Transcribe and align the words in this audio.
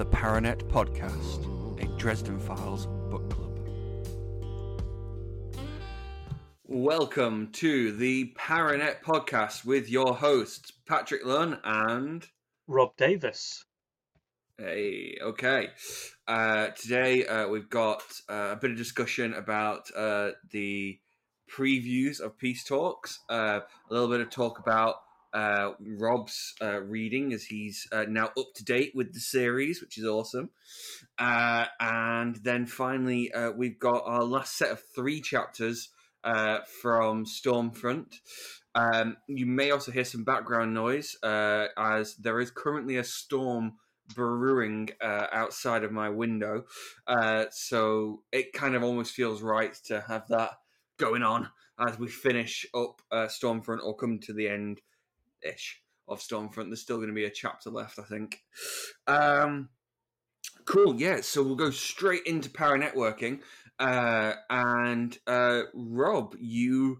the 0.00 0.06
Paranet 0.06 0.62
Podcast, 0.62 1.44
a 1.78 1.98
Dresden 1.98 2.40
Files 2.40 2.86
book 2.86 3.28
club. 3.28 3.58
Welcome 6.64 7.50
to 7.52 7.92
the 7.92 8.32
Paranet 8.32 9.02
Podcast 9.02 9.66
with 9.66 9.90
your 9.90 10.14
hosts, 10.14 10.72
Patrick 10.86 11.22
Lunn 11.26 11.58
and. 11.64 12.26
Robb 12.66 12.96
Davis. 12.96 13.66
Hey, 14.56 15.18
okay. 15.20 15.68
Uh, 16.26 16.68
today 16.68 17.26
uh, 17.26 17.48
we've 17.48 17.68
got 17.68 18.02
uh, 18.30 18.52
a 18.52 18.56
bit 18.56 18.70
of 18.70 18.78
discussion 18.78 19.34
about 19.34 19.90
uh, 19.94 20.30
the 20.50 20.98
previews 21.54 22.20
of 22.20 22.38
Peace 22.38 22.64
Talks, 22.64 23.18
uh, 23.28 23.60
a 23.90 23.92
little 23.92 24.08
bit 24.08 24.22
of 24.22 24.30
talk 24.30 24.60
about 24.60 24.94
uh, 25.32 25.72
Robb's 25.80 26.54
uh, 26.60 26.80
reading 26.80 27.32
as 27.32 27.44
he's 27.44 27.86
uh, 27.92 28.04
now 28.08 28.30
up 28.38 28.52
to 28.54 28.64
date 28.64 28.92
with 28.94 29.12
the 29.12 29.20
series, 29.20 29.80
which 29.80 29.98
is 29.98 30.04
awesome. 30.04 30.50
Uh, 31.18 31.66
and 31.78 32.36
then 32.36 32.66
finally, 32.66 33.32
uh, 33.32 33.50
we've 33.50 33.78
got 33.78 34.02
our 34.06 34.24
last 34.24 34.56
set 34.56 34.70
of 34.70 34.82
three 34.94 35.20
chapters 35.20 35.90
uh, 36.24 36.58
from 36.82 37.24
Stormfront. 37.24 38.14
Um, 38.74 39.16
you 39.28 39.46
may 39.46 39.70
also 39.70 39.92
hear 39.92 40.04
some 40.04 40.24
background 40.24 40.74
noise 40.74 41.16
as 41.22 42.14
there 42.16 42.40
is 42.40 42.50
currently 42.50 42.96
a 42.96 43.04
storm 43.04 43.74
brewing 44.14 44.90
outside 45.02 45.84
of 45.84 45.92
my 45.92 46.08
window. 46.08 46.64
so 47.50 48.22
it 48.32 48.52
kind 48.52 48.74
of 48.74 48.82
almost 48.82 49.12
feels 49.12 49.42
right 49.42 49.74
to 49.86 50.00
have 50.02 50.28
that 50.28 50.52
going 50.98 51.22
on 51.22 51.48
as 51.80 51.98
we 51.98 52.06
finish 52.06 52.64
up 52.74 53.02
Stormfront 53.12 53.82
or 53.82 53.96
come 53.96 54.20
to 54.20 54.32
the 54.32 54.48
end 54.48 54.80
ish 55.42 55.80
of 56.08 56.20
Stormfront. 56.20 56.66
There's 56.66 56.82
still 56.82 56.96
going 56.96 57.08
to 57.08 57.14
be 57.14 57.24
a 57.24 57.30
chapter 57.30 57.70
left, 57.70 57.98
I 57.98 58.02
think. 58.02 58.42
Um, 59.06 59.68
cool, 60.64 61.00
yeah. 61.00 61.20
So 61.20 61.42
we'll 61.42 61.56
go 61.56 61.70
straight 61.70 62.26
into 62.26 62.50
power 62.50 62.78
networking. 62.78 63.40
Uh, 63.78 64.34
and 64.50 65.16
uh, 65.26 65.62
Robb, 65.72 66.34
you 66.38 66.98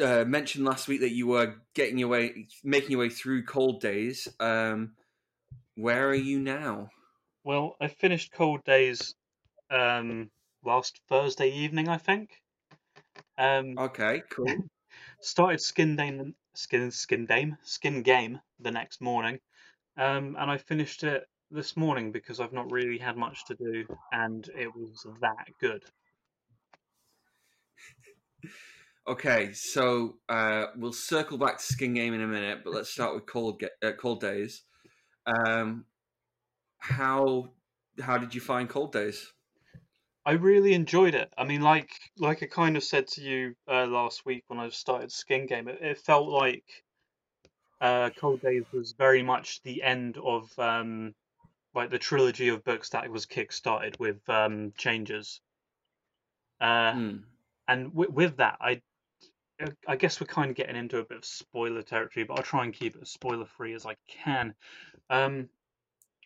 uh, 0.00 0.24
mentioned 0.24 0.64
last 0.64 0.86
week 0.86 1.00
that 1.00 1.12
you 1.12 1.26
were 1.26 1.56
getting 1.74 1.98
your 1.98 2.08
way, 2.08 2.46
making 2.62 2.92
your 2.92 3.00
way 3.00 3.08
through 3.08 3.44
Cold 3.44 3.80
Days. 3.80 4.28
Um, 4.38 4.92
where 5.76 6.08
are 6.08 6.14
you 6.14 6.38
now? 6.38 6.90
Well, 7.42 7.76
I 7.80 7.88
finished 7.88 8.32
Cold 8.32 8.64
Days 8.64 9.14
um, 9.70 10.30
last 10.64 11.00
Thursday 11.08 11.50
evening, 11.50 11.88
I 11.88 11.98
think. 11.98 12.30
Um, 13.36 13.74
okay, 13.78 14.22
cool. 14.30 14.46
started 15.20 15.60
Skin 15.60 15.96
Dame, 15.96 16.34
Skin 16.54 16.90
Skin 16.90 17.26
Dame, 17.26 17.56
Skin 17.62 18.02
Game 18.02 18.40
the 18.60 18.70
next 18.70 19.00
morning, 19.00 19.38
um, 19.96 20.36
and 20.38 20.50
I 20.50 20.58
finished 20.58 21.04
it 21.04 21.28
this 21.50 21.76
morning 21.76 22.12
because 22.12 22.40
I've 22.40 22.52
not 22.52 22.70
really 22.70 22.98
had 22.98 23.16
much 23.16 23.44
to 23.46 23.54
do, 23.54 23.84
and 24.12 24.48
it 24.56 24.74
was 24.74 25.06
that 25.20 25.46
good. 25.60 25.84
Okay, 29.06 29.52
so 29.52 30.14
uh, 30.30 30.66
we'll 30.76 30.94
circle 30.94 31.36
back 31.36 31.58
to 31.58 31.64
Skin 31.64 31.92
Game 31.92 32.14
in 32.14 32.22
a 32.22 32.26
minute, 32.26 32.60
but 32.64 32.72
let's 32.72 32.88
start 32.88 33.14
with 33.14 33.26
Cold 33.26 33.62
uh, 33.82 33.92
Cold 33.92 34.20
Days. 34.20 34.62
Um, 35.26 35.84
how 36.78 37.52
how 38.00 38.16
did 38.16 38.34
you 38.34 38.40
find 38.40 38.68
Cold 38.68 38.92
Days? 38.92 39.33
I 40.26 40.32
really 40.32 40.72
enjoyed 40.72 41.14
it. 41.14 41.32
I 41.36 41.44
mean, 41.44 41.60
like 41.60 41.90
like 42.18 42.42
I 42.42 42.46
kind 42.46 42.76
of 42.76 42.84
said 42.84 43.08
to 43.08 43.22
you 43.22 43.54
uh, 43.68 43.86
last 43.86 44.24
week 44.24 44.44
when 44.46 44.58
I 44.58 44.68
started 44.70 45.12
Skin 45.12 45.46
Game, 45.46 45.68
it, 45.68 45.78
it 45.82 45.98
felt 45.98 46.28
like 46.28 46.64
uh, 47.80 48.10
Cold 48.16 48.40
Days 48.40 48.64
was 48.72 48.92
very 48.92 49.22
much 49.22 49.62
the 49.62 49.82
end 49.82 50.16
of 50.16 50.50
um, 50.58 51.14
like 51.74 51.90
the 51.90 51.98
trilogy 51.98 52.48
of 52.48 52.64
books 52.64 52.90
that 52.90 53.08
was 53.10 53.26
kick-started 53.26 53.98
with 53.98 54.26
um, 54.28 54.72
changes. 54.78 55.40
Uh, 56.60 56.92
mm. 56.92 57.22
And 57.68 57.90
w- 57.92 58.10
with 58.10 58.38
that, 58.38 58.56
I 58.60 58.80
I 59.86 59.96
guess 59.96 60.20
we're 60.20 60.26
kind 60.26 60.50
of 60.50 60.56
getting 60.56 60.76
into 60.76 60.98
a 60.98 61.04
bit 61.04 61.18
of 61.18 61.24
spoiler 61.24 61.82
territory, 61.82 62.24
but 62.24 62.38
I'll 62.38 62.44
try 62.44 62.64
and 62.64 62.72
keep 62.72 62.96
it 62.96 63.02
as 63.02 63.10
spoiler 63.10 63.46
free 63.46 63.74
as 63.74 63.86
I 63.86 63.96
can. 64.08 64.54
Um, 65.10 65.48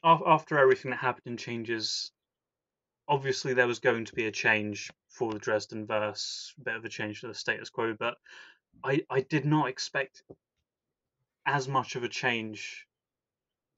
after 0.05 0.59
everything 0.59 0.93
that 0.93 0.99
happened 0.99 1.27
in 1.27 1.37
changes, 1.37 2.13
obviously 3.09 3.55
there 3.55 3.67
was 3.67 3.79
going 3.79 4.05
to 4.05 4.15
be 4.15 4.27
a 4.27 4.33
change 4.33 4.91
for 5.09 5.33
the 5.33 5.39
Dresden 5.39 5.87
verse, 5.87 6.53
a 6.61 6.65
bit 6.65 6.77
of 6.77 6.85
a 6.85 6.89
change 6.89 7.23
to 7.23 7.29
the 7.29 7.35
status 7.35 7.71
quo, 7.71 7.95
but 7.99 8.17
I 8.85 9.03
I 9.11 9.23
did 9.23 9.45
not 9.45 9.69
expect 9.69 10.23
as 11.47 11.67
much 11.67 11.97
of 11.97 12.05
a 12.05 12.09
change 12.09 12.87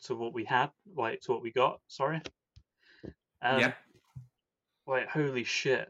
to 0.03 0.15
what 0.15 0.35
we 0.35 0.45
had, 0.45 0.71
like 0.97 1.21
to 1.23 1.33
what 1.33 1.43
we 1.43 1.53
got. 1.53 1.81
Sorry. 1.87 2.21
Um, 3.43 3.61
yeah. 3.61 3.73
Like 4.87 5.09
holy 5.09 5.45
shit. 5.45 5.89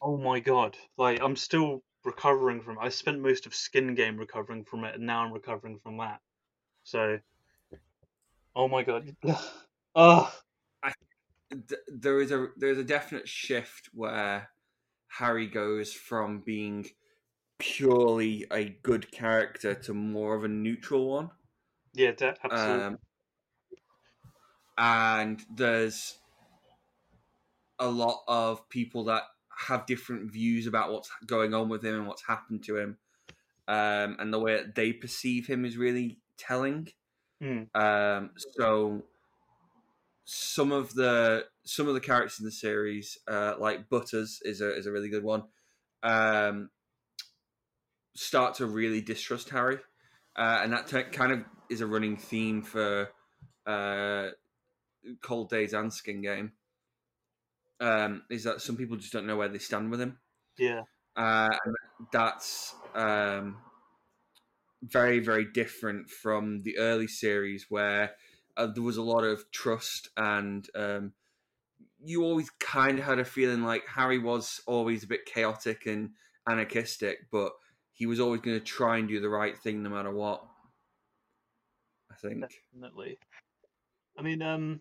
Oh 0.00 0.16
my 0.16 0.40
god! 0.40 0.76
Like 0.96 1.20
I'm 1.20 1.36
still 1.36 1.82
recovering 2.04 2.62
from. 2.62 2.78
I 2.78 2.88
spent 2.90 3.20
most 3.20 3.46
of 3.46 3.54
Skin 3.54 3.94
Game 3.94 4.16
recovering 4.16 4.64
from 4.64 4.84
it, 4.84 4.94
and 4.94 5.04
now 5.04 5.24
I'm 5.24 5.32
recovering 5.32 5.78
from 5.82 5.98
that. 5.98 6.20
So. 6.84 7.18
Oh 8.54 8.68
my 8.68 8.82
god. 8.82 9.14
there 11.88 12.20
is 12.20 12.30
a 12.30 12.48
there's 12.56 12.78
a 12.78 12.84
definite 12.84 13.28
shift 13.28 13.88
where 13.94 14.50
Harry 15.08 15.46
goes 15.46 15.92
from 15.92 16.40
being 16.40 16.86
purely 17.58 18.46
a 18.50 18.64
good 18.82 19.10
character 19.10 19.74
to 19.74 19.94
more 19.94 20.34
of 20.34 20.44
a 20.44 20.48
neutral 20.48 21.08
one. 21.08 21.30
Yeah, 21.94 22.12
that, 22.12 22.38
absolutely. 22.44 22.84
Um, 22.84 22.98
and 24.76 25.44
there's 25.54 26.18
a 27.78 27.88
lot 27.88 28.22
of 28.28 28.68
people 28.68 29.04
that 29.04 29.22
have 29.66 29.86
different 29.86 30.30
views 30.30 30.66
about 30.66 30.92
what's 30.92 31.10
going 31.26 31.54
on 31.54 31.68
with 31.68 31.84
him 31.84 31.94
and 31.94 32.06
what's 32.06 32.24
happened 32.26 32.62
to 32.64 32.76
him, 32.76 32.98
um, 33.66 34.16
and 34.20 34.32
the 34.32 34.38
way 34.38 34.56
that 34.56 34.74
they 34.74 34.92
perceive 34.92 35.46
him 35.46 35.64
is 35.64 35.76
really 35.76 36.18
telling. 36.36 36.88
Mm. 37.42 37.74
Um, 37.74 38.30
so 38.36 39.02
some 40.30 40.72
of 40.72 40.92
the 40.92 41.46
some 41.64 41.88
of 41.88 41.94
the 41.94 42.00
characters 42.00 42.38
in 42.38 42.44
the 42.44 42.52
series, 42.52 43.16
uh, 43.26 43.54
like 43.58 43.88
Butters, 43.88 44.40
is 44.44 44.60
a 44.60 44.76
is 44.76 44.84
a 44.84 44.92
really 44.92 45.08
good 45.08 45.24
one. 45.24 45.44
Um, 46.02 46.68
start 48.14 48.56
to 48.56 48.66
really 48.66 49.00
distrust 49.00 49.48
Harry, 49.48 49.78
uh, 50.36 50.60
and 50.62 50.74
that 50.74 51.12
kind 51.12 51.32
of 51.32 51.44
is 51.70 51.80
a 51.80 51.86
running 51.86 52.18
theme 52.18 52.60
for 52.60 53.08
uh, 53.66 54.28
Cold 55.22 55.48
Days 55.48 55.72
and 55.72 55.90
Skin 55.90 56.20
Game. 56.20 56.52
Um, 57.80 58.24
is 58.28 58.44
that 58.44 58.60
some 58.60 58.76
people 58.76 58.98
just 58.98 59.14
don't 59.14 59.26
know 59.26 59.38
where 59.38 59.48
they 59.48 59.56
stand 59.56 59.90
with 59.90 60.00
him? 60.02 60.18
Yeah, 60.58 60.82
uh, 61.16 61.56
that's 62.12 62.74
um, 62.94 63.62
very 64.82 65.20
very 65.20 65.46
different 65.54 66.10
from 66.10 66.64
the 66.64 66.76
early 66.76 67.08
series 67.08 67.64
where 67.70 68.10
uh, 68.58 68.66
there 68.66 68.82
was 68.82 68.96
a 68.96 69.02
lot 69.02 69.22
of 69.22 69.50
trust, 69.52 70.08
and 70.16 70.68
um, 70.74 71.12
you 72.02 72.24
always 72.24 72.50
kind 72.50 72.98
of 72.98 73.04
had 73.04 73.20
a 73.20 73.24
feeling 73.24 73.62
like 73.62 73.86
Harry 73.86 74.18
was 74.18 74.60
always 74.66 75.04
a 75.04 75.06
bit 75.06 75.24
chaotic 75.26 75.86
and 75.86 76.10
anarchistic, 76.48 77.30
but 77.30 77.52
he 77.92 78.06
was 78.06 78.20
always 78.20 78.40
going 78.40 78.58
to 78.58 78.64
try 78.64 78.98
and 78.98 79.08
do 79.08 79.20
the 79.20 79.28
right 79.28 79.56
thing 79.56 79.82
no 79.82 79.90
matter 79.90 80.12
what. 80.12 80.44
I 82.10 82.14
think 82.16 82.44
definitely. 82.72 83.18
I 84.18 84.22
mean, 84.22 84.42
um, 84.42 84.80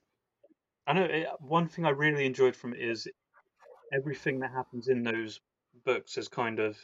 I 0.87 0.93
know 0.93 1.03
it, 1.03 1.27
one 1.39 1.67
thing 1.67 1.85
I 1.85 1.89
really 1.89 2.25
enjoyed 2.25 2.55
from 2.55 2.73
it 2.73 2.81
is 2.81 3.07
everything 3.93 4.39
that 4.39 4.51
happens 4.51 4.87
in 4.87 5.03
those 5.03 5.39
books 5.85 6.17
is 6.17 6.27
kind 6.27 6.59
of 6.59 6.77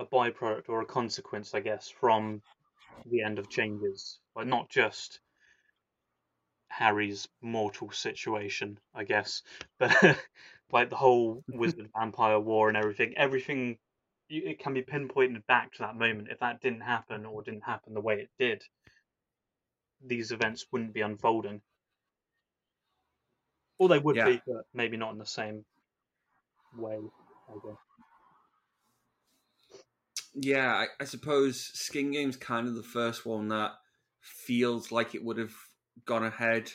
a 0.00 0.06
byproduct 0.06 0.68
or 0.68 0.80
a 0.80 0.86
consequence, 0.86 1.54
I 1.54 1.60
guess, 1.60 1.88
from 1.88 2.42
the 3.06 3.22
end 3.22 3.38
of 3.38 3.48
changes. 3.48 4.18
Like 4.34 4.46
not 4.46 4.68
just 4.68 5.20
Harry's 6.78 7.26
mortal 7.42 7.90
situation, 7.90 8.78
I 8.94 9.02
guess. 9.02 9.42
But 9.80 9.92
like 10.72 10.90
the 10.90 10.96
whole 10.96 11.42
wizard 11.48 11.90
vampire 11.98 12.38
war 12.38 12.68
and 12.68 12.76
everything, 12.76 13.14
everything 13.16 13.78
it 14.30 14.60
can 14.60 14.74
be 14.74 14.82
pinpointed 14.82 15.44
back 15.48 15.72
to 15.72 15.78
that 15.80 15.96
moment. 15.96 16.28
If 16.30 16.38
that 16.38 16.60
didn't 16.60 16.82
happen 16.82 17.26
or 17.26 17.42
didn't 17.42 17.64
happen 17.64 17.94
the 17.94 18.00
way 18.00 18.20
it 18.20 18.30
did, 18.38 18.62
these 20.06 20.30
events 20.30 20.66
wouldn't 20.70 20.94
be 20.94 21.00
unfolding. 21.00 21.62
Or 23.78 23.88
they 23.88 23.98
would 23.98 24.16
yeah. 24.16 24.26
be, 24.26 24.42
but 24.46 24.66
maybe 24.72 24.96
not 24.96 25.12
in 25.12 25.18
the 25.18 25.26
same 25.26 25.64
way. 26.76 26.98
I 27.48 27.54
guess. 27.66 27.76
Yeah, 30.34 30.72
I, 30.72 30.86
I 31.00 31.04
suppose 31.04 31.60
Skin 31.60 32.12
Game's 32.12 32.36
kind 32.36 32.68
of 32.68 32.76
the 32.76 32.82
first 32.84 33.26
one 33.26 33.48
that 33.48 33.72
feels 34.20 34.92
like 34.92 35.16
it 35.16 35.24
would 35.24 35.38
have 35.38 35.54
gone 36.04 36.24
ahead, 36.24 36.70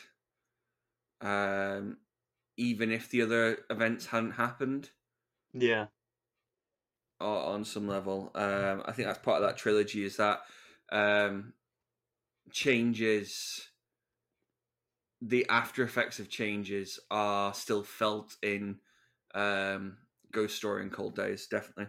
um, 1.20 1.98
even 2.56 2.90
if 2.90 3.10
the 3.10 3.22
other 3.22 3.58
events 3.70 4.06
hadn't 4.06 4.32
happened. 4.32 4.90
Yeah. 5.52 5.86
Or 7.20 7.44
on 7.44 7.64
some 7.64 7.86
level, 7.86 8.30
um, 8.34 8.82
I 8.84 8.92
think 8.92 9.08
that's 9.08 9.20
part 9.20 9.42
of 9.42 9.48
that 9.48 9.56
trilogy. 9.56 10.04
Is 10.04 10.16
that 10.16 10.40
um, 10.90 11.52
changes 12.50 13.68
the 15.22 15.46
after 15.48 15.82
effects 15.82 16.18
of 16.18 16.28
changes 16.28 17.00
are 17.10 17.54
still 17.54 17.82
felt 17.82 18.36
in 18.42 18.78
um, 19.34 19.96
Ghost 20.32 20.56
Story 20.56 20.82
and 20.82 20.92
Cold 20.92 21.16
Days. 21.16 21.46
Definitely. 21.46 21.86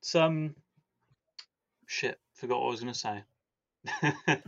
Some 0.00 0.54
shit. 1.86 2.18
Forgot 2.34 2.60
what 2.60 2.66
I 2.66 2.70
was 2.70 2.80
gonna 2.80 2.94
say. 2.94 3.24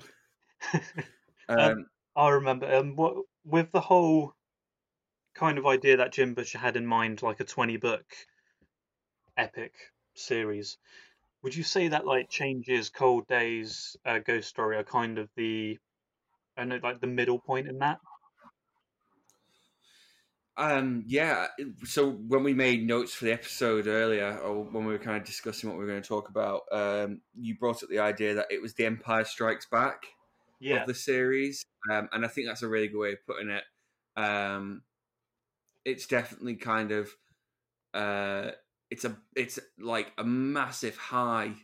Um, 1.49 1.59
Um, 1.59 1.87
I 2.15 2.29
remember 2.31 2.73
um, 2.73 2.97
what 2.97 3.15
with 3.45 3.73
the 3.73 3.81
whole 3.81 4.35
kind 5.35 5.59
of 5.59 5.67
idea 5.67 5.97
that 5.97 6.13
Jim 6.13 6.35
Butcher 6.35 6.59
had 6.59 6.77
in 6.77 6.87
mind, 6.87 7.23
like 7.23 7.41
a 7.41 7.45
twenty 7.45 7.77
book 7.77 8.05
epic 9.37 9.73
series. 10.15 10.79
Would 11.43 11.57
you 11.57 11.65
say 11.65 11.89
that 11.89 12.07
like 12.07 12.29
changes, 12.31 12.91
Cold 12.91 13.27
Days, 13.27 13.97
uh, 14.05 14.19
Ghost 14.19 14.49
Story 14.49 14.77
are 14.77 14.85
kind 14.85 15.19
of 15.19 15.29
the, 15.35 15.79
I 16.57 16.65
know 16.65 16.79
like 16.81 17.01
the 17.01 17.09
middle 17.09 17.41
point 17.41 17.67
in 17.67 17.79
that? 17.79 17.99
Um, 20.57 21.03
yeah. 21.07 21.49
So 21.85 22.11
when 22.11 22.45
we 22.45 22.55
made 22.55 22.87
notes 22.87 23.15
for 23.15 23.25
the 23.25 23.33
episode 23.33 23.89
earlier, 23.89 24.39
or 24.39 24.63
when 24.63 24.85
we 24.85 24.93
were 24.93 24.99
kind 24.99 25.17
of 25.17 25.25
discussing 25.25 25.69
what 25.69 25.79
we 25.79 25.85
were 25.85 25.91
going 25.91 26.03
to 26.03 26.09
talk 26.09 26.29
about, 26.29 26.63
um, 26.71 27.23
you 27.35 27.57
brought 27.57 27.83
up 27.83 27.89
the 27.89 27.99
idea 27.99 28.35
that 28.35 28.47
it 28.51 28.63
was 28.63 28.75
the 28.75 28.87
Empire 28.87 29.25
Strikes 29.25 29.67
Back 29.67 30.05
Yeah, 30.63 30.83
of 30.83 30.87
the 30.87 30.95
series, 30.95 31.65
um, 31.91 32.09
and 32.13 32.25
I 32.25 32.29
think 32.29 32.47
that's 32.47 32.63
a 32.63 32.69
really 32.69 32.89
good 32.89 32.99
way 32.99 33.13
of 33.13 33.27
putting 33.27 33.51
it. 33.51 33.65
Um, 34.17 34.83
it's 35.85 36.07
definitely 36.07 36.57
kind 36.57 36.93
of, 36.93 37.11
uh, 37.95 38.53
it's 38.91 39.05
a, 39.05 39.17
it's 39.35 39.59
like 39.79 40.13
a 40.19 40.25
massive 40.25 40.97
high 40.97 41.55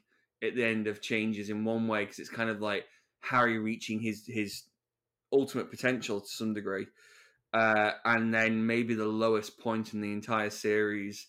at 0.43 0.55
the 0.55 0.65
end 0.65 0.87
of 0.87 1.01
changes 1.03 1.51
in 1.51 1.65
one 1.65 1.89
way 1.89 2.05
because 2.05 2.19
it's 2.19 2.29
kind 2.29 2.51
of 2.51 2.61
like 2.61 2.85
Harry 3.21 3.59
reaching 3.59 4.01
his 4.01 4.25
his 4.27 4.65
ultimate 5.33 5.71
potential 5.71 6.21
to 6.21 6.29
some 6.29 6.55
degree 6.55 6.87
uh, 7.53 7.93
and 8.05 8.33
then 8.33 8.67
maybe 8.67 8.95
the 8.95 9.07
lowest 9.07 9.59
point 9.59 9.95
in 9.95 10.01
the 10.01 10.13
entire 10.13 10.51
series 10.51 11.27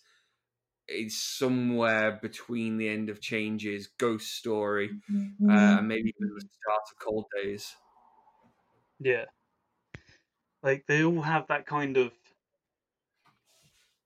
is 0.90 1.20
somewhere 1.20 2.12
between 2.22 2.76
the 2.78 2.88
end 2.88 3.10
of 3.10 3.20
Changes, 3.20 3.88
Ghost 3.88 4.34
Story, 4.34 4.90
uh, 5.48 5.78
and 5.78 5.88
maybe 5.88 6.10
even 6.18 6.34
the 6.34 6.42
start 6.50 6.82
of 6.92 6.98
Cold 6.98 7.26
Days. 7.42 7.76
yeah. 9.00 9.26
Like 10.62 10.86
they 10.86 11.04
all 11.04 11.20
have 11.20 11.48
that 11.48 11.66
kind 11.66 11.98
of. 11.98 12.14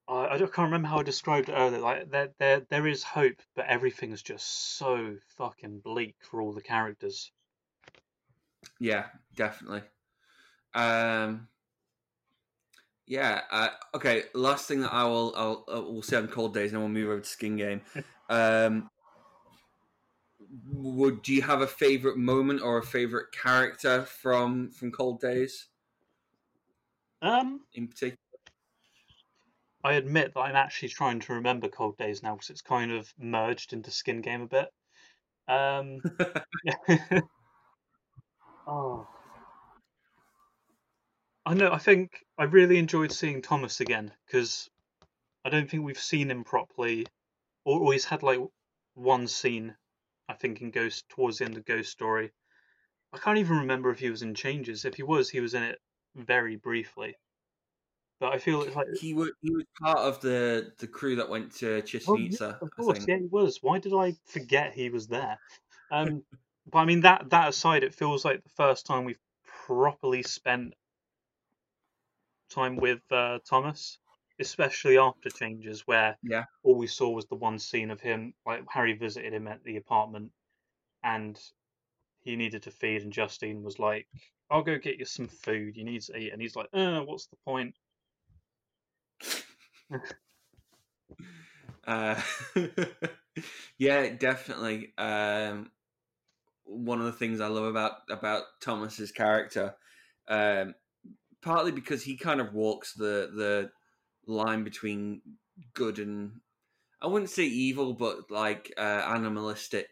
I 0.09 0.29
I 0.29 0.39
can't 0.39 0.57
remember 0.57 0.89
how 0.89 1.01
I 1.01 1.03
described 1.03 1.51
it 1.51 1.53
earlier. 1.53 1.79
Like 1.79 2.09
there, 2.09 2.33
there, 2.39 2.61
there 2.61 2.87
is 2.87 3.03
hope, 3.03 3.43
but 3.55 3.67
everything's 3.67 4.23
just 4.23 4.47
so 4.47 5.19
fucking 5.37 5.81
bleak 5.81 6.17
for 6.25 6.41
all 6.41 6.55
the 6.55 6.63
characters. 6.63 7.31
Yeah, 8.79 9.11
definitely. 9.35 9.83
Um, 10.75 11.49
yeah. 13.07 13.43
Uh, 13.51 13.69
okay. 13.95 14.25
Last 14.35 14.67
thing 14.67 14.81
that 14.81 14.93
I 14.93 15.05
will 15.05 15.35
I'll, 15.37 15.65
I 15.71 15.79
will 15.79 16.03
say 16.03 16.17
on 16.17 16.29
Cold 16.29 16.55
Days, 16.55 16.73
and 16.73 16.75
then 16.75 16.81
we'll 16.81 17.03
move 17.03 17.11
over 17.11 17.21
to 17.21 17.29
Skin 17.29 17.57
Game. 17.57 17.81
Um, 18.31 18.89
would 20.67 21.21
do 21.21 21.35
you 21.35 21.43
have 21.43 21.61
a 21.61 21.67
favorite 21.67 22.17
moment 22.17 22.63
or 22.63 22.79
a 22.79 22.83
favorite 22.83 23.33
character 23.33 24.05
from 24.05 24.71
from 24.71 24.91
Cold 24.91 25.21
Days 25.21 25.69
Um, 27.21 27.61
in 27.75 27.89
particular? 27.89 28.17
I 29.85 29.95
admit 29.95 30.33
that 30.33 30.41
I'm 30.41 30.57
actually 30.57 30.89
trying 30.89 31.21
to 31.21 31.35
remember 31.35 31.69
Cold 31.69 31.99
Days 31.99 32.23
now 32.23 32.35
because 32.35 32.49
it's 32.49 32.63
kind 32.63 32.91
of 32.91 33.13
merged 33.19 33.75
into 33.75 33.91
Skin 33.91 34.23
Game 34.23 34.43
a 34.43 34.47
bit. 34.47 34.69
Um, 35.47 36.01
oh, 38.67 39.07
I 41.47 41.55
know. 41.55 41.73
I 41.73 41.79
think 41.79 42.25
I 42.39 42.45
really 42.45 42.79
enjoyed 42.79 43.13
seeing 43.13 43.41
Thomas 43.43 43.81
again 43.81 44.13
because 44.27 44.69
I 45.45 45.51
don't 45.51 45.71
think 45.71 45.85
we've 45.85 45.99
seen 45.99 46.31
him 46.31 46.45
properly, 46.45 47.07
or, 47.65 47.81
or 47.81 47.93
he's 47.93 48.07
had 48.07 48.23
like 48.23 48.41
one 48.95 49.29
scene. 49.29 49.77
I 50.29 50.35
think 50.35 50.63
in 50.63 50.71
Ghost 50.71 51.09
towards 51.09 51.39
the 51.39 51.47
end 51.47 51.57
of 51.57 51.65
Ghost 51.67 51.93
Story. 51.93 52.33
I 53.13 53.19
can't 53.19 53.39
even 53.39 53.59
remember 53.59 53.91
if 53.91 54.01
he 54.01 54.11
was 54.11 54.23
in 54.23 54.35
Changes. 54.35 54.85
If 54.85 54.97
he 54.97 55.03
was, 55.03 55.31
he 55.31 55.41
was 55.41 55.55
in 55.55 55.63
it 55.65 55.81
very 56.15 56.57
briefly. 56.57 57.17
But 58.21 58.33
I 58.33 58.39
feel 58.39 58.63
it's 58.63 58.77
like 58.77 58.89
he 59.01 59.15
was 59.15 59.33
he 59.43 59.51
was 59.51 59.65
part 59.81 59.99
of 59.99 60.21
the 60.21 60.73
the 60.79 60.89
crew 60.89 61.17
that 61.17 61.29
went 61.29 61.53
to 61.57 61.83
Oh, 62.07 62.17
yeah, 62.17 62.39
of 62.63 62.71
I 62.79 62.83
course, 62.83 62.99
think. 62.99 63.09
yeah, 63.09 63.19
he 63.19 63.27
was. 63.27 63.59
Why 63.63 63.79
did 63.79 63.93
I 63.95 64.13
forget 64.25 64.75
he 64.75 64.91
was 64.91 65.07
there? 65.09 65.39
Um, 65.91 66.25
but 66.67 66.79
I 66.79 66.85
mean 66.87 67.01
that 67.01 67.31
that 67.31 67.49
aside, 67.49 67.83
it 67.83 67.95
feels 67.95 68.25
like 68.25 68.43
the 68.43 68.51
first 68.51 68.87
time 68.87 69.05
we've 69.05 69.21
properly 69.45 70.23
spent 70.23 70.75
time 72.55 72.77
with 72.77 73.03
uh, 73.13 73.41
Thomas, 73.49 73.99
especially 74.41 74.99
after 74.99 75.31
changes, 75.31 75.87
where 75.87 76.19
Yeah. 76.23 76.45
all 76.63 76.77
we 76.77 76.87
saw 76.87 77.11
was 77.11 77.27
the 77.27 77.37
one 77.37 77.59
scene 77.59 77.91
of 77.91 78.01
him, 78.01 78.35
like 78.47 78.65
Harry 78.71 78.95
visited 78.95 79.35
him 79.35 79.49
at 79.49 79.65
the 79.65 79.77
apartment, 79.77 80.33
and 81.03 81.41
he 82.21 82.37
needed 82.37 82.63
to 82.65 82.71
feed, 82.71 83.03
and 83.03 83.13
Justine 83.13 83.63
was 83.63 83.79
like, 83.79 84.09
"I'll 84.51 84.63
go 84.63 84.79
get 84.79 84.99
you 84.99 85.05
some 85.07 85.29
food. 85.29 85.77
You 85.77 85.85
need 85.85 86.03
to 86.03 86.17
eat," 86.17 86.33
and 86.33 86.43
he's 86.43 86.57
like, 86.57 86.71
"Uh, 86.73 87.03
what's 87.03 87.27
the 87.29 87.37
point?" 87.45 87.77
Uh, 91.87 92.21
yeah, 93.79 94.09
definitely. 94.11 94.95
Um, 94.97 95.71
one 96.65 97.01
of 97.01 97.07
the 97.07 97.13
things 97.13 97.41
I 97.41 97.49
love 97.49 97.65
about 97.65 98.03
about 98.11 98.45
Thomas's 98.61 99.13
character, 99.13 99.77
um, 100.29 100.75
partly 101.45 101.71
because 101.71 102.03
he 102.03 102.17
kind 102.17 102.41
of 102.41 102.55
walks 102.55 102.95
the 102.95 103.31
the 103.35 103.71
line 104.27 104.65
between 104.65 105.21
good 105.75 105.99
and 105.99 106.41
I 107.03 107.07
wouldn't 107.07 107.31
say 107.31 107.45
evil, 107.45 107.93
but 107.93 108.31
like 108.31 108.73
uh, 108.79 108.81
animalistic 108.81 109.89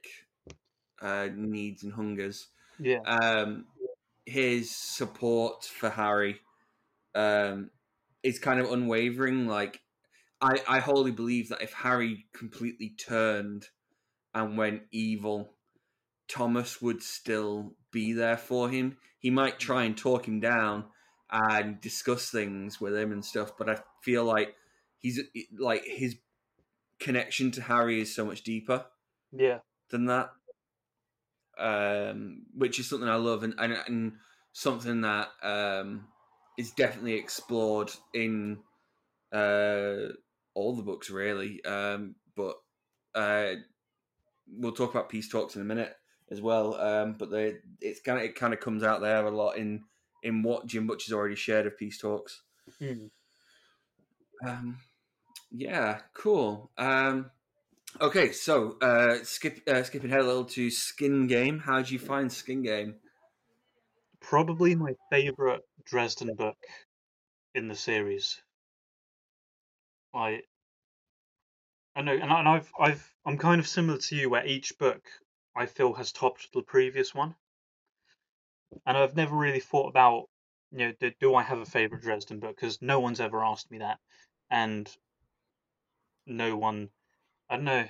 uh, 1.01 1.29
needs 1.35 1.83
and 1.83 1.93
hungers. 1.93 2.49
Yeah, 2.79 3.01
Um, 3.05 3.67
his 4.25 4.75
support 4.75 5.65
for 5.65 5.91
Harry 5.91 6.41
um, 7.15 7.71
is 8.23 8.39
kind 8.39 8.61
of 8.61 8.73
unwavering. 8.73 9.47
Like, 9.47 9.81
I, 10.41 10.63
I 10.67 10.79
wholly 10.79 11.11
believe 11.11 11.51
that 11.51 11.61
if 11.61 11.75
Harry 11.75 12.25
completely 12.33 12.95
turned 12.99 13.67
and 14.33 14.57
went 14.57 14.85
evil, 14.91 15.55
Thomas 16.29 16.81
would 16.81 17.03
still 17.03 17.75
be 17.91 18.15
there 18.15 18.39
for 18.39 18.71
him. 18.71 18.97
He 19.19 19.29
might 19.29 19.59
try 19.59 19.85
and 19.85 19.97
talk 19.97 20.27
him 20.27 20.41
down 20.41 20.87
and 21.33 21.81
discuss 21.81 22.31
things 22.31 22.81
with 22.81 22.95
him 22.95 23.11
and 23.11 23.25
stuff, 23.25 23.53
but 23.59 23.69
I 23.69 23.79
feel 24.03 24.25
like 24.25 24.55
he's 24.99 25.19
like 25.59 25.83
his 25.85 26.17
connection 27.01 27.51
to 27.53 27.63
Harry 27.63 28.01
is 28.01 28.15
so 28.15 28.25
much 28.25 28.43
deeper 28.43 28.85
yeah, 29.33 29.59
than 29.91 30.07
that. 30.07 30.31
Um, 31.59 32.47
which 32.55 32.79
is 32.79 32.89
something 32.89 33.09
I 33.09 33.17
love 33.17 33.43
and, 33.43 33.55
and, 33.59 33.77
and 33.87 34.13
something 34.53 35.03
that 35.03 35.29
um, 35.43 36.07
is 36.59 36.71
definitely 36.73 37.15
explored 37.15 37.91
in 38.15 38.59
uh, 39.33 40.13
all 40.55 40.75
the 40.77 40.83
books, 40.83 41.11
really. 41.11 41.65
Um, 41.65 42.17
but 42.35 42.57
uh, 43.15 43.55
we'll 44.47 44.73
talk 44.73 44.91
about 44.91 45.09
peace 45.09 45.29
talks 45.29 45.57
in 45.57 45.63
a 45.63 45.67
minute 45.67 45.95
as 46.31 46.41
well. 46.41 46.75
Um, 46.81 47.17
but 47.19 47.31
they, 47.31 47.57
it's 47.81 48.01
kind 48.01 48.19
of 48.19 48.25
it 48.25 48.35
kind 48.35 48.53
of 48.53 48.61
comes 48.61 48.83
out 48.83 49.01
there 49.01 49.25
a 49.25 49.31
lot 49.31 49.57
in 49.57 49.85
in 50.23 50.43
what 50.43 50.67
Jim 50.67 50.87
Butcher's 50.87 51.13
already 51.13 51.37
shared 51.37 51.67
of 51.67 51.77
peace 51.77 51.99
talks. 51.99 52.43
Hmm. 52.79 53.07
Um, 54.47 54.79
yeah, 55.51 56.01
cool. 56.15 56.71
Um, 56.79 57.31
okay, 58.01 58.33
so 58.33 58.79
uh, 58.81 59.19
skip 59.23 59.61
uh, 59.69 59.83
skipping 59.83 60.11
ahead 60.11 60.23
a 60.23 60.27
little 60.27 60.45
to 60.47 60.71
Skin 60.71 61.27
Game. 61.27 61.61
How 61.61 61.79
did 61.79 61.91
you 61.91 61.99
find 61.99 62.33
Skin 62.33 62.63
Game? 62.63 62.97
probably 64.23 64.75
my 64.75 64.95
favorite 65.11 65.63
Dresden 65.85 66.35
book 66.35 66.57
in 67.55 67.69
the 67.69 67.75
series. 67.75 68.41
I 70.15 70.43
I 71.95 72.03
know, 72.03 72.15
and, 72.15 72.33
I, 72.33 72.39
and 72.39 72.49
I've 72.49 72.73
I've 72.79 73.15
I'm 73.27 73.37
kind 73.37 73.61
of 73.61 73.69
similar 73.69 73.99
to 73.99 74.17
you, 74.17 74.31
where 74.31 74.47
each 74.47 74.79
book 74.79 75.03
I 75.55 75.67
feel 75.67 75.93
has 75.95 76.13
topped 76.13 76.49
the 76.55 76.63
previous 76.63 77.15
one, 77.15 77.35
and 78.87 78.97
I've 78.97 79.17
never 79.17 79.37
really 79.37 79.61
thought 79.61 79.89
about, 79.89 80.29
you 80.71 80.79
know, 80.79 80.93
do, 81.01 81.13
do 81.21 81.35
I 81.35 81.43
have 81.43 81.59
a 81.61 81.67
favorite 81.67 82.03
Dresden 82.03 82.41
book? 82.41 82.57
Because 82.57 82.83
no 82.83 83.01
one's 83.01 83.21
ever 83.21 83.45
asked 83.45 83.71
me 83.71 83.79
that, 83.79 84.01
and 84.51 84.95
no 86.27 86.57
one, 86.57 86.91
I 87.51 87.57
don't 87.57 87.65
know. 87.65 87.89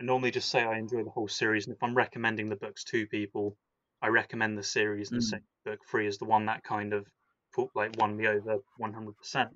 I 0.00 0.04
normally 0.04 0.30
just 0.32 0.50
say 0.50 0.62
I 0.64 0.78
enjoy 0.78 1.04
the 1.04 1.10
whole 1.10 1.28
series, 1.28 1.66
and 1.66 1.76
if 1.76 1.82
I'm 1.82 1.96
recommending 1.96 2.48
the 2.48 2.56
books 2.56 2.84
to 2.84 3.06
people, 3.06 3.56
I 4.02 4.08
recommend 4.08 4.58
the 4.58 4.62
series, 4.62 5.10
and 5.10 5.18
the 5.18 5.22
Mm. 5.22 5.28
second 5.30 5.46
book 5.64 5.80
three 5.90 6.06
is 6.06 6.18
the 6.18 6.26
one 6.26 6.46
that 6.46 6.64
kind 6.64 6.92
of 6.92 7.06
put, 7.54 7.70
like 7.74 7.96
won 7.98 8.16
me 8.16 8.26
over 8.26 8.58
100%. 8.76 9.50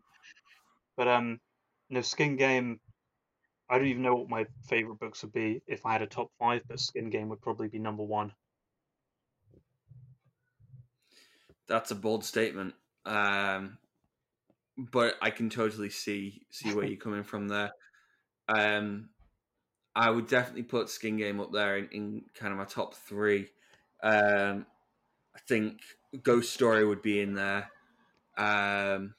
But 0.96 1.08
um, 1.08 1.40
no 1.90 2.02
Skin 2.02 2.36
Game. 2.36 2.80
I 3.70 3.78
don't 3.78 3.88
even 3.88 4.02
know 4.02 4.16
what 4.16 4.28
my 4.28 4.46
favorite 4.68 4.98
books 5.00 5.22
would 5.22 5.32
be 5.32 5.62
if 5.66 5.86
I 5.86 5.92
had 5.92 6.02
a 6.02 6.06
top 6.06 6.30
five, 6.38 6.62
but 6.68 6.80
Skin 6.80 7.10
Game 7.10 7.30
would 7.30 7.40
probably 7.42 7.68
be 7.68 7.78
number 7.78 8.02
one. 8.04 8.34
That's 11.68 11.90
a 11.90 11.94
bold 11.94 12.24
statement. 12.24 12.74
Um, 13.04 13.78
but 14.76 15.14
I 15.20 15.30
can 15.30 15.50
totally 15.50 15.90
see 15.90 16.42
see 16.50 16.74
where 16.74 16.86
you're 16.86 16.98
coming 16.98 17.24
from 17.24 17.48
there. 17.48 17.70
Um, 18.48 19.10
I 19.94 20.10
would 20.10 20.28
definitely 20.28 20.62
put 20.62 20.88
Skin 20.88 21.16
Game 21.16 21.40
up 21.40 21.52
there 21.52 21.76
in, 21.76 21.88
in 21.90 22.22
kind 22.34 22.52
of 22.52 22.58
my 22.58 22.64
top 22.64 22.94
three. 22.94 23.48
Um, 24.02 24.66
I 25.34 25.40
think 25.48 25.80
Ghost 26.22 26.52
Story 26.52 26.84
would 26.84 27.02
be 27.02 27.20
in 27.20 27.34
there. 27.34 27.70
Um, 28.36 29.14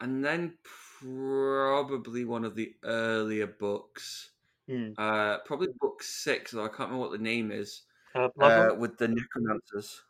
and 0.00 0.24
then 0.24 0.54
probably 1.00 2.24
one 2.24 2.44
of 2.44 2.54
the 2.54 2.74
earlier 2.84 3.46
books. 3.46 4.30
Hmm. 4.68 4.92
Uh, 4.96 5.38
probably 5.38 5.68
book 5.80 6.02
six, 6.02 6.52
though 6.52 6.64
I 6.64 6.68
can't 6.68 6.90
remember 6.90 7.00
what 7.00 7.12
the 7.12 7.18
name 7.18 7.50
is. 7.50 7.82
Uh, 8.18 8.30
Uh, 8.40 8.74
with 8.74 8.98
the 8.98 9.08
necromancers. 9.08 10.02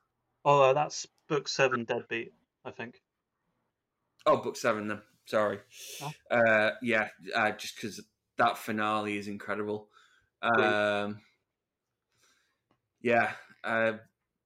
oh, 0.45 0.63
uh, 0.63 0.73
that's 0.73 1.07
book 1.29 1.49
seven, 1.49 1.85
Deadbeat. 1.85 2.33
I 2.65 2.71
think. 2.71 3.03
Oh, 4.27 4.39
book 4.39 4.57
seven 4.57 4.89
then. 4.89 5.03
Sorry. 5.27 5.59
Oh. 6.03 6.13
Uh, 6.31 6.71
yeah, 6.83 7.09
uh, 7.35 7.51
just 7.53 7.77
because 7.77 8.01
that 8.39 8.57
finale 8.59 9.19
is 9.19 9.29
incredible. 9.29 9.89
Um, 10.43 11.21
yeah, 13.03 13.33
uh, 13.65 13.95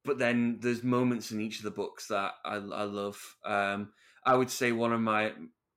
but 0.05 0.19
then 0.19 0.59
there's 0.61 0.83
moments 0.83 1.31
in 1.31 1.41
each 1.41 1.59
of 1.59 1.65
the 1.65 1.71
books 1.71 2.09
that 2.09 2.33
I, 2.45 2.55
I 2.57 2.85
love. 2.85 3.19
Um, 3.45 3.93
I 4.25 4.35
would 4.35 4.51
say 4.51 4.73
one 4.73 4.93
of 4.93 5.01
my 5.01 5.33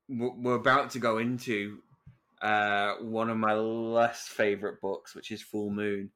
we're 0.08 0.34
we're 0.36 0.56
about 0.56 0.92
to 0.92 1.00
go 1.00 1.18
into 1.18 1.80
uh, 2.42 2.96
one 3.02 3.30
of 3.30 3.38
my 3.38 3.54
less 3.54 4.28
favorite 4.28 4.82
books, 4.82 5.16
which 5.16 5.32
is 5.32 5.42
Fool 5.42 5.72
Moon. 5.72 6.12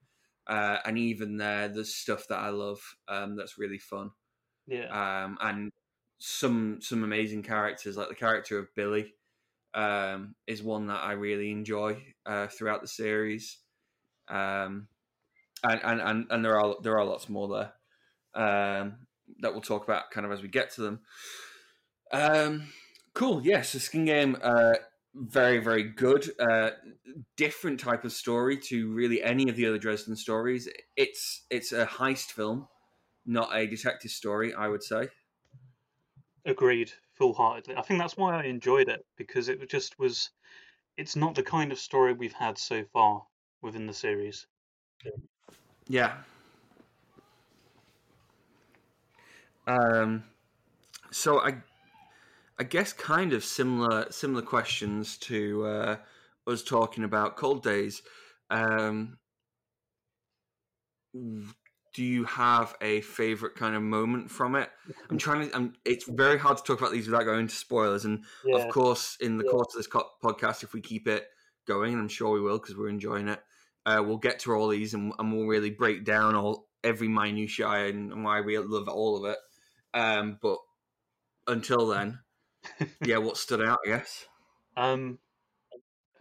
Uh, 0.50 0.80
and 0.86 0.98
even 0.98 1.38
there, 1.38 1.68
there's 1.70 1.94
stuff 1.94 2.26
that 2.28 2.40
I 2.40 2.50
love 2.50 2.82
um, 3.08 3.36
that's 3.38 3.60
really 3.60 3.78
fun 3.78 4.10
Yeah. 4.68 4.88
um, 5.26 5.38
and 5.42 5.72
some 6.18 6.80
some 6.82 7.04
amazing 7.04 7.44
characters 7.44 7.96
like 7.96 8.10
the 8.10 8.16
character 8.16 8.60
of 8.60 8.74
Billy 8.76 9.14
um, 9.74 10.36
is 10.48 10.64
one 10.64 10.88
that 10.88 11.04
I 11.04 11.14
really 11.14 11.52
enjoy 11.52 12.02
uh, 12.26 12.48
throughout 12.48 12.82
the 12.82 12.88
series, 12.88 13.60
um, 14.28 14.88
and, 15.64 15.80
and 15.84 16.02
and 16.02 16.26
and 16.32 16.44
there 16.46 16.60
are 16.60 16.76
there 16.82 16.98
are 16.98 17.06
lots 17.06 17.30
more 17.30 17.48
there 17.48 18.44
um, 18.44 19.08
that 19.42 19.54
we'll 19.54 19.62
talk 19.62 19.84
about 19.84 20.12
kind 20.12 20.26
of 20.26 20.32
as 20.32 20.42
we 20.42 20.48
get 20.48 20.72
to 20.72 20.82
them. 20.82 21.00
Um, 22.12 22.64
cool, 23.14 23.42
yeah. 23.46 23.62
So 23.62 23.78
Skin 23.80 24.06
Game, 24.06 24.38
uh, 24.42 24.74
very 25.14 25.60
very 25.60 25.84
good. 25.84 26.30
Uh, 26.40 26.72
different 27.36 27.80
type 27.80 28.06
of 28.06 28.12
story 28.12 28.58
to 28.58 28.92
really 28.94 29.24
any 29.24 29.50
of 29.50 29.56
the 29.56 29.66
other 29.66 29.78
Dresden 29.78 30.16
stories. 30.16 30.68
It's 30.96 31.46
it's 31.50 31.72
a 31.72 31.86
heist 31.86 32.32
film, 32.32 32.68
not 33.26 33.56
a 33.56 33.66
detective 33.68 34.12
story. 34.12 34.54
I 34.54 34.68
would 34.68 34.84
say. 34.84 35.10
Agreed, 36.46 36.92
full 37.14 37.34
heartedly. 37.34 37.76
I 37.76 37.82
think 37.82 38.00
that's 38.00 38.18
why 38.18 38.40
I 38.40 38.44
enjoyed 38.46 38.90
it 38.90 39.06
because 39.18 39.50
it 39.50 39.70
just 39.70 40.00
was. 40.00 40.30
It's 40.98 41.16
not 41.16 41.36
the 41.36 41.44
kind 41.44 41.72
of 41.72 41.80
story 41.80 42.14
we've 42.14 42.34
had 42.34 42.58
so 42.58 42.84
far 42.92 43.24
within 43.62 43.88
the 43.88 43.94
series. 43.94 44.48
Yeah. 45.88 46.14
Um, 49.66 50.24
so 51.12 51.40
I, 51.40 51.56
I 52.60 52.64
guess 52.64 52.94
kind 52.94 53.34
of 53.34 53.44
similar 53.44 54.12
similar 54.12 54.42
questions 54.42 55.18
to 55.20 55.66
uh, 55.66 55.98
us 56.46 56.64
talking 56.64 57.04
about 57.04 57.38
cold 57.38 57.64
days. 57.64 58.02
Um, 58.50 59.18
do 61.14 62.04
you 62.04 62.24
have 62.26 62.76
a 62.82 63.02
favorite 63.02 63.56
kind 63.56 63.76
of 63.76 63.82
moment 63.82 64.30
from 64.30 64.56
it? 64.56 64.70
I'm 65.10 65.18
trying 65.18 65.50
to. 65.50 65.56
I'm, 65.56 65.74
it's 65.86 66.06
very 66.08 66.38
hard 66.38 66.58
to 66.58 66.64
talk 66.64 66.80
about 66.80 66.92
these 66.92 67.08
without 67.08 67.24
going 67.24 67.42
into 67.42 67.56
spoilers, 67.56 68.06
and 68.06 68.26
Yeah, 68.44 68.56
of 68.56 68.68
course, 68.68 69.18
in 69.20 69.38
the 69.38 69.44
Yeah. 69.44 69.52
course 69.52 69.74
of 69.74 69.80
this 69.80 69.88
co- 69.88 70.10
podcast, 70.24 70.64
if 70.64 70.74
we 70.74 70.82
keep 70.82 71.08
it 71.08 71.28
going, 71.66 71.94
and 71.94 72.02
I'm 72.02 72.08
sure 72.10 72.32
we 72.32 72.42
will 72.42 72.60
because 72.60 72.76
we're 72.78 72.90
enjoying 72.90 73.28
it, 73.28 73.42
uh, 73.86 74.04
we'll 74.06 74.18
get 74.18 74.40
to 74.40 74.54
all 74.54 74.68
these 74.68 74.94
and, 74.94 75.14
and 75.18 75.32
we'll 75.34 75.48
really 75.48 75.72
break 75.72 76.04
down 76.06 76.36
all 76.36 76.70
every 76.84 77.08
minutiae 77.08 77.88
and, 77.88 78.12
and 78.12 78.24
why 78.24 78.42
we 78.42 78.58
love 78.58 78.88
all 78.88 79.18
of 79.18 79.32
it. 79.32 79.38
Um, 79.94 80.38
but 80.42 80.60
until 81.48 81.88
then, 81.88 82.20
yeah, 83.04 83.18
what 83.18 83.38
stood 83.38 83.62
out, 83.62 83.80
guess. 83.86 84.26
Um, 84.78 85.20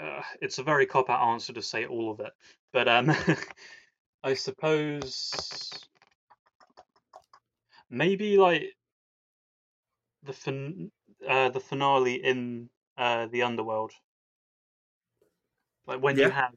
uh, 0.00 0.22
it's 0.40 0.58
a 0.58 0.62
very 0.62 0.86
cop 0.86 1.10
out 1.10 1.32
answer 1.32 1.52
to 1.52 1.62
say 1.62 1.86
all 1.86 2.10
of 2.10 2.20
it, 2.20 2.32
but 2.72 2.88
um, 2.88 3.12
I 4.24 4.34
suppose 4.34 5.70
maybe 7.90 8.36
like 8.36 8.74
the 10.22 10.32
fin- 10.32 10.90
uh, 11.26 11.48
the 11.50 11.60
finale 11.60 12.14
in 12.14 12.68
uh, 12.96 13.26
the 13.26 13.42
underworld, 13.42 13.92
like 15.86 16.00
when 16.02 16.18
you 16.18 16.30
have 16.30 16.52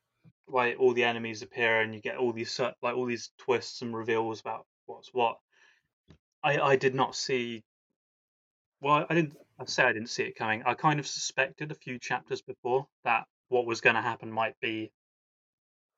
like 0.48 0.76
all 0.80 0.94
the 0.94 1.04
enemies 1.04 1.42
appear 1.42 1.82
and 1.82 1.96
you 1.96 2.02
get 2.02 2.18
all 2.18 2.34
these 2.34 2.60
like 2.60 2.96
all 2.96 3.06
these 3.06 3.32
twists 3.38 3.82
and 3.82 3.96
reveals 3.96 4.42
about 4.42 4.66
what's 4.86 5.14
what. 5.14 5.38
I 6.44 6.60
I 6.60 6.76
did 6.76 6.96
not 6.96 7.16
see. 7.16 7.64
Well, 8.82 9.06
I 9.10 9.16
didn't. 9.16 9.38
I 9.62 9.66
say 9.66 9.84
I 9.84 9.94
didn't 9.94 10.10
see 10.10 10.24
it 10.24 10.36
coming. 10.36 10.64
I 10.66 10.74
kind 10.74 11.00
of 11.00 11.06
suspected 11.06 11.72
a 11.72 11.76
few 11.76 12.00
chapters 12.00 12.42
before 12.42 12.88
that 13.04 13.26
what 13.50 13.68
was 13.68 13.80
going 13.80 13.96
to 13.96 14.02
happen 14.02 14.32
might 14.32 14.60
be 14.60 14.92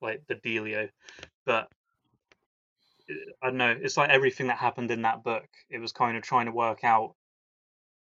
like 0.01 0.24
the 0.27 0.36
dealio, 0.36 0.89
but 1.46 1.70
uh, 3.10 3.13
I 3.41 3.48
don't 3.48 3.58
know. 3.58 3.74
It's 3.79 3.96
like 3.96 4.10
everything 4.10 4.48
that 4.48 4.58
happened 4.58 4.91
in 4.91 5.03
that 5.03 5.24
book. 5.24 5.48
It 5.70 5.79
was 5.79 5.93
kind 5.93 6.17
of 6.17 6.24
trying 6.24 6.48
to 6.48 6.51
work 6.51 6.84
out 6.84 7.15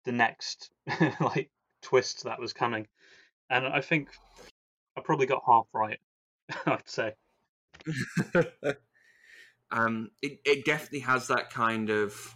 the 0.05 0.13
next 0.13 0.71
like 1.21 1.51
twist 1.83 2.25
that 2.25 2.41
was 2.41 2.55
coming, 2.55 2.87
and 3.51 3.67
I 3.67 3.83
think 3.83 4.09
I 4.97 5.03
probably 5.03 5.27
got 5.27 5.43
half 5.47 5.67
right. 5.75 5.99
I'd 6.67 6.89
say. 6.89 7.13
um, 9.71 10.11
it, 10.23 10.39
it 10.47 10.65
definitely 10.65 11.01
has 11.01 11.29
that 11.29 11.51
kind 11.51 11.91
of 11.91 12.35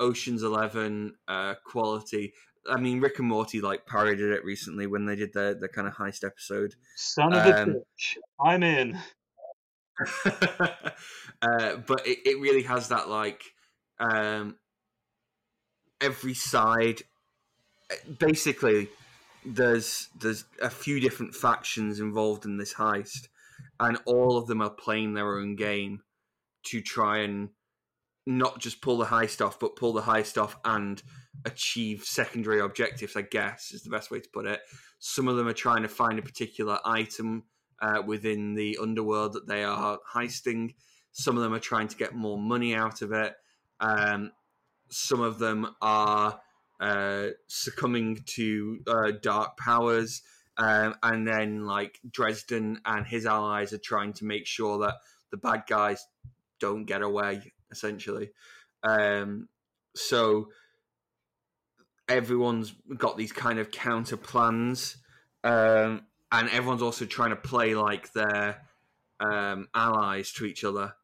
Ocean's 0.00 0.42
Eleven 0.42 1.14
uh, 1.28 1.54
quality. 1.64 2.32
I 2.68 2.80
mean, 2.80 3.00
Rick 3.00 3.18
and 3.18 3.28
Morty 3.28 3.60
like 3.60 3.86
parodied 3.86 4.32
it 4.32 4.44
recently 4.44 4.86
when 4.86 5.06
they 5.06 5.16
did 5.16 5.32
their, 5.32 5.54
their 5.54 5.68
kind 5.68 5.86
of 5.86 5.94
heist 5.94 6.24
episode. 6.24 6.74
Son 6.96 7.32
of 7.32 7.46
a 7.46 7.62
Um, 7.62 7.68
bitch. 7.68 8.16
I'm 8.44 8.62
in. 8.62 8.98
uh, 10.26 11.76
but 11.86 12.06
it, 12.06 12.18
it 12.26 12.40
really 12.40 12.62
has 12.62 12.88
that 12.88 13.08
like 13.08 13.42
um, 13.98 14.56
every 16.00 16.34
side. 16.34 17.02
Basically, 18.18 18.88
there's 19.44 20.08
there's 20.20 20.44
a 20.60 20.70
few 20.70 21.00
different 21.00 21.34
factions 21.34 22.00
involved 22.00 22.44
in 22.44 22.58
this 22.58 22.74
heist, 22.74 23.28
and 23.78 23.98
all 24.06 24.36
of 24.36 24.48
them 24.48 24.60
are 24.60 24.70
playing 24.70 25.14
their 25.14 25.38
own 25.38 25.56
game 25.56 26.02
to 26.64 26.82
try 26.82 27.18
and 27.18 27.50
not 28.26 28.58
just 28.58 28.80
pull 28.80 28.98
the 28.98 29.06
heist 29.06 29.44
off, 29.44 29.58
but 29.60 29.76
pull 29.76 29.92
the 29.92 30.02
heist 30.02 30.40
off 30.40 30.56
and 30.64 31.02
achieve 31.44 32.02
secondary 32.04 32.60
objectives. 32.60 33.16
I 33.16 33.22
guess 33.22 33.72
is 33.72 33.82
the 33.82 33.90
best 33.90 34.10
way 34.10 34.20
to 34.20 34.28
put 34.32 34.46
it. 34.46 34.60
Some 34.98 35.28
of 35.28 35.36
them 35.36 35.46
are 35.46 35.52
trying 35.52 35.82
to 35.82 35.88
find 35.88 36.18
a 36.18 36.22
particular 36.22 36.78
item 36.84 37.44
uh, 37.80 38.02
within 38.04 38.54
the 38.54 38.78
underworld 38.80 39.34
that 39.34 39.46
they 39.46 39.62
are 39.62 39.98
heisting. 40.12 40.74
Some 41.12 41.36
of 41.36 41.42
them 41.42 41.54
are 41.54 41.60
trying 41.60 41.88
to 41.88 41.96
get 41.96 42.14
more 42.14 42.38
money 42.38 42.74
out 42.74 43.02
of 43.02 43.12
it. 43.12 43.34
Um, 43.80 44.32
some 44.90 45.20
of 45.20 45.38
them 45.38 45.74
are 45.80 46.40
uh, 46.80 47.28
succumbing 47.46 48.22
to 48.26 48.80
uh, 48.86 49.12
dark 49.22 49.56
powers. 49.56 50.22
Um, 50.58 50.94
and 51.02 51.26
then, 51.26 51.66
like, 51.66 52.00
Dresden 52.10 52.80
and 52.84 53.06
his 53.06 53.26
allies 53.26 53.72
are 53.72 53.78
trying 53.78 54.14
to 54.14 54.24
make 54.24 54.46
sure 54.46 54.78
that 54.78 54.94
the 55.30 55.36
bad 55.36 55.64
guys 55.68 56.06
don't 56.60 56.86
get 56.86 57.02
away, 57.02 57.52
essentially. 57.70 58.30
Um, 58.82 59.48
so 59.94 60.48
everyone's 62.08 62.74
got 62.96 63.16
these 63.16 63.32
kind 63.32 63.58
of 63.58 63.70
counter 63.70 64.16
plans. 64.16 64.96
Um, 65.44 66.02
and 66.32 66.48
everyone's 66.50 66.82
also 66.82 67.04
trying 67.04 67.30
to 67.30 67.36
play 67.36 67.74
like 67.74 68.12
their 68.12 68.62
um, 69.20 69.68
allies 69.74 70.32
to 70.32 70.44
each 70.44 70.64
other. 70.64 70.94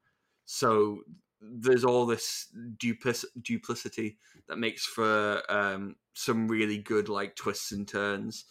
So 0.45 1.03
there's 1.41 1.85
all 1.85 2.07
this 2.07 2.49
duplic- 2.77 3.25
duplicity 3.41 4.19
that 4.49 4.59
makes 4.59 4.85
for 4.85 5.43
um, 5.49 5.97
some 6.15 6.49
really 6.49 6.79
good 6.79 7.09
like 7.09 7.37
twists 7.37 7.73
and 7.73 7.87
turns. 7.87 8.45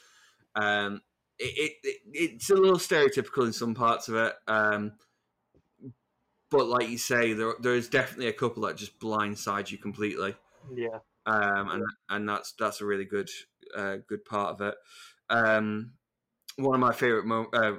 Um, 0.56 1.02
it, 1.38 1.74
it, 1.84 2.02
it's 2.14 2.50
a 2.50 2.56
little 2.56 2.78
stereotypical 2.78 3.46
in 3.46 3.54
some 3.54 3.74
parts 3.74 4.08
of 4.08 4.16
it, 4.16 4.34
um, 4.48 4.94
but 6.52 6.68
like 6.68 6.90
you 6.90 7.00
say, 7.00 7.34
there 7.34 7.56
there's 7.60 7.90
definitely 7.90 8.28
a 8.28 8.34
couple 8.34 8.64
that 8.64 8.78
just 8.78 9.00
blindside 9.00 9.72
you 9.72 9.78
completely 9.80 10.36
Yeah. 10.72 11.02
um, 11.26 11.70
and 11.70 11.84
and 12.10 12.30
that's 12.30 12.54
that's 12.54 12.82
a 12.82 12.86
really 12.86 13.06
good 13.06 13.30
uh, 13.76 13.98
good 14.08 14.26
part 14.26 14.52
of 14.56 14.62
it. 14.62 14.76
Um, 15.30 15.94
one 16.58 16.76
of 16.76 16.82
my 16.82 16.94
favorite 16.94 17.26
mo- 17.26 17.50
uh, 17.54 17.78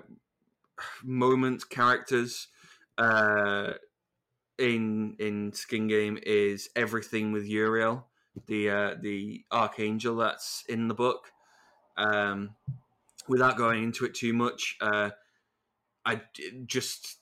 moments 1.02 1.64
characters 1.64 2.48
uh, 2.98 3.74
in 4.58 5.16
in 5.18 5.52
Skin 5.52 5.88
Game 5.88 6.18
is 6.22 6.70
everything 6.76 7.32
with 7.32 7.46
Uriel, 7.46 8.08
the 8.46 8.70
uh, 8.70 8.96
the 9.00 9.44
archangel 9.52 10.16
that's 10.16 10.64
in 10.68 10.88
the 10.88 10.94
book. 10.94 11.32
Um, 11.96 12.56
without 13.28 13.56
going 13.58 13.84
into 13.84 14.04
it 14.06 14.14
too 14.14 14.32
much, 14.34 14.76
uh, 14.80 15.10
I 16.04 16.22
just 16.66 17.18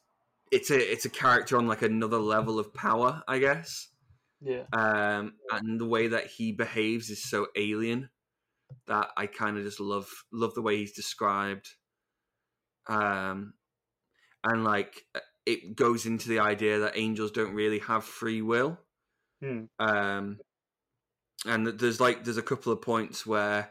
it's 0.51 0.71
a 0.71 0.93
it's 0.93 1.05
a 1.05 1.11
character 1.11 1.57
on 1.57 1.67
like 1.67 1.83
another 1.83 2.19
level 2.19 2.59
of 2.59 2.75
power, 2.75 3.23
I 3.29 3.39
guess. 3.39 3.89
Yeah. 4.41 4.65
Um, 4.73 5.35
and 5.51 5.81
the 5.81 5.87
way 5.87 6.09
that 6.09 6.27
he 6.27 6.53
behaves 6.53 7.11
is 7.11 7.29
so 7.29 7.49
alien 7.57 8.09
that 8.87 9.09
I 9.17 9.27
kind 9.27 9.59
of 9.59 9.65
just 9.65 9.81
love 9.81 10.09
love 10.33 10.55
the 10.55 10.63
way 10.63 10.79
he's 10.79 10.93
described. 10.93 11.69
Um, 12.89 13.55
and 14.45 14.65
like 14.65 15.05
it 15.47 15.77
goes 15.77 16.07
into 16.07 16.29
the 16.29 16.41
idea 16.41 16.81
that 16.81 16.97
angels 16.97 17.31
don't 17.31 17.55
really 17.55 17.81
have 17.81 18.05
free 18.05 18.43
will. 18.43 18.79
Hmm. 19.43 19.65
Um, 19.79 20.39
and 21.47 21.67
there's 21.67 22.01
like 22.01 22.25
there's 22.25 22.37
a 22.37 22.43
couple 22.43 22.73
of 22.73 22.83
points 22.83 23.27
where 23.27 23.71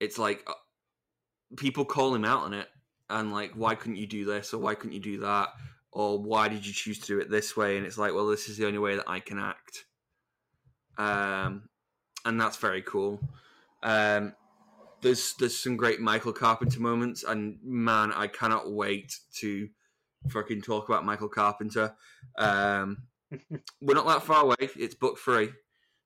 it's 0.00 0.18
like 0.18 0.42
uh, 0.46 0.52
people 1.56 1.84
call 1.84 2.14
him 2.14 2.24
out 2.24 2.42
on 2.42 2.54
it 2.54 2.68
and 3.10 3.32
like 3.32 3.52
why 3.54 3.74
couldn't 3.74 3.96
you 3.96 4.06
do 4.06 4.24
this 4.24 4.54
or 4.54 4.58
why 4.58 4.74
couldn't 4.74 4.94
you 4.94 5.00
do 5.00 5.20
that 5.20 5.48
or 5.92 6.18
why 6.18 6.48
did 6.48 6.66
you 6.66 6.72
choose 6.72 6.98
to 6.98 7.06
do 7.06 7.18
it 7.20 7.30
this 7.30 7.56
way? 7.56 7.76
And 7.76 7.86
it's 7.86 7.98
like 7.98 8.14
well 8.14 8.26
this 8.26 8.48
is 8.48 8.56
the 8.56 8.66
only 8.66 8.78
way 8.78 8.96
that 8.96 9.04
i 9.06 9.20
can 9.20 9.38
act. 9.38 9.84
Um 10.98 11.68
and 12.24 12.40
that's 12.40 12.56
very 12.56 12.82
cool. 12.82 13.20
Um 13.82 14.34
there's 15.02 15.34
there's 15.38 15.56
some 15.56 15.76
great 15.76 16.00
michael 16.00 16.32
carpenter 16.32 16.80
moments 16.80 17.24
and 17.24 17.58
man 17.62 18.10
i 18.12 18.26
cannot 18.26 18.72
wait 18.72 19.12
to 19.36 19.68
fucking 20.30 20.62
talk 20.62 20.88
about 20.88 21.04
michael 21.04 21.28
carpenter. 21.28 21.94
Um 22.38 23.04
we're 23.80 23.94
not 23.94 24.06
that 24.06 24.22
far 24.22 24.42
away. 24.42 24.56
It's 24.60 24.94
book 24.94 25.18
three. 25.18 25.50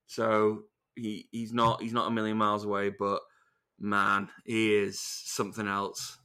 So 0.06 0.62
he 0.98 1.28
he's 1.30 1.52
not 1.52 1.80
he's 1.80 1.92
not 1.92 2.08
a 2.08 2.10
million 2.10 2.36
miles 2.36 2.64
away 2.64 2.90
but 2.90 3.20
man 3.78 4.28
he 4.44 4.74
is 4.74 5.00
something 5.00 5.68
else 5.68 6.18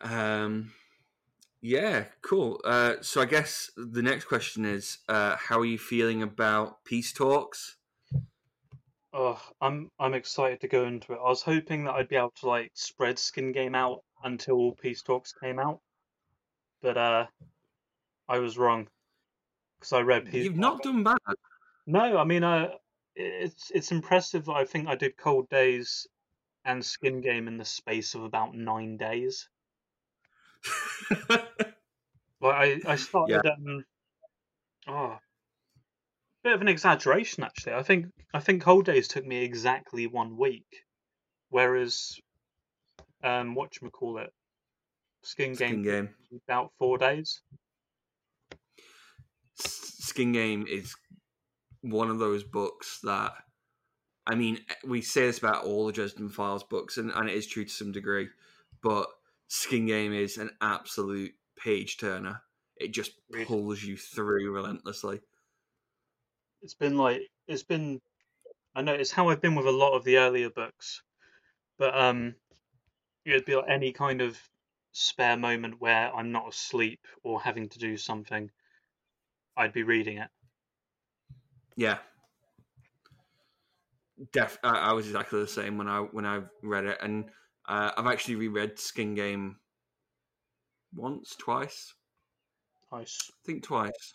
um, 0.00 0.72
yeah, 1.60 2.04
cool. 2.22 2.60
Uh, 2.64 2.94
so 3.00 3.20
I 3.20 3.26
guess 3.26 3.70
the 3.76 4.02
next 4.02 4.24
question 4.24 4.64
is, 4.64 4.98
uh, 5.08 5.36
how 5.36 5.58
are 5.58 5.64
you 5.64 5.78
feeling 5.78 6.22
about 6.22 6.84
peace 6.84 7.12
talks? 7.12 7.76
Oh, 9.12 9.42
I'm 9.60 9.90
I'm 9.98 10.14
excited 10.14 10.60
to 10.60 10.68
go 10.68 10.84
into 10.84 11.12
it. 11.12 11.18
I 11.18 11.28
was 11.28 11.42
hoping 11.42 11.84
that 11.84 11.94
I'd 11.94 12.08
be 12.08 12.16
able 12.16 12.32
to 12.40 12.46
like 12.46 12.70
spread 12.74 13.18
Skin 13.18 13.50
Game 13.52 13.74
out 13.74 14.04
until 14.22 14.72
Peace 14.72 15.02
Talks 15.02 15.32
came 15.32 15.58
out, 15.58 15.80
but 16.80 16.96
uh, 16.96 17.26
I 18.28 18.38
was 18.38 18.56
wrong 18.56 18.86
because 19.78 19.92
I 19.92 20.00
read 20.00 20.26
Peace. 20.26 20.44
You've 20.44 20.56
not 20.56 20.82
done 20.82 21.02
bad. 21.02 21.18
No, 21.86 22.18
I 22.18 22.24
mean, 22.24 22.44
uh, 22.44 22.68
it's 23.16 23.72
it's 23.74 23.90
impressive. 23.90 24.48
I 24.48 24.64
think 24.64 24.86
I 24.86 24.94
did 24.94 25.16
Cold 25.16 25.48
Days 25.48 26.06
and 26.64 26.84
Skin 26.84 27.20
Game 27.20 27.48
in 27.48 27.56
the 27.56 27.64
space 27.64 28.14
of 28.14 28.22
about 28.22 28.54
nine 28.54 28.96
days. 28.96 29.48
Well, 32.40 32.52
I 32.52 32.80
I 32.86 32.96
started 32.96 33.44
um 33.44 33.84
oh 34.88 35.18
bit 36.42 36.54
of 36.54 36.62
an 36.62 36.68
exaggeration 36.68 37.44
actually. 37.44 37.74
I 37.74 37.82
think 37.82 38.06
I 38.32 38.40
think 38.40 38.62
Cold 38.62 38.86
Days 38.86 39.08
took 39.08 39.26
me 39.26 39.44
exactly 39.44 40.06
one 40.06 40.38
week, 40.38 40.84
whereas 41.50 42.18
um 43.22 43.54
what 43.54 43.80
you 43.80 43.90
call 43.90 44.18
it, 44.18 44.32
Skin 45.22 45.54
Skin 45.54 45.82
Game 45.82 45.82
game. 45.82 46.08
about 46.48 46.72
four 46.78 46.96
days. 46.96 47.42
Skin 49.56 50.32
game 50.32 50.66
is 50.66 50.94
one 51.82 52.08
of 52.08 52.18
those 52.18 52.42
books 52.42 53.00
that, 53.04 53.32
I 54.26 54.34
mean, 54.34 54.58
we 54.84 55.02
say 55.02 55.26
this 55.26 55.38
about 55.38 55.64
all 55.64 55.86
the 55.86 55.92
Dresden 55.92 56.30
Files 56.30 56.64
books, 56.64 56.96
and, 56.96 57.10
and 57.14 57.28
it 57.28 57.36
is 57.36 57.46
true 57.46 57.64
to 57.64 57.70
some 57.70 57.92
degree, 57.92 58.28
but 58.82 59.06
Skin 59.50 59.86
Game 59.86 60.12
is 60.12 60.38
an 60.38 60.50
absolute 60.60 61.34
page 61.58 61.98
turner. 61.98 62.40
It 62.76 62.92
just 62.92 63.10
pulls 63.46 63.82
you 63.82 63.96
through 63.96 64.52
relentlessly. 64.52 65.20
It's 66.62 66.74
been 66.74 66.96
like 66.96 67.22
it's 67.48 67.64
been 67.64 68.00
I 68.76 68.82
know 68.82 68.94
it's 68.94 69.10
how 69.10 69.28
I've 69.28 69.40
been 69.40 69.56
with 69.56 69.66
a 69.66 69.72
lot 69.72 69.96
of 69.96 70.04
the 70.04 70.18
earlier 70.18 70.50
books, 70.50 71.02
but 71.80 71.98
um, 71.98 72.36
it'd 73.24 73.44
be 73.44 73.56
like 73.56 73.68
any 73.68 73.92
kind 73.92 74.22
of 74.22 74.38
spare 74.92 75.36
moment 75.36 75.80
where 75.80 76.14
I'm 76.14 76.30
not 76.30 76.48
asleep 76.48 77.00
or 77.24 77.40
having 77.40 77.68
to 77.70 77.78
do 77.80 77.96
something, 77.96 78.52
I'd 79.56 79.72
be 79.72 79.82
reading 79.82 80.18
it. 80.18 80.28
Yeah. 81.74 81.98
Def, 84.32 84.58
I, 84.62 84.76
I 84.76 84.92
was 84.92 85.06
exactly 85.06 85.40
the 85.40 85.48
same 85.48 85.76
when 85.76 85.88
I 85.88 86.02
when 86.02 86.24
I 86.24 86.42
read 86.62 86.84
it, 86.84 86.98
and 87.02 87.24
uh, 87.70 87.92
I've 87.96 88.06
actually 88.08 88.36
reread 88.36 88.78
Skin 88.80 89.14
Game 89.16 89.60
once, 90.94 91.34
twice, 91.34 91.94
Twice. 92.90 93.30
I 93.30 93.34
think 93.44 93.64
twice. 93.64 94.14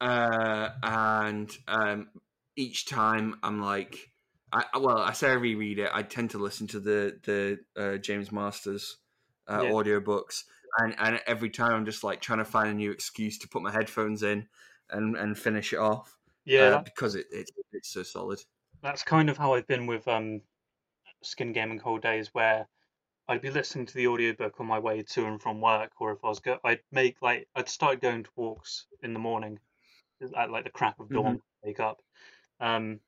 Uh, 0.00 0.70
and 0.82 1.56
um, 1.66 2.10
each 2.56 2.86
time 2.86 3.38
I'm 3.42 3.60
like, 3.60 4.12
I 4.52 4.64
well, 4.78 4.98
I 4.98 5.12
say 5.12 5.30
I 5.30 5.34
reread 5.34 5.78
it. 5.78 5.90
I 5.92 6.02
tend 6.02 6.30
to 6.30 6.38
listen 6.38 6.66
to 6.68 6.80
the 6.80 7.18
the 7.22 7.60
uh, 7.80 7.98
James 7.98 8.30
Marsters 8.32 8.98
uh, 9.46 9.62
Yeah. 9.62 9.64
audiobooks, 9.64 10.44
and 10.78 10.94
and 10.98 11.20
every 11.26 11.50
time 11.50 11.72
I'm 11.74 11.84
just 11.84 12.04
like 12.04 12.20
trying 12.20 12.38
to 12.38 12.44
find 12.44 12.68
a 12.70 12.74
new 12.74 12.90
excuse 12.92 13.38
to 13.40 13.48
put 13.48 13.62
my 13.62 13.72
headphones 13.72 14.22
in 14.22 14.48
and 14.90 15.16
and 15.16 15.38
finish 15.38 15.72
it 15.72 15.78
off. 15.78 16.16
Yeah, 16.44 16.78
uh, 16.78 16.82
because 16.84 17.14
it, 17.14 17.26
it 17.30 17.50
it's 17.72 17.90
so 17.90 18.02
solid. 18.02 18.40
that's 18.80 19.02
kind 19.02 19.28
of 19.30 19.36
how 19.36 19.54
I've 19.54 19.66
been 19.66 19.86
with 19.86 20.06
um, 20.08 20.42
Skin 21.22 21.56
and 21.56 21.82
Cold 21.82 22.02
Days, 22.02 22.28
where 22.32 22.66
I'd 23.28 23.42
be 23.42 23.50
listening 23.50 23.86
to 23.86 23.94
the 23.94 24.06
audiobook 24.06 24.58
on 24.58 24.66
my 24.66 24.78
way 24.78 25.02
to 25.02 25.26
and 25.26 25.40
from 25.40 25.60
work, 25.60 25.92
or 26.00 26.12
if 26.12 26.24
I 26.24 26.28
was 26.28 26.40
go, 26.40 26.58
I'd 26.64 26.80
make 26.90 27.20
like 27.20 27.48
I'd 27.54 27.68
start 27.68 28.00
going 28.00 28.24
to 28.24 28.30
walks 28.36 28.86
in 29.02 29.12
the 29.12 29.18
morning, 29.18 29.58
at 30.36 30.50
like 30.50 30.64
the 30.64 30.70
crack 30.70 30.96
of 30.98 31.10
dawn, 31.10 31.40
wake 31.62 31.80
up, 31.80 32.00
um, 32.60 33.00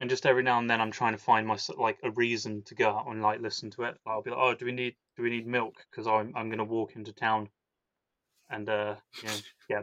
and 0.00 0.10
just 0.10 0.26
every 0.26 0.42
now 0.42 0.58
and 0.58 0.68
then 0.68 0.80
I'm 0.80 0.90
trying 0.90 1.12
to 1.12 1.22
find 1.22 1.46
my 1.46 1.56
like 1.76 1.98
a 2.02 2.10
reason 2.10 2.62
to 2.64 2.74
go 2.74 2.90
out 2.90 3.06
and 3.08 3.22
like 3.22 3.40
listen 3.40 3.70
to 3.72 3.84
it. 3.84 3.96
I'll 4.06 4.22
be 4.22 4.30
like, 4.30 4.40
oh, 4.40 4.54
do 4.54 4.64
we 4.64 4.72
need 4.72 4.96
do 5.16 5.22
we 5.22 5.30
need 5.30 5.46
milk? 5.46 5.74
Because 5.90 6.06
I'm 6.06 6.32
I'm 6.36 6.50
gonna 6.50 6.64
walk 6.64 6.96
into 6.96 7.12
town, 7.12 7.48
and 8.50 8.68
uh, 8.68 8.96
yeah, 9.22 9.82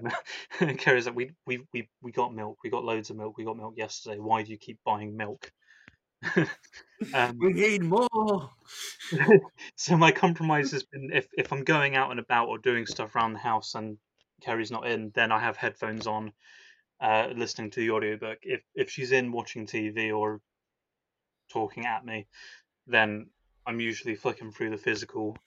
yeah. 0.60 0.74
Kerry's 0.74 1.06
like, 1.06 1.16
we 1.16 1.32
we 1.46 1.62
we 1.74 1.90
we 2.02 2.12
got 2.12 2.34
milk, 2.34 2.58
we 2.64 2.70
got 2.70 2.84
loads 2.84 3.10
of 3.10 3.16
milk, 3.18 3.38
we 3.38 3.46
got 3.46 3.58
milk 3.58 3.76
yesterday. 3.78 4.20
Why 4.20 4.44
do 4.44 4.52
you 4.52 4.58
keep 4.58 4.80
buying 4.86 5.16
milk? 5.16 5.52
um, 7.14 7.38
We 7.40 7.54
need 7.54 7.84
more. 7.84 8.50
so 9.76 9.98
my 9.98 10.12
compromise 10.12 10.72
has 10.72 10.84
been 10.84 11.12
if 11.14 11.28
if 11.38 11.52
I'm 11.52 11.64
going 11.64 11.96
out 11.96 12.12
and 12.12 12.20
about 12.20 12.48
or 12.48 12.58
doing 12.58 12.86
stuff 12.86 13.16
around 13.16 13.34
the 13.34 13.40
house 13.40 13.76
and 13.76 13.98
Kerry's 14.42 14.72
not 14.72 14.88
in, 14.88 15.12
then 15.16 15.32
I 15.32 15.40
have 15.40 15.58
headphones 15.58 16.08
on, 16.08 16.34
uh, 17.02 17.30
listening 17.36 17.72
to 17.72 17.80
the 17.80 17.92
audiobook. 17.92 18.40
If 18.44 18.62
if 18.76 18.90
she's 18.90 19.12
in 19.12 19.32
watching 19.32 19.66
TV 19.68 20.16
or 20.16 20.42
talking 21.52 21.86
at 21.86 22.06
me, 22.06 22.28
then 22.88 23.28
I'm 23.66 23.80
usually 23.80 24.16
flicking 24.16 24.52
through 24.52 24.72
the 24.72 24.78
physical 24.78 25.38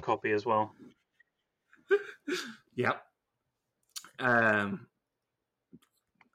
copy 0.00 0.32
as 0.32 0.44
well. 0.46 0.72
Yep. 2.76 3.00
Um. 4.18 4.86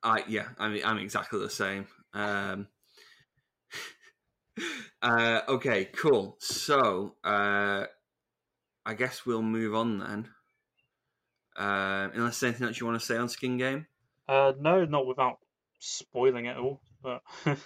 I 0.04 0.24
yeah. 0.28 0.48
I 0.58 0.70
mean, 0.70 0.84
I'm 0.86 0.98
exactly 1.00 1.40
the 1.40 1.50
same. 1.50 1.88
Um. 2.14 2.68
Uh, 5.02 5.42
okay, 5.48 5.86
cool. 5.86 6.36
So, 6.40 7.16
uh, 7.24 7.86
I 8.86 8.94
guess 8.96 9.26
we'll 9.26 9.42
move 9.42 9.74
on 9.76 10.00
then. 10.00 10.30
Uh, 11.58 12.10
unless 12.14 12.40
there's 12.40 12.52
anything 12.52 12.68
else 12.68 12.80
you 12.80 12.86
want 12.86 13.00
to 13.00 13.06
say 13.06 13.18
on 13.18 13.30
Skin 13.30 13.58
Game? 13.58 13.88
Uh, 14.28 14.54
no, 14.60 14.86
not 14.86 15.08
without 15.08 15.40
spoiling 15.80 16.46
it 16.46 16.58
all, 16.58 16.82
but 17.02 17.22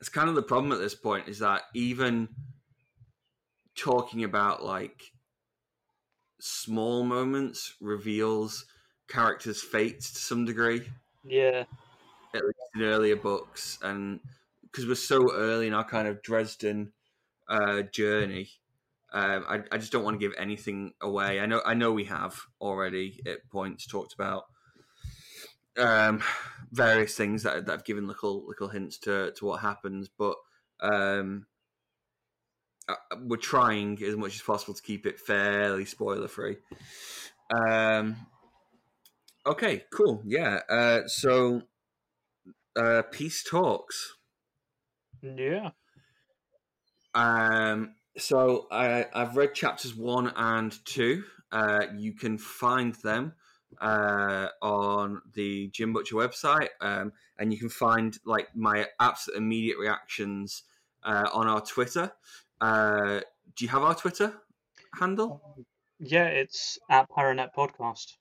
It's 0.00 0.08
kind 0.08 0.28
of 0.28 0.34
the 0.34 0.42
problem 0.42 0.72
at 0.72 0.78
this 0.78 0.94
point 0.94 1.28
is 1.28 1.40
that 1.40 1.62
even 1.74 2.28
talking 3.76 4.24
about 4.24 4.64
like 4.64 5.12
small 6.40 7.04
moments 7.04 7.74
reveals 7.80 8.66
characters' 9.08 9.62
fates 9.62 10.12
to 10.12 10.18
some 10.20 10.44
degree. 10.44 10.82
yeah, 11.24 11.64
at 12.34 12.44
least 12.44 12.58
in 12.74 12.82
earlier 12.82 13.16
books, 13.16 13.78
and 13.82 14.20
because 14.70 14.86
we're 14.86 14.94
so 14.94 15.32
early 15.32 15.66
in 15.66 15.74
our 15.74 15.84
kind 15.84 16.08
of 16.08 16.22
Dresden 16.22 16.92
uh, 17.48 17.82
journey, 17.82 18.50
um, 19.12 19.44
I, 19.48 19.60
I 19.72 19.78
just 19.78 19.92
don't 19.92 20.04
want 20.04 20.20
to 20.20 20.26
give 20.26 20.36
anything 20.38 20.92
away. 21.00 21.40
I 21.40 21.46
know 21.46 21.60
I 21.64 21.74
know 21.74 21.92
we 21.92 22.04
have 22.04 22.40
already 22.60 23.20
at 23.26 23.48
points 23.50 23.86
talked 23.86 24.14
about 24.14 24.44
um, 25.78 26.22
various 26.70 27.16
things 27.16 27.42
that, 27.42 27.66
that 27.66 27.72
have 27.72 27.84
given 27.84 28.06
little 28.06 28.46
little 28.46 28.68
hints 28.68 28.98
to, 28.98 29.32
to 29.32 29.44
what 29.44 29.60
happens, 29.60 30.08
but 30.08 30.36
um, 30.80 31.46
uh, 32.88 33.16
we're 33.22 33.36
trying 33.36 34.02
as 34.02 34.16
much 34.16 34.34
as 34.34 34.42
possible 34.42 34.74
to 34.74 34.82
keep 34.82 35.06
it 35.06 35.18
fairly 35.18 35.84
spoiler 35.84 36.28
free. 36.28 36.56
Um, 37.50 38.16
okay, 39.46 39.84
cool. 39.90 40.22
Yeah. 40.24 40.60
Uh, 40.68 41.00
so, 41.06 41.62
uh, 42.76 43.02
peace 43.10 43.42
talks. 43.42 44.16
Yeah. 45.22 45.70
Um, 47.14 47.94
so 48.16 48.66
I, 48.70 49.06
I've 49.12 49.36
read 49.36 49.54
chapters 49.54 49.94
one 49.94 50.32
and 50.36 50.76
two. 50.84 51.24
Uh, 51.52 51.86
you 51.96 52.12
can 52.12 52.38
find 52.38 52.94
them 52.96 53.34
uh, 53.80 54.48
on 54.62 55.22
the 55.34 55.68
Jim 55.68 55.92
Butcher 55.92 56.16
website, 56.16 56.68
um, 56.80 57.12
and 57.38 57.52
you 57.52 57.58
can 57.58 57.68
find 57.68 58.18
like 58.24 58.54
my 58.54 58.86
absolute 59.00 59.38
immediate 59.38 59.78
reactions 59.78 60.62
uh, 61.02 61.28
on 61.32 61.46
our 61.46 61.60
Twitter. 61.60 62.12
Uh, 62.60 63.20
do 63.56 63.64
you 63.64 63.68
have 63.68 63.82
our 63.82 63.94
Twitter 63.94 64.34
handle? 64.98 65.64
Yeah, 65.98 66.26
it's 66.26 66.78
at 66.88 67.08
Paranet 67.10 67.54
Podcast. 67.56 68.16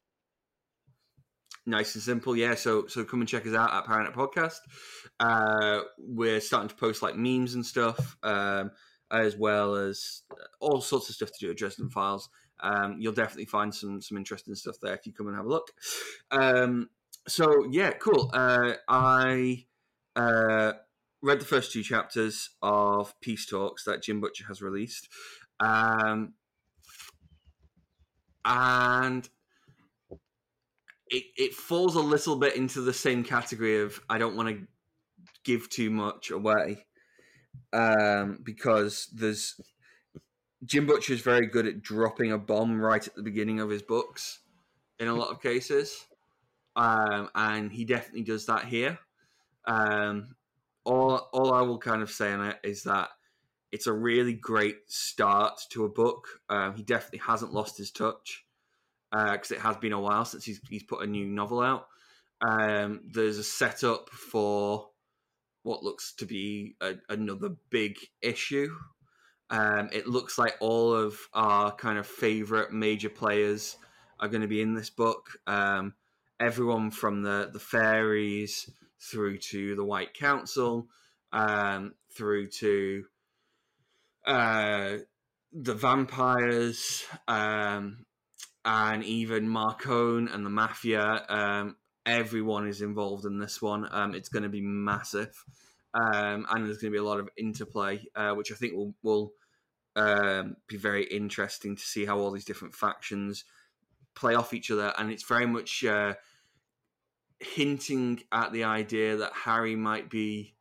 Nice 1.69 1.93
and 1.93 2.03
simple, 2.03 2.35
yeah. 2.35 2.55
So 2.55 2.87
so 2.87 3.03
come 3.03 3.19
and 3.19 3.29
check 3.29 3.45
us 3.45 3.53
out 3.53 3.71
at 3.71 3.85
Paranet 3.85 4.15
Podcast. 4.15 4.57
Uh, 5.19 5.81
we're 5.99 6.39
starting 6.39 6.69
to 6.69 6.75
post 6.75 7.03
like 7.03 7.15
memes 7.15 7.53
and 7.53 7.63
stuff, 7.63 8.17
um, 8.23 8.71
as 9.11 9.37
well 9.37 9.75
as 9.75 10.23
all 10.59 10.81
sorts 10.81 11.09
of 11.09 11.15
stuff 11.15 11.29
to 11.29 11.39
do 11.39 11.47
with 11.49 11.57
Dresden 11.57 11.91
Files. 11.91 12.27
Um, 12.61 12.97
you'll 12.99 13.13
definitely 13.13 13.45
find 13.45 13.73
some 13.73 14.01
some 14.01 14.17
interesting 14.17 14.55
stuff 14.55 14.77
there 14.81 14.95
if 14.95 15.05
you 15.05 15.13
come 15.13 15.27
and 15.27 15.35
have 15.35 15.45
a 15.45 15.49
look. 15.49 15.71
Um, 16.31 16.89
so 17.27 17.67
yeah, 17.69 17.91
cool. 17.91 18.31
Uh, 18.33 18.73
I 18.87 19.67
uh, 20.15 20.73
read 21.21 21.39
the 21.39 21.45
first 21.45 21.71
two 21.71 21.83
chapters 21.83 22.49
of 22.63 23.13
Peace 23.21 23.45
Talks 23.45 23.83
that 23.83 24.01
Jim 24.01 24.21
Butcher 24.21 24.45
has 24.47 24.59
released, 24.59 25.07
um, 25.59 26.33
and 28.43 29.29
it 31.09 31.23
it 31.37 31.53
falls 31.53 31.95
a 31.95 32.01
little 32.01 32.35
bit 32.35 32.55
into 32.55 32.81
the 32.81 32.93
same 32.93 33.23
category 33.23 33.81
of 33.81 33.99
I 34.09 34.17
don't 34.17 34.35
want 34.35 34.49
to 34.49 34.67
give 35.43 35.69
too 35.69 35.89
much 35.89 36.31
away 36.31 36.85
um, 37.73 38.39
because 38.43 39.07
there's 39.13 39.59
Jim 40.65 40.85
Butcher 40.85 41.13
is 41.13 41.21
very 41.21 41.47
good 41.47 41.65
at 41.65 41.81
dropping 41.81 42.31
a 42.31 42.37
bomb 42.37 42.79
right 42.79 43.05
at 43.05 43.15
the 43.15 43.23
beginning 43.23 43.59
of 43.59 43.69
his 43.69 43.81
books 43.81 44.39
in 44.99 45.07
a 45.07 45.13
lot 45.13 45.29
of 45.29 45.41
cases. 45.41 46.05
Um, 46.75 47.29
and 47.33 47.71
he 47.71 47.85
definitely 47.85 48.23
does 48.23 48.45
that 48.47 48.65
here. 48.65 48.99
Um, 49.65 50.35
all, 50.83 51.29
all 51.33 51.53
I 51.53 51.61
will 51.61 51.77
kind 51.77 52.01
of 52.01 52.11
say 52.11 52.31
on 52.31 52.45
it 52.45 52.57
is 52.63 52.83
that 52.83 53.09
it's 53.71 53.87
a 53.87 53.93
really 53.93 54.33
great 54.33 54.77
start 54.87 55.61
to 55.71 55.85
a 55.85 55.89
book. 55.89 56.27
Um, 56.49 56.75
he 56.75 56.83
definitely 56.83 57.19
hasn't 57.19 57.53
lost 57.53 57.77
his 57.77 57.91
touch 57.91 58.45
because 59.11 59.51
uh, 59.51 59.55
it 59.55 59.61
has 59.61 59.77
been 59.77 59.93
a 59.93 59.99
while 59.99 60.25
since 60.25 60.45
he's, 60.45 60.59
he's 60.69 60.83
put 60.83 61.03
a 61.03 61.07
new 61.07 61.25
novel 61.25 61.61
out. 61.61 61.87
Um, 62.41 63.01
there's 63.11 63.37
a 63.37 63.43
setup 63.43 64.09
for 64.09 64.89
what 65.63 65.83
looks 65.83 66.13
to 66.15 66.25
be 66.25 66.75
a, 66.81 66.95
another 67.09 67.49
big 67.69 67.97
issue 68.21 68.69
um, 69.49 69.89
it 69.91 70.07
looks 70.07 70.37
like 70.37 70.55
all 70.59 70.93
of 70.93 71.17
our 71.33 71.71
kind 71.71 71.97
of 71.97 72.05
favorite 72.05 72.71
major 72.71 73.09
players 73.09 73.77
are 74.19 74.27
going 74.27 74.41
to 74.41 74.47
be 74.47 74.61
in 74.61 74.75
this 74.75 74.89
book. 74.89 75.29
Um, 75.47 75.93
everyone 76.39 76.91
from 76.91 77.23
the 77.23 77.49
the 77.51 77.59
fairies 77.59 78.69
through 79.01 79.37
to 79.37 79.75
the 79.75 79.83
White 79.83 80.13
Council, 80.13 80.87
um, 81.33 81.93
through 82.15 82.47
to 82.47 83.05
uh, 84.25 84.97
the 85.51 85.73
vampires, 85.73 87.05
um, 87.27 88.05
and 88.65 89.03
even 89.03 89.47
Marcone 89.47 90.33
and 90.33 90.45
the 90.45 90.49
Mafia. 90.49 91.25
Um, 91.29 91.75
everyone 92.05 92.67
is 92.67 92.81
involved 92.81 93.25
in 93.25 93.39
this 93.39 93.61
one. 93.61 93.87
Um, 93.91 94.15
it's 94.15 94.29
going 94.29 94.43
to 94.43 94.49
be 94.49 94.61
massive. 94.61 95.33
Um, 95.93 96.45
and 96.49 96.65
there's 96.65 96.77
going 96.77 96.91
to 96.91 96.95
be 96.95 97.03
a 97.03 97.03
lot 97.03 97.19
of 97.19 97.29
interplay, 97.37 98.05
uh, 98.15 98.33
which 98.33 98.51
I 98.51 98.55
think 98.55 98.73
will 98.73 98.93
will 99.01 99.33
um, 99.95 100.55
be 100.67 100.77
very 100.77 101.03
interesting 101.03 101.75
to 101.75 101.81
see 101.81 102.05
how 102.05 102.19
all 102.19 102.31
these 102.31 102.45
different 102.45 102.75
factions 102.75 103.43
play 104.15 104.35
off 104.35 104.53
each 104.53 104.69
other. 104.71 104.93
And 104.97 105.11
it's 105.11 105.27
very 105.27 105.47
much 105.47 105.83
uh, 105.83 106.13
hinting 107.39 108.21
at 108.31 108.51
the 108.51 108.65
idea 108.65 109.17
that 109.17 109.33
Harry 109.33 109.75
might 109.75 110.09
be 110.09 110.55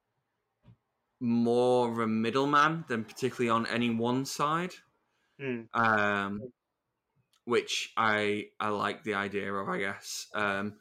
more 1.21 1.91
of 1.91 1.99
a 1.99 2.07
middleman 2.07 2.85
than 2.89 3.05
particularly 3.05 3.51
on 3.51 3.67
any 3.67 3.91
one 3.91 4.25
side. 4.25 4.75
Mm. 5.41 5.67
Um, 5.75 6.41
which 7.49 7.95
I 7.97 8.49
I 8.61 8.69
like 8.69 9.05
the 9.05 9.15
idea 9.15 9.51
of, 9.51 9.71
I 9.71 9.79
guess. 9.79 10.27
Um, 10.35 10.75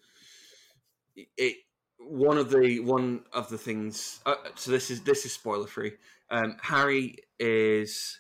it 1.16 1.56
one 1.98 2.38
of 2.38 2.50
the 2.50 2.82
one 2.82 3.22
of 3.32 3.48
the 3.48 3.58
things. 3.58 4.20
Uh, 4.26 4.36
so 4.56 4.72
this 4.72 4.92
is 4.92 5.02
this 5.04 5.26
is 5.26 5.32
spoiler 5.32 5.66
free. 5.66 5.94
Um, 6.30 6.58
Harry 6.62 7.20
is 7.40 8.20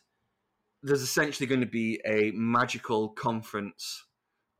there's 0.81 1.01
essentially 1.01 1.45
going 1.45 1.59
to 1.59 1.67
be 1.67 1.99
a 2.05 2.31
magical 2.31 3.09
conference 3.09 4.05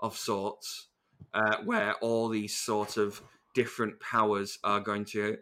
of 0.02 0.18
sorts 0.18 0.90
uh, 1.34 1.58
where 1.64 1.94
all 2.02 2.28
these 2.28 2.58
sort 2.58 2.98
of 2.98 3.22
different 3.56 4.02
powers 4.02 4.60
are 4.66 4.82
going 4.82 5.06
to 5.06 5.38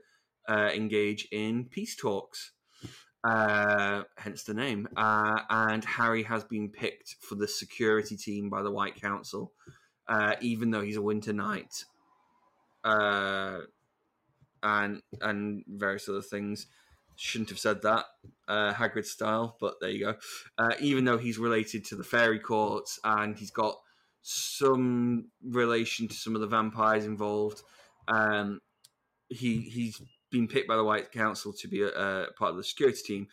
uh, 0.48 0.70
engage 0.72 1.28
in 1.32 1.66
peace 1.66 1.96
talks. 1.96 2.52
Uh, 3.26 4.04
hence 4.18 4.44
the 4.44 4.54
name. 4.54 4.88
Uh, 4.96 5.40
and 5.50 5.84
Harry 5.84 6.22
has 6.24 6.44
been 6.44 6.70
picked 6.70 7.16
for 7.22 7.34
the 7.34 7.48
security 7.48 8.16
team 8.16 8.50
by 8.52 8.62
the 8.62 8.70
White 8.70 9.02
Council, 9.02 9.52
uh, 10.08 10.36
even 10.42 10.70
though 10.70 10.82
he's 10.82 10.98
a 10.98 11.02
Winter 11.02 11.34
Knight, 11.34 11.86
uh, 12.84 13.62
and 14.62 15.02
and 15.22 15.64
various 15.68 16.08
other 16.08 16.22
things. 16.22 16.68
Shouldn't 17.18 17.50
have 17.50 17.60
said 17.60 17.82
that, 17.82 18.06
uh, 18.48 18.74
Hagrid 18.74 19.06
style, 19.06 19.56
but 19.60 19.76
there 19.80 19.90
you 19.90 20.06
go. 20.06 20.76
Even 20.80 21.06
though 21.06 21.18
he's 21.18 21.40
related 21.40 21.86
to 21.86 21.96
the 21.96 22.04
fairy 22.04 22.40
courts 22.40 23.00
and 23.06 23.38
he's 23.38 23.52
got 23.52 23.78
some 24.22 25.30
relation 25.42 26.10
to 26.10 26.14
some 26.14 26.36
of 26.36 26.42
the 26.42 26.48
vampires 26.48 27.06
involved, 27.06 27.62
um, 28.10 28.60
he 29.30 29.62
he's 29.62 30.02
been 30.32 30.48
picked 30.48 30.68
by 30.68 30.76
the 30.76 30.84
White 30.84 31.12
Council 31.12 31.54
to 31.54 31.68
be 31.68 31.82
a, 31.82 31.88
a 31.90 32.32
part 32.38 32.52
of 32.52 32.58
the 32.58 32.64
security 32.64 33.02
team, 33.04 33.28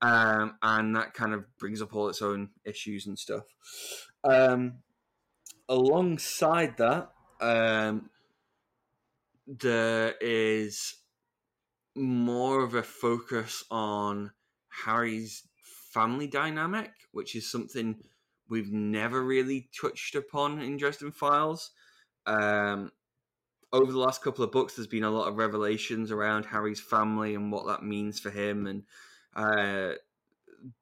um, 0.00 0.56
and 0.62 0.94
that 0.96 1.14
kind 1.14 1.34
of 1.34 1.44
brings 1.58 1.82
up 1.82 1.94
all 1.94 2.08
its 2.08 2.22
own 2.22 2.50
issues 2.64 3.06
and 3.06 3.18
stuff. 3.18 3.44
Um, 4.24 4.78
alongside 5.68 6.76
that, 6.78 7.10
um, 7.40 8.10
there 9.46 10.14
is 10.20 10.94
more 11.94 12.62
of 12.62 12.74
a 12.74 12.82
focus 12.82 13.64
on 13.70 14.32
Harry's 14.84 15.44
family 15.92 16.26
dynamic, 16.26 16.92
which 17.12 17.34
is 17.34 17.50
something 17.50 17.96
we've 18.48 18.72
never 18.72 19.22
really 19.22 19.68
touched 19.80 20.14
upon 20.14 20.60
in 20.60 20.76
Dresden 20.76 21.12
Files. 21.12 21.70
Um, 22.26 22.92
over 23.72 23.92
the 23.92 23.98
last 23.98 24.22
couple 24.22 24.44
of 24.44 24.52
books, 24.52 24.74
there's 24.74 24.86
been 24.86 25.04
a 25.04 25.10
lot 25.10 25.28
of 25.28 25.36
revelations 25.36 26.10
around 26.10 26.46
Harry's 26.46 26.80
family 26.80 27.34
and 27.34 27.52
what 27.52 27.66
that 27.66 27.82
means 27.82 28.18
for 28.18 28.30
him, 28.30 28.66
and 28.66 28.82
uh, 29.36 29.94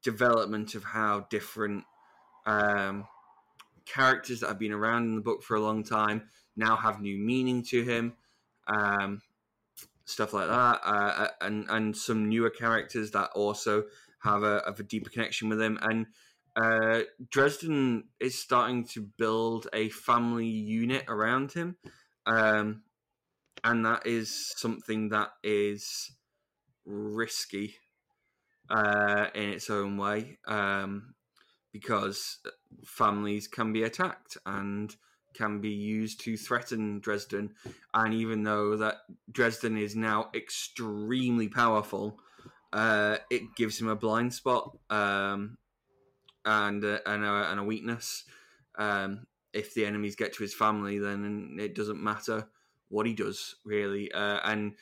development 0.03 0.75
of 0.75 0.83
how 0.83 1.27
different 1.29 1.83
um, 2.45 3.05
characters 3.85 4.39
that 4.39 4.47
have 4.47 4.59
been 4.59 4.71
around 4.71 5.03
in 5.03 5.15
the 5.15 5.21
book 5.21 5.43
for 5.43 5.55
a 5.55 5.61
long 5.61 5.83
time 5.83 6.29
now 6.55 6.75
have 6.75 7.01
new 7.01 7.17
meaning 7.17 7.63
to 7.63 7.83
him. 7.83 8.13
Um, 8.67 9.21
stuff 10.05 10.33
like 10.33 10.47
that, 10.47 10.81
uh, 10.83 11.27
and 11.41 11.65
and 11.69 11.95
some 11.95 12.29
newer 12.29 12.49
characters 12.49 13.11
that 13.11 13.29
also 13.35 13.83
have 14.19 14.43
a 14.43 14.63
have 14.65 14.79
a 14.79 14.83
deeper 14.83 15.09
connection 15.09 15.49
with 15.49 15.61
him. 15.61 15.77
And 15.81 16.07
uh, 16.55 17.01
Dresden 17.29 18.05
is 18.19 18.39
starting 18.39 18.85
to 18.87 19.01
build 19.01 19.67
a 19.73 19.89
family 19.89 20.47
unit 20.47 21.05
around 21.07 21.51
him, 21.51 21.77
um, 22.27 22.83
and 23.63 23.85
that 23.85 24.05
is 24.05 24.53
something 24.55 25.09
that 25.09 25.29
is 25.43 26.11
risky 26.85 27.75
uh, 28.69 29.27
in 29.33 29.49
its 29.49 29.69
own 29.69 29.97
way, 29.97 30.37
um, 30.47 31.15
because 31.71 32.39
families 32.85 33.47
can 33.47 33.73
be 33.73 33.83
attacked 33.83 34.37
and 34.45 34.95
can 35.33 35.61
be 35.61 35.69
used 35.69 36.19
to 36.21 36.35
threaten 36.35 36.99
Dresden. 36.99 37.53
And 37.93 38.13
even 38.13 38.43
though 38.43 38.75
that 38.77 38.97
Dresden 39.31 39.77
is 39.77 39.95
now 39.95 40.29
extremely 40.35 41.47
powerful, 41.47 42.19
uh, 42.73 43.17
it 43.29 43.55
gives 43.55 43.79
him 43.79 43.87
a 43.87 43.95
blind 43.95 44.33
spot 44.33 44.77
um, 44.89 45.57
and, 46.43 46.83
uh, 46.83 46.99
and, 47.05 47.23
a, 47.23 47.51
and, 47.51 47.59
a, 47.59 47.63
weakness. 47.63 48.25
Um, 48.77 49.27
if 49.57 49.73
the 49.73 49.85
enemies 49.85 50.15
get 50.15 50.33
to 50.33 50.43
his 50.43 50.53
family, 50.53 50.99
then 50.99 51.57
it 51.59 51.75
doesn't 51.75 52.01
matter 52.01 52.47
what 52.89 53.05
he 53.05 53.13
does, 53.13 53.55
really. 53.65 54.11
Uh, 54.11 54.39
and 54.43 54.73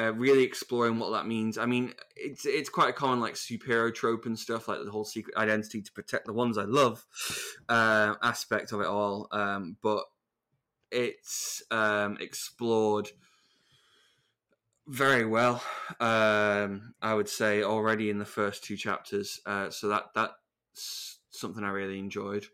uh, 0.00 0.12
really 0.14 0.44
exploring 0.44 0.98
what 0.98 1.10
that 1.10 1.26
means. 1.26 1.58
I 1.58 1.66
mean, 1.66 1.94
it's 2.16 2.46
it's 2.46 2.70
quite 2.70 2.90
a 2.90 2.94
common 2.94 3.20
like 3.20 3.34
superhero 3.34 3.92
trope 3.92 4.24
and 4.24 4.38
stuff, 4.38 4.68
like 4.68 4.78
the 4.84 4.90
whole 4.90 5.04
secret 5.04 5.36
identity 5.36 5.82
to 5.82 5.92
protect 5.92 6.26
the 6.26 6.32
ones 6.32 6.56
I 6.56 6.64
love 6.64 7.04
uh, 7.68 8.14
aspect 8.22 8.72
of 8.72 8.80
it 8.80 8.86
all. 8.86 9.28
Um, 9.32 9.76
but 9.82 10.04
it's 10.90 11.62
um, 11.70 12.16
explored 12.20 13.10
very 14.86 15.24
well. 15.24 15.62
Um, 15.98 16.94
I 17.02 17.14
would 17.14 17.28
say 17.28 17.62
already 17.62 18.10
in 18.10 18.18
the 18.18 18.24
first 18.24 18.64
two 18.64 18.76
chapters. 18.76 19.40
Uh, 19.44 19.70
so 19.70 19.88
that 19.88 20.10
that's 20.14 21.18
something 21.30 21.64
I 21.64 21.70
really 21.70 21.98
enjoyed. 21.98 22.46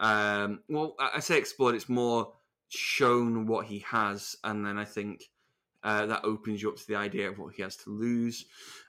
Um, 0.00 0.60
well, 0.68 0.96
I 0.98 1.20
say 1.20 1.38
explored. 1.38 1.74
It's 1.76 1.88
more 1.88 2.32
shown 2.68 3.46
what 3.46 3.66
he 3.66 3.80
has, 3.80 4.34
and 4.42 4.64
then 4.64 4.78
I 4.78 4.84
think 4.84 5.30
uh, 5.84 6.06
that 6.06 6.24
opens 6.24 6.62
you 6.62 6.70
up 6.70 6.76
to 6.76 6.86
the 6.86 6.96
idea 6.96 7.28
of 7.28 7.38
what 7.38 7.54
he 7.54 7.62
has 7.62 7.76
to 7.76 7.90
lose. 7.90 8.46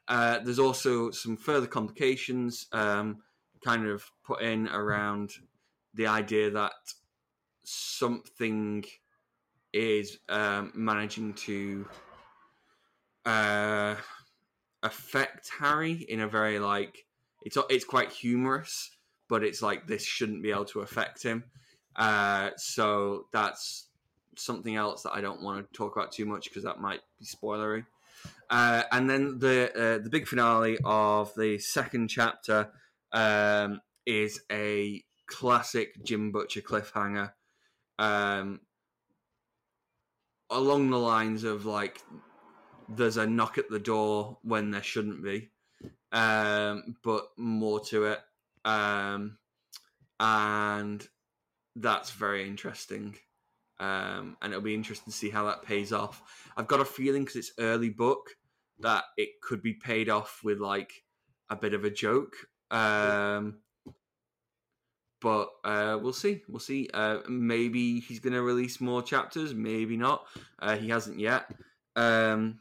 Uh, 0.08 0.39
there's 0.39 0.60
also 0.60 1.12
some 1.12 1.38
further 1.38 1.67
complications, 1.67 2.65
um, 2.71 3.17
kind 3.63 3.86
of 3.86 4.04
put 4.26 4.41
in 4.41 4.67
around 4.69 5.32
the 5.93 6.08
idea 6.08 6.50
that 6.50 6.71
something 7.63 8.84
is 9.74 10.17
um, 10.30 10.71
managing 10.76 11.34
to 11.34 11.86
uh, 13.26 13.95
affect 14.84 15.50
Harry 15.60 16.06
in 16.10 16.21
a 16.21 16.28
very 16.28 16.60
like 16.60 17.06
it's 17.43 17.58
it's 17.69 17.86
quite 17.86 18.12
humorous, 18.12 18.91
but 19.32 19.46
it's 19.46 19.62
like 19.62 19.88
this 19.88 20.04
shouldn't 20.04 20.44
be 20.44 20.52
able 20.52 20.65
to 20.65 20.82
affect 20.82 21.24
him. 21.24 21.46
Uh, 21.96 22.50
so 22.58 23.28
that's 23.32 23.88
something 24.38 24.76
else 24.76 25.04
that 25.04 25.13
I 25.13 25.22
don't 25.22 25.41
want 25.41 25.65
to 25.65 25.78
talk 25.78 25.96
about 25.96 26.12
too 26.12 26.26
much 26.26 26.50
because 26.50 26.65
that 26.65 26.82
might 26.82 27.00
be 27.17 27.26
spoilery. 27.26 27.86
Uh, 28.50 28.84
and 28.91 29.10
then 29.10 29.39
the 29.39 29.72
uh, 29.74 30.04
the 30.04 30.10
big 30.10 30.28
finale 30.28 30.78
of 30.84 31.34
the 31.36 31.58
second 31.60 32.10
chapter 32.10 32.72
um, 33.13 33.80
is 34.06 34.41
a 34.52 35.02
classic 35.28 36.04
Jim 36.04 36.34
Butcher 36.34 36.60
cliffhanger, 36.62 37.32
um, 38.00 38.60
along 40.50 40.89
the 40.89 41.00
lines 41.00 41.46
of 41.46 41.65
like 41.65 42.02
there's 42.89 43.15
a 43.15 43.26
knock 43.26 43.58
at 43.58 43.70
the 43.70 43.80
door 43.80 44.39
when 44.44 44.72
there 44.72 44.84
shouldn't 44.84 45.24
be, 45.24 45.52
um, 46.12 46.98
but 47.02 47.30
more 47.38 47.80
to 47.80 48.04
it, 48.08 48.20
um, 48.65 49.38
and 50.19 51.08
that's 51.76 52.12
very 52.12 52.47
interesting. 52.47 53.15
Um, 53.80 54.38
and 54.41 54.54
it'll 54.54 54.62
be 54.62 54.76
interesting 54.76 55.12
to 55.12 55.17
see 55.17 55.30
how 55.30 55.45
that 55.45 55.63
pays 55.63 55.91
off. 55.91 56.21
I've 56.56 56.67
got 56.67 56.82
a 56.82 56.86
feeling 56.86 57.24
because 57.24 57.38
it's 57.38 57.54
early 57.58 57.89
book 57.89 58.30
that 58.80 59.06
it 59.17 59.41
could 59.41 59.63
be 59.63 59.74
paid 59.74 60.10
off 60.10 60.41
with 60.43 60.60
like 60.60 60.91
a 61.50 61.56
bit 61.56 61.74
of 61.74 61.84
a 61.84 61.89
joke. 61.89 62.36
Um, 62.69 63.58
but 65.21 65.50
uh, 65.63 66.00
we'll 66.02 66.13
see. 66.13 66.41
We'll 66.47 66.60
see. 66.60 66.89
Uh, 66.93 67.19
maybe 67.28 68.00
he's 68.00 68.19
going 68.19 68.34
to 68.34 68.41
release 68.41 68.82
more 68.82 69.02
chapters. 69.02 69.54
Maybe 69.54 69.97
not. 69.97 70.26
Uh, 70.60 70.78
he 70.78 70.89
hasn't 70.89 71.19
yet. 71.19 71.45
Um, 71.95 72.60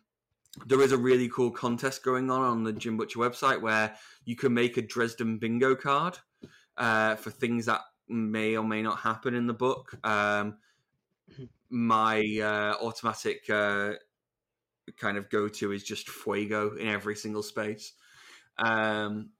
there 0.66 0.80
is 0.82 0.92
a 0.92 0.98
really 0.98 1.28
cool 1.28 1.50
contest 1.50 2.02
going 2.02 2.30
on 2.30 2.42
on 2.42 2.64
the 2.64 2.72
Jim 2.72 2.96
Butcher 2.96 3.18
website 3.18 3.60
where 3.60 3.94
you 4.24 4.36
can 4.36 4.52
make 4.52 4.76
a 4.76 4.82
Dresden 4.82 5.38
bingo 5.38 5.74
card 5.74 6.18
uh, 6.76 7.16
for 7.16 7.30
things 7.30 7.66
that 7.66 7.80
may 8.08 8.56
or 8.56 8.64
may 8.64 8.82
not 8.82 8.98
happen 8.98 9.34
in 9.34 9.46
the 9.46 9.54
book. 9.54 9.96
Um, 10.04 10.58
my 11.70 12.20
uh, 12.42 12.84
automatic 12.84 13.48
uh, 13.48 13.92
kind 14.96 15.16
of 15.16 15.30
go 15.30 15.48
to 15.48 15.72
is 15.72 15.84
just 15.84 16.08
Fuego 16.08 16.76
in 16.76 16.88
every 16.88 17.14
single 17.14 17.42
space. 17.42 17.92
Um, 18.58 19.30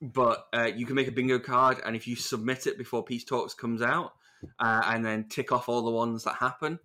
but 0.00 0.46
uh, 0.52 0.70
you 0.76 0.86
can 0.86 0.94
make 0.94 1.08
a 1.08 1.12
bingo 1.12 1.38
card, 1.38 1.80
and 1.84 1.96
if 1.96 2.06
you 2.06 2.14
submit 2.14 2.66
it 2.66 2.78
before 2.78 3.02
Peace 3.02 3.24
Talks 3.24 3.54
comes 3.54 3.82
out, 3.82 4.12
uh, 4.60 4.82
and 4.86 5.04
then 5.04 5.28
tick 5.28 5.50
off 5.50 5.68
all 5.68 5.82
the 5.82 5.90
ones 5.90 6.24
that 6.24 6.34
happen 6.34 6.78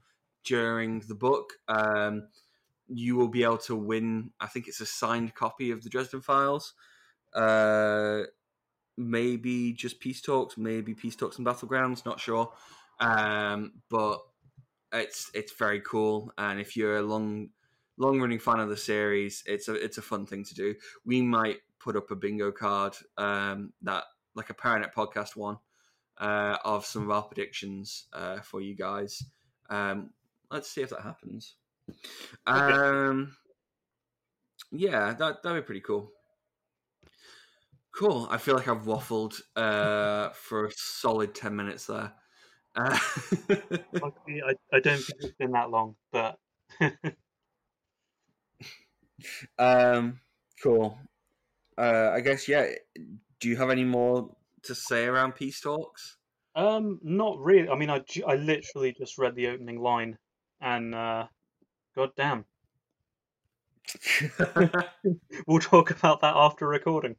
during 0.43 1.01
the 1.01 1.15
book, 1.15 1.53
um, 1.67 2.27
you 2.93 3.15
will 3.15 3.27
be 3.27 3.43
able 3.43 3.57
to 3.57 3.75
win. 3.75 4.31
I 4.39 4.47
think 4.47 4.67
it's 4.67 4.81
a 4.81 4.85
signed 4.85 5.33
copy 5.35 5.71
of 5.71 5.83
the 5.83 5.89
Dresden 5.89 6.21
Files. 6.21 6.73
Uh, 7.33 8.23
maybe 8.97 9.73
just 9.73 9.99
Peace 9.99 10.21
Talks, 10.21 10.57
maybe 10.57 10.93
Peace 10.93 11.15
Talks 11.15 11.37
and 11.37 11.47
Battlegrounds. 11.47 12.05
Not 12.05 12.19
sure, 12.19 12.51
um, 12.99 13.73
but 13.89 14.19
it's 14.91 15.31
it's 15.33 15.53
very 15.53 15.81
cool. 15.81 16.31
And 16.37 16.59
if 16.59 16.77
you're 16.77 16.97
a 16.97 17.01
long 17.01 17.49
long 17.97 18.19
running 18.19 18.39
fan 18.39 18.59
of 18.59 18.69
the 18.69 18.77
series, 18.77 19.43
it's 19.45 19.67
a 19.67 19.73
it's 19.73 19.97
a 19.97 20.03
fun 20.03 20.25
thing 20.25 20.43
to 20.45 20.53
do. 20.53 20.75
We 21.05 21.21
might 21.21 21.59
put 21.79 21.95
up 21.95 22.11
a 22.11 22.15
bingo 22.15 22.51
card 22.51 22.95
um, 23.17 23.73
that 23.81 24.03
like 24.35 24.49
a 24.49 24.53
Paranet 24.53 24.93
podcast 24.93 25.35
one 25.35 25.57
uh, 26.17 26.57
of 26.63 26.85
some 26.85 27.03
of 27.03 27.11
our 27.11 27.23
predictions 27.23 28.05
uh, 28.13 28.39
for 28.41 28.61
you 28.61 28.75
guys. 28.75 29.23
Um, 29.69 30.11
let's 30.51 30.69
see 30.69 30.81
if 30.81 30.89
that 30.89 31.01
happens. 31.01 31.55
Um, 32.45 33.35
yeah, 34.71 35.13
that 35.13 35.43
that'd 35.43 35.63
be 35.63 35.65
pretty 35.65 35.81
cool. 35.81 36.11
Cool. 37.93 38.27
I 38.29 38.37
feel 38.37 38.55
like 38.55 38.67
I've 38.67 38.83
waffled 38.83 39.39
uh, 39.55 40.29
for 40.33 40.65
a 40.65 40.71
solid 40.71 41.35
ten 41.35 41.55
minutes 41.55 41.85
there. 41.87 42.13
Uh, 42.75 42.97
I, 44.01 44.55
I 44.73 44.79
don't 44.79 45.03
think 45.03 45.19
it's 45.19 45.35
been 45.37 45.51
that 45.51 45.69
long, 45.69 45.95
but 46.11 46.39
um, 49.59 50.19
cool. 50.61 50.97
Uh, 51.77 52.11
I 52.13 52.21
guess 52.21 52.47
yeah. 52.47 52.71
Do 53.39 53.49
you 53.49 53.57
have 53.57 53.69
any 53.69 53.83
more 53.83 54.35
to 54.63 54.73
say 54.75 55.05
around 55.05 55.33
peace 55.35 55.59
talks? 55.61 56.17
um, 56.55 56.99
not 57.03 57.39
really. 57.39 57.69
I 57.69 57.75
mean, 57.75 57.89
I 57.89 58.03
I 58.27 58.35
literally 58.35 58.93
just 58.93 59.17
read 59.17 59.35
the 59.35 59.47
opening 59.47 59.79
line, 59.79 60.17
and 60.61 60.93
uh, 60.93 61.27
god 61.95 62.11
damn, 62.15 62.45
we'll 65.47 65.59
talk 65.59 65.91
about 65.91 66.21
that 66.21 66.35
after 66.35 66.67
recording. 66.67 67.15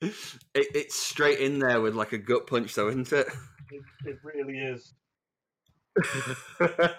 it, 0.00 0.14
it's 0.54 0.94
straight 0.94 1.40
in 1.40 1.58
there 1.58 1.80
with 1.80 1.94
like 1.94 2.12
a 2.12 2.18
gut 2.18 2.46
punch, 2.46 2.74
though, 2.74 2.88
isn't 2.88 3.12
it? 3.12 3.26
It, 3.70 3.82
it 4.04 4.18
really 4.22 4.58
is. 4.58 4.92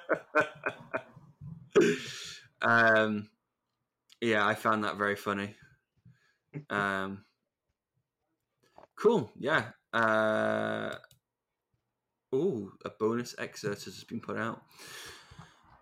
um, 2.61 3.29
yeah, 4.21 4.45
I 4.45 4.55
found 4.55 4.83
that 4.83 4.97
very 4.97 5.15
funny. 5.15 5.55
Um, 6.69 7.23
cool. 8.95 9.31
Yeah. 9.37 9.69
Uh, 9.93 10.95
oh, 12.33 12.71
a 12.83 12.89
bonus 12.89 13.35
excerpt 13.37 13.85
has 13.85 13.95
just 13.95 14.09
been 14.09 14.21
put 14.21 14.37
out. 14.37 14.63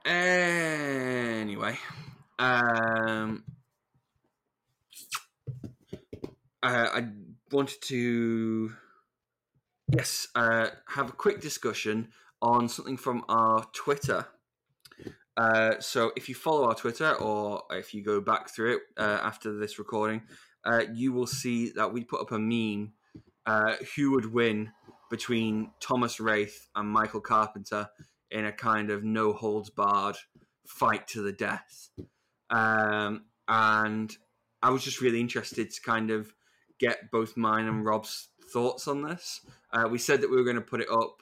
Anyway, 0.05 1.79
um, 2.37 3.43
uh, 6.61 6.87
I 6.93 7.07
wanted 7.51 7.81
to, 7.85 8.71
yes, 9.91 10.27
uh, 10.35 10.67
have 10.89 11.09
a 11.09 11.13
quick 11.13 11.41
discussion 11.41 12.09
on 12.39 12.69
something 12.69 12.97
from 12.97 13.25
our 13.27 13.65
Twitter. 13.73 14.27
Uh, 15.35 15.79
so 15.79 16.11
if 16.15 16.29
you 16.29 16.35
follow 16.35 16.65
our 16.65 16.75
Twitter 16.75 17.15
or 17.15 17.63
if 17.71 17.95
you 17.95 18.03
go 18.03 18.21
back 18.21 18.51
through 18.51 18.75
it 18.75 18.81
uh, 18.97 19.19
after 19.23 19.57
this 19.57 19.79
recording, 19.79 20.21
uh, 20.65 20.83
you 20.93 21.13
will 21.13 21.27
see 21.27 21.71
that 21.71 21.91
we 21.91 22.03
put 22.03 22.21
up 22.21 22.31
a 22.31 22.37
meme 22.37 22.93
who 23.95 24.11
would 24.11 24.31
win 24.31 24.71
between 25.09 25.71
Thomas 25.79 26.19
Raith 26.19 26.67
and 26.75 26.87
Michael 26.87 27.21
Carpenter 27.21 27.89
in 28.31 28.45
a 28.45 28.51
kind 28.51 28.89
of 28.89 29.03
no 29.03 29.33
holds 29.33 29.69
barred 29.69 30.17
fight 30.67 31.07
to 31.09 31.21
the 31.21 31.31
death. 31.31 31.89
Um, 32.49 33.25
and 33.47 34.15
I 34.61 34.69
was 34.69 34.83
just 34.83 35.01
really 35.01 35.19
interested 35.19 35.71
to 35.71 35.81
kind 35.81 36.11
of 36.11 36.33
get 36.79 37.11
both 37.11 37.37
mine 37.37 37.67
and 37.67 37.85
Robb's 37.85 38.29
thoughts 38.51 38.87
on 38.87 39.01
this. 39.03 39.41
Uh, 39.71 39.87
we 39.89 39.97
said 39.97 40.21
that 40.21 40.29
we 40.29 40.37
were 40.37 40.43
going 40.43 40.55
to 40.55 40.61
put 40.61 40.81
it 40.81 40.89
up 40.91 41.21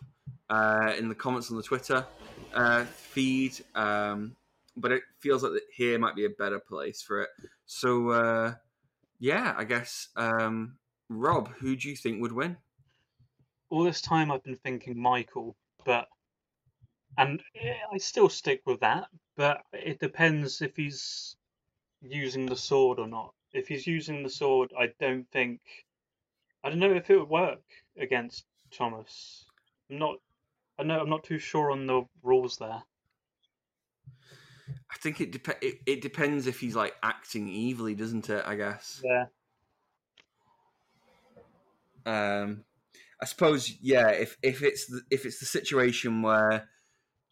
uh, 0.49 0.93
in 0.97 1.09
the 1.09 1.15
comments 1.15 1.49
on 1.51 1.57
the 1.57 1.63
Twitter 1.63 2.05
uh, 2.53 2.85
feed, 2.85 3.53
um, 3.75 4.35
but 4.75 4.91
it 4.91 5.03
feels 5.19 5.43
like 5.43 5.53
here 5.75 5.97
might 5.99 6.15
be 6.15 6.25
a 6.25 6.29
better 6.29 6.59
place 6.59 7.01
for 7.01 7.21
it. 7.21 7.29
So, 7.65 8.09
uh, 8.09 8.53
yeah, 9.19 9.53
I 9.57 9.63
guess, 9.63 10.09
um, 10.15 10.77
Robb, 11.09 11.49
who 11.59 11.75
do 11.75 11.89
you 11.89 11.95
think 11.95 12.21
would 12.21 12.33
win? 12.33 12.57
All 13.69 13.83
this 13.83 14.01
time 14.01 14.31
I've 14.31 14.43
been 14.43 14.55
thinking 14.57 14.99
Michael, 14.99 15.55
but 15.85 16.07
and 17.17 17.41
I 17.91 17.97
still 17.97 18.29
stick 18.29 18.61
with 18.65 18.79
that. 18.81 19.07
But 19.35 19.61
it 19.73 19.99
depends 19.99 20.61
if 20.61 20.75
he's 20.75 21.35
using 22.01 22.45
the 22.45 22.55
sword 22.55 22.99
or 22.99 23.07
not. 23.07 23.33
If 23.53 23.67
he's 23.67 23.87
using 23.87 24.23
the 24.23 24.29
sword, 24.29 24.71
I 24.77 24.91
don't 24.99 25.29
think. 25.31 25.59
I 26.63 26.69
don't 26.69 26.79
know 26.79 26.93
if 26.93 27.09
it 27.09 27.17
would 27.17 27.29
work 27.29 27.63
against 27.97 28.45
Thomas. 28.71 29.45
I'm 29.89 29.97
not. 29.97 30.15
I 30.79 30.83
know 30.83 30.99
I'm 30.99 31.09
not 31.09 31.23
too 31.23 31.39
sure 31.39 31.71
on 31.71 31.85
the 31.87 32.03
rules 32.23 32.57
there. 32.57 32.83
I 34.69 34.95
think 34.97 35.21
it, 35.21 35.31
dep- 35.31 35.63
it 35.63 35.79
it 35.85 36.01
depends 36.01 36.47
if 36.47 36.59
he's 36.59 36.75
like 36.75 36.95
acting 37.03 37.49
evilly, 37.49 37.95
doesn't 37.95 38.29
it? 38.29 38.43
I 38.45 38.55
guess. 38.55 39.03
Yeah. 39.03 39.25
Um, 42.05 42.63
I 43.21 43.25
suppose 43.25 43.77
yeah. 43.81 44.09
If 44.09 44.37
if 44.41 44.63
it's 44.63 44.85
the, 44.85 45.01
if 45.09 45.25
it's 45.25 45.39
the 45.39 45.45
situation 45.45 46.21
where 46.21 46.69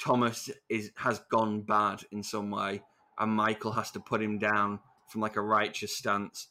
Thomas 0.01 0.49
is 0.67 0.91
has 0.95 1.19
gone 1.29 1.61
bad 1.61 2.03
in 2.11 2.23
some 2.23 2.49
way, 2.49 2.81
and 3.19 3.31
Michael 3.31 3.71
has 3.73 3.91
to 3.91 3.99
put 3.99 4.21
him 4.21 4.39
down 4.39 4.79
from 5.09 5.21
like 5.21 5.35
a 5.35 5.41
righteous 5.41 5.95
stance, 5.95 6.47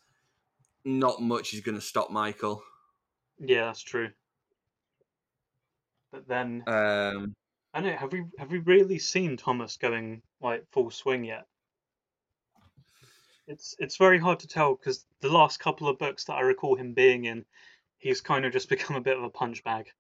not 0.85 1.21
much 1.21 1.53
is 1.53 1.61
going 1.61 1.75
to 1.75 1.81
stop 1.81 2.11
Michael. 2.11 2.63
Yeah, 3.41 3.67
that's 3.67 3.83
true. 3.83 4.11
But 6.13 6.29
then 6.29 6.63
Um, 6.69 7.35
I 7.75 7.81
know 7.81 7.97
have 7.97 8.13
we 8.13 8.25
have 8.39 8.51
we 8.51 8.59
really 8.59 8.99
seen 8.99 9.37
Thomas 9.37 9.77
going 9.77 10.23
like 10.41 10.67
full 10.71 10.91
swing 10.91 11.25
yet? 11.25 11.47
It's 13.49 13.75
it's 13.81 13.97
very 13.97 14.19
hard 14.19 14.39
to 14.41 14.47
tell 14.49 14.77
because 14.77 15.07
the 15.21 15.29
last 15.29 15.59
couple 15.59 15.89
of 15.89 15.99
books 15.99 16.25
that 16.25 16.35
I 16.35 16.43
recall 16.43 16.77
him 16.77 16.95
being 16.95 17.25
in, 17.25 17.45
he's 17.99 18.21
kind 18.21 18.45
of 18.45 18.53
just 18.53 18.69
become 18.77 18.95
a 18.95 19.01
bit 19.01 19.17
of 19.17 19.25
a 19.25 19.31
punch 19.31 19.65
bag. 19.65 19.91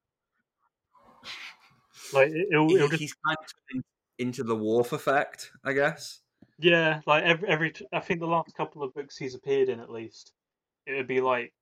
Like 2.13 2.29
it- 2.31 2.49
it'll, 2.51 2.75
it'll 2.75 2.89
just 2.89 3.01
he's 3.01 3.15
kind 3.27 3.37
of 3.77 3.83
into 4.19 4.43
the 4.45 4.57
Worf 4.57 4.93
effect, 4.93 5.51
I 5.65 5.73
guess. 5.73 6.21
yeah, 6.59 7.01
like 7.07 7.25
every 7.25 7.49
every 7.49 7.73
I 7.93 8.01
think 8.01 8.21
the 8.21 8.27
last 8.27 8.55
couple 8.55 8.83
of 8.83 8.93
books 8.95 9.17
he's 9.17 9.35
appeared 9.35 9.69
in 9.69 9.81
at 9.81 9.91
least, 9.91 10.33
it 10.87 10.95
would 10.95 11.07
be 11.07 11.21
like 11.21 11.53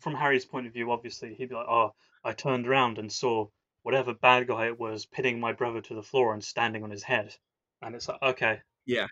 from 0.00 0.14
Harry's 0.14 0.44
point 0.44 0.66
of 0.66 0.72
view, 0.72 0.90
obviously 0.90 1.34
he'd 1.34 1.48
be 1.48 1.54
like, 1.54 1.68
oh, 1.68 1.94
I 2.24 2.32
turned 2.32 2.66
around 2.66 2.98
and 2.98 3.10
saw 3.10 3.46
whatever 3.82 4.12
bad 4.14 4.46
guy 4.46 4.66
it 4.66 4.78
was 4.78 5.06
pinning 5.06 5.40
my 5.40 5.52
brother 5.52 5.80
to 5.80 5.94
the 5.94 6.02
floor 6.02 6.34
and 6.34 6.42
standing 6.44 6.82
on 6.84 6.90
his 6.90 7.02
head, 7.02 7.34
and 7.82 7.94
it's 7.94 8.08
like 8.08 8.22
okay, 8.22 8.60
Yeah. 8.86 9.06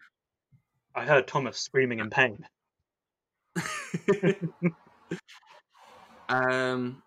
I 0.95 1.05
heard 1.05 1.27
Thomas 1.29 1.59
screaming 1.59 2.01
in 2.01 2.11
pain. 2.11 2.45
um, 6.29 7.03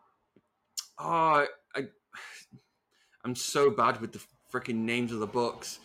oh, 0.97 1.05
I, 1.09 1.47
I'm 3.23 3.35
so 3.35 3.69
bad 3.69 4.01
with 4.01 4.13
the 4.13 4.23
freaking 4.51 4.77
names 4.77 5.11
of 5.11 5.19
the 5.19 5.27
books. 5.27 5.79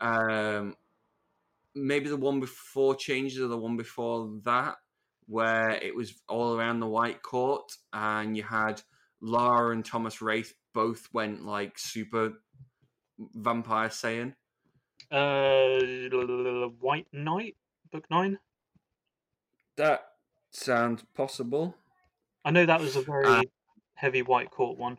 Um, 0.00 0.76
maybe 1.74 2.08
the 2.08 2.16
one 2.16 2.40
before 2.40 2.94
changes 2.94 3.40
or 3.40 3.48
the 3.48 3.56
one 3.56 3.76
before 3.76 4.40
that, 4.44 4.76
where 5.26 5.70
it 5.70 5.94
was 5.94 6.22
all 6.28 6.56
around 6.56 6.80
the 6.80 6.86
White 6.86 7.22
Court, 7.22 7.72
and 7.92 8.36
you 8.36 8.42
had 8.42 8.82
Lara 9.20 9.72
and 9.72 9.84
Thomas 9.84 10.20
Raith 10.20 10.54
both 10.74 11.08
went 11.12 11.44
like 11.44 11.78
super 11.78 12.42
vampire 13.18 13.88
Saiyan. 13.88 14.34
Uh, 15.10 16.68
White 16.80 17.06
Knight, 17.12 17.56
book 17.90 18.04
nine. 18.10 18.38
That 19.76 20.12
sounds 20.50 21.04
possible. 21.14 21.76
I 22.44 22.50
know 22.50 22.66
that 22.66 22.80
was 22.80 22.96
a 22.96 23.02
very 23.02 23.26
Uh, 23.26 23.42
heavy 23.94 24.22
White 24.22 24.50
Court 24.50 24.78
one. 24.78 24.98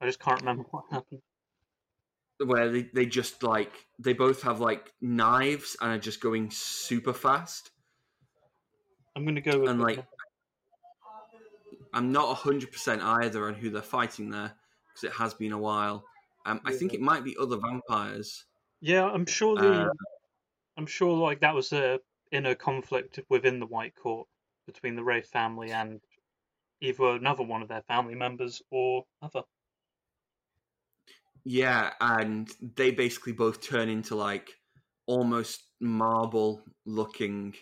I 0.00 0.06
just 0.06 0.20
can't 0.20 0.40
remember 0.40 0.64
what 0.70 0.84
happened. 0.90 1.22
where 2.44 2.70
they, 2.70 2.82
they 2.94 3.06
just 3.06 3.42
like 3.42 3.72
they 3.98 4.12
both 4.12 4.42
have 4.42 4.60
like 4.60 4.92
knives 5.00 5.76
and 5.80 5.90
are 5.90 5.98
just 5.98 6.20
going 6.20 6.50
super 6.50 7.12
fast. 7.12 7.70
I'm 9.16 9.24
gonna 9.24 9.40
go 9.40 9.60
with 9.60 9.70
and 9.70 9.80
like 9.80 10.04
i'm 11.94 12.12
not 12.12 12.36
100% 12.36 13.00
either 13.00 13.48
on 13.48 13.54
who 13.54 13.70
they're 13.70 13.82
fighting 13.82 14.30
there 14.30 14.52
because 14.88 15.04
it 15.04 15.12
has 15.16 15.34
been 15.34 15.52
a 15.52 15.58
while. 15.58 16.04
Um, 16.46 16.60
i 16.64 16.72
think 16.72 16.94
it 16.94 17.00
might 17.00 17.24
be 17.24 17.36
other 17.40 17.56
vampires. 17.56 18.44
Yeah, 18.80 19.04
I'm 19.04 19.26
sure 19.26 19.56
the 19.56 19.86
Uh, 19.86 19.88
I'm 20.76 20.86
sure 20.86 21.16
like 21.16 21.40
that 21.40 21.54
was 21.54 21.72
a 21.72 21.98
inner 22.30 22.54
conflict 22.54 23.18
within 23.28 23.58
the 23.58 23.66
White 23.66 23.96
Court 23.96 24.28
between 24.66 24.94
the 24.94 25.02
Raith 25.02 25.28
family 25.28 25.72
and 25.72 26.00
either 26.80 27.08
another 27.08 27.42
one 27.42 27.62
of 27.62 27.68
their 27.68 27.82
family 27.82 28.14
members 28.14 28.62
or 28.70 29.04
other. 29.20 29.42
Yeah 31.44 31.92
and 32.00 32.50
they 32.76 32.90
basically 32.90 33.32
both 33.32 33.60
turn 33.60 33.88
into 33.88 34.14
like 34.14 34.50
almost 35.06 35.64
marble 35.80 36.62
looking 36.84 37.54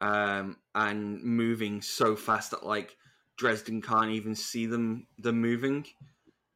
um 0.00 0.56
and 0.74 1.22
moving 1.22 1.80
so 1.80 2.14
fast 2.16 2.50
that 2.50 2.66
like 2.66 2.96
dresden 3.38 3.80
can't 3.80 4.10
even 4.10 4.34
see 4.34 4.66
them 4.66 5.06
them 5.18 5.40
moving. 5.40 5.86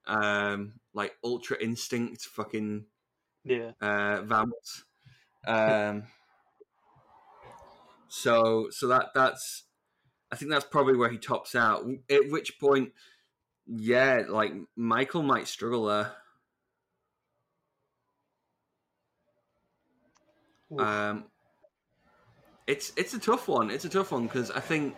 Um 0.07 0.81
like 0.95 1.17
ultra 1.25 1.57
instinct 1.63 2.23
fucking 2.23 2.87
Yeah. 3.45 3.73
uh 3.81 4.23
vamps 4.23 4.85
um 5.47 6.05
so 8.09 8.69
so 8.71 8.89
that 8.89 9.09
that's 9.15 9.65
i 10.33 10.37
think 10.37 10.51
that's 10.51 10.65
probably 10.65 10.97
where 10.97 11.11
he 11.11 11.19
tops 11.19 11.55
out. 11.55 11.85
At 12.11 12.31
which 12.31 12.59
point 12.59 12.93
yeah 13.73 14.23
like 14.29 14.53
michael 14.77 15.23
might 15.23 15.47
struggle 15.47 15.87
there 15.87 16.13
Oof. 20.73 20.81
Um, 20.81 21.25
it's 22.67 22.93
it's 22.97 23.15
a 23.15 23.19
tough 23.19 23.49
one. 23.49 23.71
It's 23.71 23.85
a 23.85 23.89
tough 23.89 24.13
one 24.13 24.25
because 24.25 24.51
I 24.51 24.61
think 24.61 24.95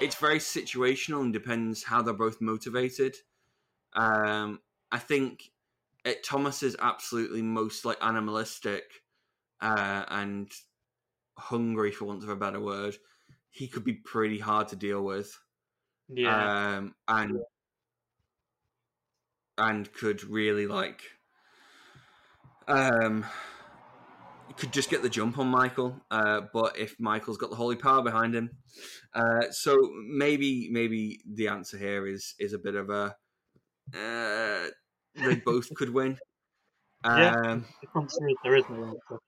it's 0.00 0.16
very 0.16 0.38
situational 0.38 1.22
and 1.22 1.32
depends 1.32 1.82
how 1.82 2.02
they're 2.02 2.12
both 2.12 2.40
motivated. 2.40 3.16
Um, 3.94 4.60
I 4.92 4.98
think 4.98 5.50
it, 6.04 6.22
Thomas 6.22 6.62
is 6.62 6.76
absolutely 6.80 7.42
most 7.42 7.84
like 7.84 7.98
animalistic 8.02 8.84
uh, 9.60 10.04
and 10.08 10.50
hungry, 11.38 11.90
for 11.90 12.04
want 12.04 12.22
of 12.22 12.28
a 12.28 12.36
better 12.36 12.60
word. 12.60 12.96
He 13.50 13.68
could 13.68 13.84
be 13.84 13.94
pretty 13.94 14.38
hard 14.38 14.68
to 14.68 14.76
deal 14.76 15.02
with, 15.02 15.38
yeah. 16.12 16.76
um, 16.76 16.94
and 17.08 17.38
and 19.58 19.92
could 19.92 20.24
really 20.24 20.66
like 20.66 21.00
um 22.66 23.24
could 24.56 24.72
just 24.72 24.90
get 24.90 25.02
the 25.02 25.08
jump 25.08 25.38
on 25.38 25.48
Michael, 25.48 26.00
uh, 26.10 26.42
but 26.52 26.78
if 26.78 26.94
Michael's 27.00 27.38
got 27.38 27.50
the 27.50 27.56
holy 27.56 27.76
power 27.76 28.02
behind 28.02 28.34
him, 28.34 28.50
uh, 29.12 29.50
so 29.50 29.76
maybe 30.06 30.68
maybe 30.70 31.20
the 31.26 31.48
answer 31.48 31.76
here 31.76 32.06
is 32.06 32.34
is 32.38 32.52
a 32.52 32.58
bit 32.58 32.74
of 32.74 32.88
a 32.90 33.16
uh, 33.92 34.68
they 35.16 35.34
both 35.44 35.72
could 35.74 35.90
win. 35.92 36.18
Yeah. 37.04 37.34
Um, 37.34 37.64
is 37.96 38.18
there 38.42 38.56
is 38.56 38.64
no 38.70 38.84
answer. 38.84 39.20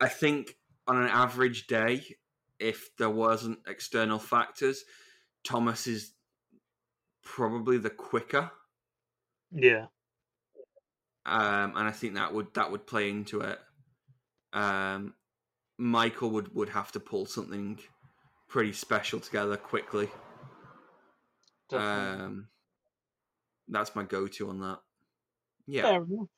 I 0.00 0.08
think 0.08 0.56
on 0.86 1.00
an 1.00 1.08
average 1.08 1.66
day, 1.66 2.02
if 2.58 2.90
there 2.98 3.10
wasn't 3.10 3.58
external 3.66 4.18
factors, 4.18 4.84
Thomas 5.44 5.86
is 5.86 6.12
probably 7.24 7.78
the 7.78 7.90
quicker, 7.90 8.50
Yeah. 9.50 9.86
um, 11.26 11.76
and 11.76 11.88
I 11.88 11.90
think 11.90 12.14
that 12.14 12.32
would 12.34 12.52
that 12.54 12.70
would 12.70 12.86
play 12.86 13.08
into 13.10 13.40
it. 13.40 13.58
Um, 14.52 15.14
Michael 15.78 16.30
would 16.30 16.54
would 16.54 16.70
have 16.70 16.92
to 16.92 17.00
pull 17.00 17.26
something 17.26 17.80
pretty 18.48 18.72
special 18.72 19.20
together 19.20 19.56
quickly. 19.56 20.10
Definitely. 21.68 22.24
Um, 22.24 22.48
that's 23.68 23.94
my 23.96 24.04
go-to 24.04 24.50
on 24.50 24.60
that. 24.60 24.80
Yeah. 25.66 25.82
Fair 25.82 26.02
enough. 26.04 26.28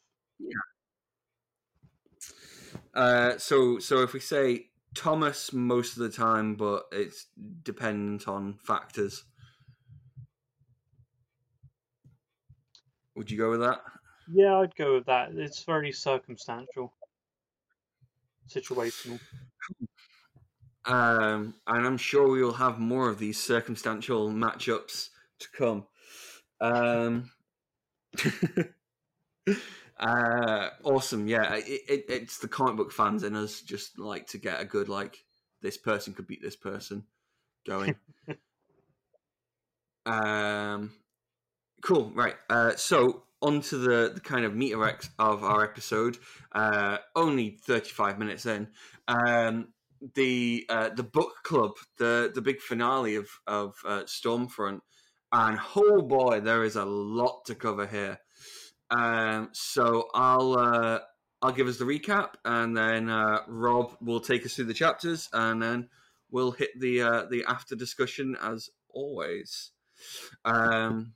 Uh, 2.94 3.36
so 3.38 3.78
so 3.78 4.02
if 4.02 4.12
we 4.12 4.20
say 4.20 4.70
Thomas 4.94 5.52
most 5.52 5.96
of 5.96 6.02
the 6.02 6.10
time, 6.10 6.54
but 6.54 6.86
it's 6.92 7.26
dependent 7.62 8.28
on 8.28 8.58
factors. 8.58 9.24
Would 13.16 13.30
you 13.30 13.38
go 13.38 13.50
with 13.50 13.60
that? 13.60 13.80
Yeah, 14.30 14.58
I'd 14.58 14.76
go 14.76 14.94
with 14.94 15.06
that. 15.06 15.32
It's 15.32 15.62
very 15.64 15.90
circumstantial, 15.90 16.92
situational. 18.48 19.18
Um, 20.84 21.54
and 21.66 21.86
I'm 21.86 21.96
sure 21.96 22.28
we 22.28 22.42
will 22.42 22.52
have 22.52 22.78
more 22.78 23.08
of 23.08 23.18
these 23.18 23.42
circumstantial 23.42 24.30
matchups 24.30 25.08
to 25.40 25.48
come. 25.56 25.86
Um, 26.60 27.30
uh, 29.98 30.68
awesome, 30.84 31.26
yeah. 31.26 31.54
It, 31.54 31.80
it, 31.88 32.04
it's 32.08 32.38
the 32.38 32.48
comic 32.48 32.76
book 32.76 32.92
fans 32.92 33.22
in 33.22 33.34
us 33.34 33.62
just 33.62 33.98
like 33.98 34.26
to 34.28 34.38
get 34.38 34.60
a 34.60 34.64
good 34.64 34.88
like 34.88 35.24
this 35.62 35.78
person 35.78 36.12
could 36.12 36.26
beat 36.26 36.42
this 36.42 36.56
person 36.56 37.04
going. 37.66 37.96
um, 40.06 40.92
cool, 41.86 42.10
right. 42.14 42.34
Uh, 42.50 42.74
so 42.74 43.22
on 43.40 43.60
to 43.60 43.78
the, 43.78 44.10
the 44.12 44.20
kind 44.20 44.44
of 44.44 44.54
meter 44.54 44.84
ex 44.84 45.08
of 45.20 45.44
our 45.44 45.62
episode. 45.62 46.18
Uh, 46.52 46.98
only 47.14 47.50
35 47.50 48.18
minutes 48.18 48.44
in. 48.44 48.68
Um, 49.06 49.68
the 50.14 50.66
uh, 50.68 50.90
the 50.90 51.02
book 51.02 51.32
club, 51.42 51.72
the 51.96 52.30
the 52.34 52.42
big 52.42 52.60
finale 52.60 53.16
of 53.16 53.28
of 53.46 53.76
uh, 53.86 54.02
Stormfront, 54.02 54.80
and 55.32 55.58
oh 55.74 56.02
boy, 56.02 56.40
there 56.40 56.64
is 56.64 56.76
a 56.76 56.84
lot 56.84 57.46
to 57.46 57.54
cover 57.54 57.86
here. 57.86 58.18
Um, 58.90 59.48
so 59.52 60.08
I'll 60.12 60.58
uh, 60.58 60.98
I'll 61.40 61.52
give 61.52 61.66
us 61.66 61.78
the 61.78 61.86
recap, 61.86 62.34
and 62.44 62.76
then 62.76 63.08
uh, 63.08 63.40
Robb 63.48 63.96
will 64.02 64.20
take 64.20 64.44
us 64.44 64.54
through 64.54 64.66
the 64.66 64.74
chapters, 64.74 65.30
and 65.32 65.62
then 65.62 65.88
we'll 66.30 66.52
hit 66.52 66.78
the 66.78 67.00
uh, 67.00 67.24
the 67.30 67.44
after 67.48 67.74
discussion 67.74 68.36
as 68.42 68.68
always. 68.90 69.70
Um, 70.44 71.14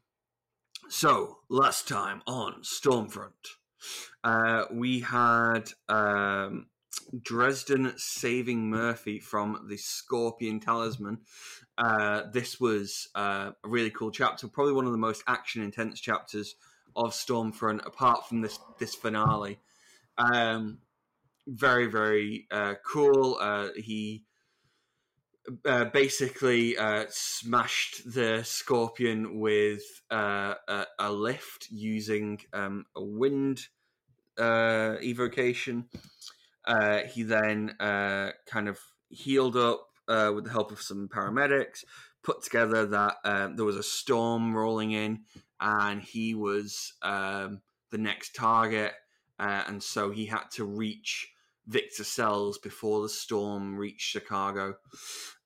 so 0.91 1.39
last 1.49 1.87
time 1.87 2.21
on 2.27 2.63
Stormfront, 2.63 3.31
uh, 4.25 4.65
we 4.73 5.01
had 5.01 5.71
um, 5.89 6.67
Dresden 7.23 7.95
saving 7.97 8.69
Murphy 8.69 9.21
from 9.21 9.67
the 9.69 9.77
Scorpion 9.77 10.59
Talisman. 10.59 11.19
Uh, 11.79 12.23
this 12.33 12.61
was 12.61 13.09
uh, 13.15 13.53
a 13.65 13.69
really 13.69 13.91
cool 13.91 14.11
chapter, 14.11 14.49
probably 14.49 14.73
one 14.73 14.87
of 14.87 14.93
the 14.93 14.99
most 14.99 15.23
action 15.27 15.63
intense 15.63 16.01
chapters 16.01 16.57
of 16.97 17.13
Stormfront, 17.13 17.87
apart 17.87 18.29
from 18.29 18.41
this 18.41 18.59
this 18.81 18.95
finale. 18.95 19.61
Um, 20.19 20.79
very 21.47 21.87
very 21.87 22.49
uh, 22.51 22.75
cool. 22.85 23.39
Uh, 23.41 23.69
he 23.77 24.25
uh, 25.65 25.85
basically 25.87 26.77
uh, 26.77 27.07
smashed 27.09 28.13
the 28.13 28.43
Scorpion 28.45 29.41
with 29.41 29.83
uh, 30.11 30.55
a, 30.69 30.87
a, 30.99 31.13
lift 31.13 31.69
using 31.71 32.41
um, 32.53 32.85
a 32.95 33.03
wind 33.03 33.67
uh, 34.39 34.97
evocation. 35.03 35.87
Uh, 36.65 37.01
he 37.01 37.23
then 37.23 37.75
kind 37.79 38.69
of 38.69 38.79
healed 39.09 39.57
up 39.57 39.87
with 40.09 40.45
the 40.45 40.51
help 40.51 40.73
of 40.73 40.83
some 40.83 41.09
paramedics, 41.09 41.85
put 42.23 42.43
together 42.43 42.87
that 42.87 43.17
um, 43.25 43.57
there 43.57 43.65
was 43.65 43.77
a 43.77 43.83
storm 43.83 44.55
rolling 44.55 44.93
in, 44.93 45.21
and 45.61 46.03
he 46.03 46.35
was 46.35 46.95
um, 47.03 47.61
the 47.91 47.99
next 47.99 48.35
target, 48.35 48.93
and 49.39 49.83
so 49.83 50.11
he 50.11 50.27
had 50.27 50.51
to 50.53 50.65
reach 50.65 51.33
Victor 51.67 52.05
Sells 52.05 52.59
before 52.59 53.03
the 53.03 53.09
storm 53.09 53.77
reached 53.77 54.09
Chicago 54.09 54.77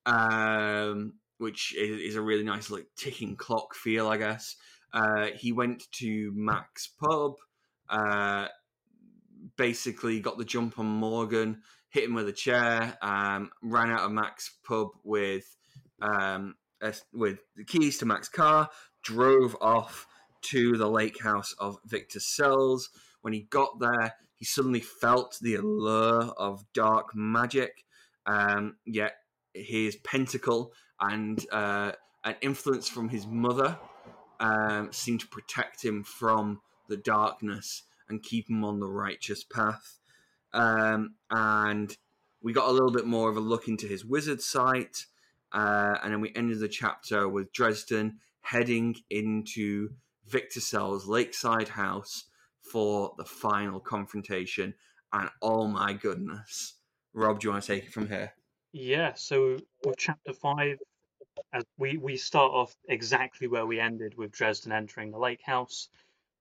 um, 0.06 1.14
which 1.38 1.74
is, 1.74 2.16
a 2.16 2.22
really 2.22 2.44
nice 2.44 2.70
like 2.70 2.86
ticking 2.96 3.36
clock 3.36 3.74
feel, 3.74 4.08
I 4.08 4.16
guess. 4.16 4.56
Uh, 4.92 5.28
he 5.36 5.52
went 5.52 5.90
to 5.92 6.32
Mac's 6.34 6.86
pub, 6.86 7.34
uh, 7.88 8.48
basically 9.56 10.20
got 10.20 10.38
the 10.38 10.44
jump 10.44 10.78
on 10.78 10.86
Morgan, 10.86 11.62
hit 11.88 12.04
him 12.04 12.14
with 12.14 12.28
a 12.28 12.32
chair, 12.32 12.96
um, 13.02 13.50
ran 13.62 13.90
out 13.90 14.04
of 14.04 14.12
Mac's 14.12 14.56
pub 14.66 14.88
with 15.02 15.56
um, 16.00 16.54
with 17.12 17.38
the 17.56 17.64
keys 17.64 17.98
to 17.98 18.06
Mac's 18.06 18.28
car, 18.28 18.68
drove 19.02 19.56
off 19.60 20.06
to 20.42 20.76
the 20.76 20.88
lake 20.88 21.22
house 21.22 21.54
of 21.58 21.78
Victor 21.86 22.20
Sells. 22.20 22.90
When 23.22 23.32
he 23.32 23.42
got 23.44 23.80
there, 23.80 24.14
he 24.44 24.46
suddenly 24.46 24.80
felt 24.80 25.38
the 25.40 25.54
allure 25.54 26.24
of 26.36 26.70
dark 26.74 27.16
magic. 27.16 27.82
Um, 28.26 28.76
yet 28.84 29.14
his 29.54 29.96
pentacle 29.96 30.74
and 31.00 31.42
uh, 31.50 31.92
an 32.24 32.36
influence 32.42 32.86
from 32.86 33.08
his 33.08 33.26
mother 33.26 33.78
um, 34.40 34.92
seemed 34.92 35.20
to 35.20 35.28
protect 35.28 35.82
him 35.82 36.04
from 36.04 36.60
the 36.90 36.98
darkness 36.98 37.84
and 38.06 38.22
keep 38.22 38.50
him 38.50 38.66
on 38.66 38.80
the 38.80 38.90
righteous 38.90 39.44
path. 39.44 39.98
Um, 40.52 41.14
and 41.30 41.96
we 42.42 42.52
got 42.52 42.68
a 42.68 42.72
little 42.72 42.92
bit 42.92 43.06
more 43.06 43.30
of 43.30 43.38
a 43.38 43.40
look 43.40 43.66
into 43.66 43.86
his 43.86 44.04
wizard 44.04 44.42
sight. 44.42 45.06
Uh, 45.52 45.96
and 46.02 46.12
then 46.12 46.20
we 46.20 46.34
ended 46.36 46.58
the 46.58 46.68
chapter 46.68 47.26
with 47.30 47.50
Dresden 47.50 48.18
heading 48.42 48.96
into 49.08 49.94
Victor 50.28 50.60
Sells' 50.60 51.06
lakeside 51.06 51.68
house 51.68 52.24
for 52.64 53.14
the 53.18 53.24
final 53.24 53.80
confrontation. 53.80 54.74
And 55.12 55.28
oh 55.42 55.66
my 55.66 55.92
goodness. 55.92 56.74
Robb, 57.12 57.40
do 57.40 57.46
you 57.46 57.52
want 57.52 57.64
to 57.64 57.74
take 57.74 57.84
it 57.84 57.92
from 57.92 58.08
here? 58.08 58.32
Yeah, 58.72 59.14
so 59.14 59.58
with 59.84 59.96
chapter 59.96 60.32
five, 60.32 60.78
as 61.52 61.64
we 61.78 61.96
we 61.96 62.16
start 62.16 62.52
off 62.52 62.74
exactly 62.88 63.46
where 63.46 63.66
we 63.66 63.78
ended 63.78 64.16
with 64.16 64.32
Dresden 64.32 64.72
entering 64.72 65.12
the 65.12 65.18
lake 65.18 65.42
house. 65.44 65.88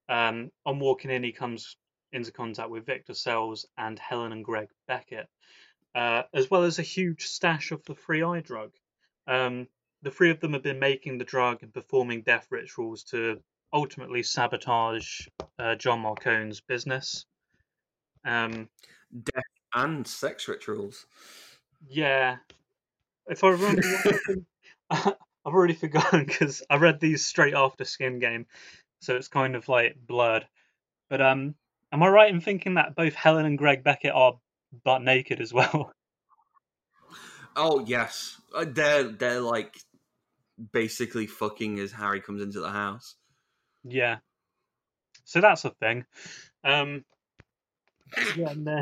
Um, 0.10 0.52
on 0.66 0.80
walking 0.80 1.12
in, 1.12 1.24
he 1.24 1.32
comes 1.32 1.78
into 2.12 2.32
contact 2.32 2.70
with 2.70 2.86
Victor 2.86 3.14
Sells 3.14 3.66
and 3.78 3.98
Helen 4.00 4.32
and 4.32 4.44
Greg 4.44 4.70
Beckett, 4.88 5.28
uh, 5.96 6.24
as 6.34 6.50
well 6.50 6.64
as 6.64 6.80
a 6.80 6.84
huge 6.84 7.26
stash 7.26 7.72
of 7.72 7.84
the 7.86 7.96
ThreeEye 7.96 8.44
drug. 8.44 8.72
Um, 9.28 9.68
the 10.02 10.12
three 10.12 10.32
of 10.32 10.40
them 10.40 10.54
have 10.54 10.64
been 10.64 10.80
making 10.80 11.18
the 11.18 11.26
drug 11.26 11.64
and 11.64 11.74
performing 11.74 12.24
death 12.24 12.48
rituals 12.50 13.04
to 13.06 13.40
ultimately 13.74 14.24
sabotage 14.24 15.28
uh, 15.60 15.76
John 15.76 16.02
Marcone's 16.02 16.62
business. 16.62 17.26
Um, 18.24 18.70
death 19.12 19.44
and 19.74 20.08
sex 20.08 20.48
rituals. 20.48 21.06
Yeah, 21.90 22.38
if 23.28 23.44
I 23.44 23.50
remember, 23.50 23.82
I've 24.90 25.16
already 25.46 25.74
forgotten 25.74 26.26
because 26.26 26.64
I 26.70 26.78
read 26.78 27.00
these 27.00 27.26
straight 27.26 27.54
after 27.54 27.84
Skin 27.84 28.20
Game, 28.20 28.46
so 29.02 29.16
it's 29.16 29.28
kind 29.28 29.56
of 29.56 29.68
like 29.68 29.98
blurred. 30.08 30.48
But 31.10 31.22
um, 31.22 31.56
am 31.92 32.04
I 32.04 32.08
right 32.08 32.34
in 32.34 32.42
thinking 32.42 32.76
that 32.76 32.96
both 32.96 33.14
Helen 33.14 33.46
and 33.46 33.58
Greg 33.58 33.84
Beckett 33.84 34.14
are 34.14 34.40
butt 34.84 35.02
naked 35.02 35.42
as 35.42 35.54
well? 35.54 35.92
Oh 37.56 37.86
yes, 37.86 38.42
uh, 38.56 38.66
they're 38.68 39.04
they're 39.04 39.40
like 39.40 39.78
basically 40.72 41.28
fucking 41.28 41.78
as 41.78 41.92
Harry 41.92 42.20
comes 42.20 42.42
into 42.42 42.60
the 42.60 42.72
house. 42.72 43.14
Yeah, 43.84 44.18
so 45.26 45.42
that's 45.42 45.66
a 45.66 45.72
thing. 45.72 46.06
Um, 46.64 47.04
yeah, 48.36 48.50
and, 48.50 48.68
uh, 48.70 48.82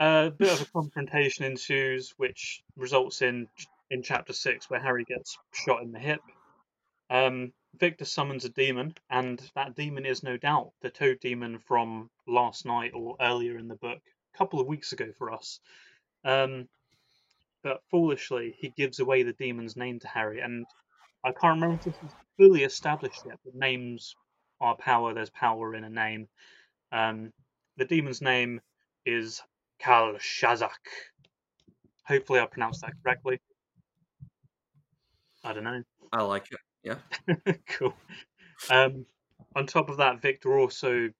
a 0.00 0.30
bit 0.30 0.52
of 0.52 0.62
a 0.62 0.66
confrontation 0.66 1.44
ensues, 1.44 2.14
which 2.16 2.62
results 2.76 3.22
in 3.22 3.48
in 3.90 4.02
chapter 4.02 4.32
six, 4.32 4.68
where 4.68 4.80
Harry 4.80 5.04
gets 5.04 5.38
shot 5.52 5.82
in 5.82 5.92
the 5.92 5.98
hip. 5.98 6.20
Um, 7.10 7.52
Victor 7.78 8.04
summons 8.04 8.44
a 8.44 8.48
demon, 8.50 8.94
and 9.10 9.40
that 9.54 9.74
demon 9.76 10.04
is 10.06 10.22
no 10.22 10.36
doubt 10.36 10.72
the 10.82 10.90
Toad 10.90 11.20
Demon 11.20 11.58
from 11.58 12.10
last 12.26 12.66
night 12.66 12.92
or 12.94 13.16
earlier 13.20 13.58
in 13.58 13.68
the 13.68 13.76
book, 13.76 14.00
a 14.34 14.38
couple 14.38 14.60
of 14.60 14.66
weeks 14.66 14.92
ago 14.92 15.12
for 15.16 15.32
us. 15.32 15.60
Um, 16.24 16.68
but 17.62 17.82
foolishly, 17.90 18.54
he 18.58 18.70
gives 18.70 19.00
away 19.00 19.22
the 19.22 19.32
demon's 19.32 19.76
name 19.76 20.00
to 20.00 20.08
Harry, 20.08 20.40
and 20.40 20.66
I 21.28 21.32
can't 21.32 21.60
remember 21.60 21.74
if 21.76 21.84
this 21.84 21.94
is 21.94 22.16
fully 22.38 22.64
established 22.64 23.20
yet. 23.26 23.38
But 23.44 23.54
names 23.54 24.16
are 24.60 24.76
power. 24.76 25.12
There's 25.12 25.30
power 25.30 25.74
in 25.74 25.84
a 25.84 25.90
name. 25.90 26.26
Um, 26.90 27.32
the 27.76 27.84
demon's 27.84 28.22
name 28.22 28.62
is 29.04 29.42
Kalshazzak. 29.82 30.70
Hopefully, 32.04 32.40
I 32.40 32.46
pronounced 32.46 32.80
that 32.80 32.94
correctly. 33.02 33.40
I 35.44 35.52
don't 35.52 35.64
know. 35.64 35.82
I 36.12 36.22
like 36.22 36.46
it. 36.50 36.58
Yeah. 36.82 37.52
cool. 37.68 37.94
Um, 38.70 39.04
on 39.54 39.66
top 39.66 39.90
of 39.90 39.98
that, 39.98 40.22
Victor 40.22 40.58
also 40.58 41.10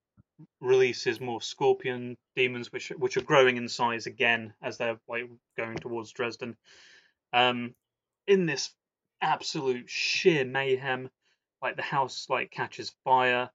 releases 0.61 1.21
more 1.21 1.43
scorpion 1.43 2.17
demons, 2.35 2.73
which 2.73 2.89
which 2.97 3.19
are 3.19 3.23
growing 3.23 3.59
in 3.59 3.69
size 3.69 4.07
again 4.07 4.55
as 4.63 4.79
they're 4.79 4.99
like 5.07 5.29
going 5.59 5.77
towards 5.77 6.13
Dresden. 6.13 6.57
Um, 7.35 7.75
in 8.27 8.47
this 8.47 8.71
absolute 9.21 9.89
sheer 9.89 10.45
mayhem, 10.45 11.11
like 11.63 11.77
the 11.77 11.83
house 11.83 12.27
like 12.29 12.51
catches 12.51 12.91
fire. 13.05 13.51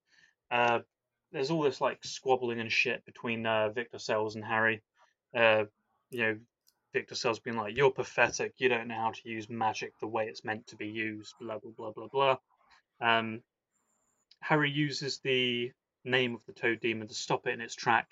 Uh, 0.51 0.79
there's 1.31 1.51
all 1.51 1.63
this 1.63 1.81
like 1.81 2.03
squabbling 2.03 2.59
and 2.59 2.71
shit 2.71 3.05
between 3.05 3.45
uh, 3.45 3.69
Victor 3.69 3.99
Sells 3.99 4.35
and 4.35 4.45
Harry 4.45 4.81
uh, 5.33 5.65
you 6.11 6.19
know, 6.19 6.37
Victor 6.93 7.15
Sells 7.15 7.39
being 7.39 7.57
like, 7.57 7.75
"You're 7.75 7.91
pathetic. 7.91 8.53
You 8.57 8.69
don't 8.69 8.87
know 8.87 8.95
how 8.95 9.11
to 9.11 9.29
use 9.29 9.49
magic 9.49 9.97
the 9.99 10.07
way 10.07 10.27
it's 10.27 10.43
meant 10.43 10.67
to 10.67 10.75
be 10.75 10.87
used." 10.87 11.33
Blah 11.39 11.59
blah 11.59 11.71
blah 11.71 11.91
blah 11.91 12.07
blah. 12.07 12.37
Um, 13.01 13.41
Harry 14.41 14.69
uses 14.69 15.19
the 15.19 15.71
name 16.03 16.35
of 16.35 16.45
the 16.45 16.53
Toad 16.53 16.79
Demon 16.81 17.07
to 17.07 17.13
stop 17.13 17.47
it 17.47 17.53
in 17.53 17.61
its 17.61 17.75
track 17.75 18.11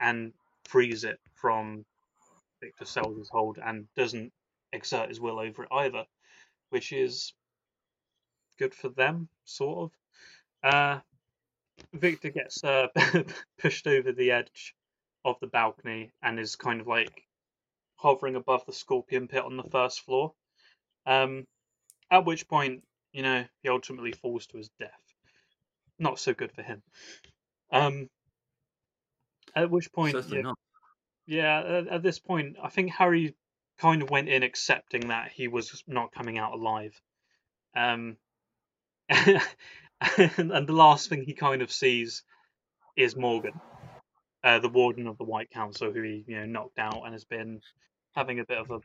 and 0.00 0.32
freeze 0.64 1.04
it 1.04 1.18
from 1.34 1.84
Victor 2.60 2.84
Sells' 2.84 3.30
hold, 3.30 3.58
and 3.58 3.86
doesn't 3.96 4.32
exert 4.72 5.08
his 5.08 5.20
will 5.20 5.38
over 5.38 5.64
it 5.64 5.68
either, 5.72 6.04
which 6.70 6.92
is 6.92 7.34
good 8.58 8.74
for 8.74 8.88
them, 8.88 9.28
sort 9.44 9.90
of. 10.62 10.72
Uh, 10.72 11.00
Victor 11.92 12.30
gets 12.30 12.62
uh, 12.64 12.88
pushed 13.58 13.86
over 13.86 14.12
the 14.12 14.32
edge 14.32 14.74
of 15.24 15.36
the 15.40 15.46
balcony 15.46 16.12
and 16.22 16.38
is 16.38 16.56
kind 16.56 16.80
of 16.80 16.86
like 16.86 17.26
hovering 17.96 18.36
above 18.36 18.64
the 18.66 18.72
scorpion 18.72 19.28
pit 19.28 19.44
on 19.44 19.56
the 19.56 19.64
first 19.64 20.00
floor. 20.00 20.32
Um, 21.06 21.46
at 22.10 22.24
which 22.24 22.48
point, 22.48 22.82
you 23.12 23.22
know, 23.22 23.44
he 23.62 23.68
ultimately 23.68 24.12
falls 24.12 24.46
to 24.48 24.58
his 24.58 24.70
death. 24.78 24.90
Not 25.98 26.18
so 26.18 26.32
good 26.32 26.52
for 26.52 26.62
him. 26.62 26.82
Um, 27.70 28.08
at 29.54 29.70
which 29.70 29.92
point, 29.92 30.16
yeah, 30.28 30.52
yeah 31.26 31.58
at, 31.60 31.88
at, 31.88 32.02
this 32.02 32.18
point, 32.18 32.56
I 32.62 32.68
think 32.68 32.90
Harry 32.90 33.34
kind 33.80 34.02
of 34.02 34.10
went 34.10 34.28
in 34.28 34.42
accepting 34.42 35.08
that 35.08 35.30
he 35.32 35.48
was 35.48 35.82
not 35.86 36.12
coming 36.12 36.38
out 36.38 36.52
alive. 36.52 37.00
Um, 37.74 38.16
and, 39.08 39.46
the 40.66 40.72
last 40.72 41.08
thing 41.08 41.22
he 41.22 41.34
kind 41.34 41.62
of 41.62 41.72
sees 41.72 42.22
is 42.96 43.16
Morgan 43.16 43.60
uh, 44.42 44.58
the 44.58 44.68
warden 44.68 45.06
of 45.06 45.18
the 45.18 45.24
White 45.24 45.50
Council, 45.50 45.92
who 45.92 46.02
he 46.02 46.24
you 46.26 46.36
know 46.38 46.46
knocked 46.46 46.78
out 46.78 47.02
and 47.04 47.12
has 47.12 47.24
been 47.24 47.60
having 48.14 48.40
a 48.40 48.44
bit 48.44 48.58
of 48.58 48.70
a 48.70 48.80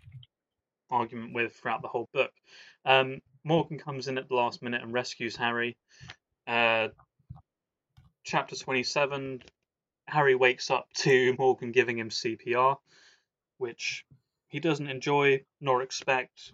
argument 0.89 1.33
with 1.33 1.53
throughout 1.53 1.81
the 1.81 1.87
whole 1.87 2.09
book. 2.13 2.31
Um, 2.85 3.21
Morgan 3.43 3.79
comes 3.79 4.07
in 4.07 4.17
at 4.17 4.27
the 4.27 4.35
last 4.35 4.61
minute 4.61 4.83
and 4.83 4.93
rescues 4.93 5.35
Harry. 5.35 5.77
Uh, 6.47 6.89
chapter 8.23 8.55
27, 8.55 9.41
Harry 10.07 10.35
wakes 10.35 10.69
up 10.69 10.87
to 10.93 11.35
Morgan 11.39 11.71
giving 11.71 11.97
him 11.97 12.09
CPR, 12.09 12.77
which 13.57 14.05
he 14.55 14.61
doesn't 14.61 14.87
enjoy 14.87 15.43
nor 15.59 15.81
expect. 15.81 16.53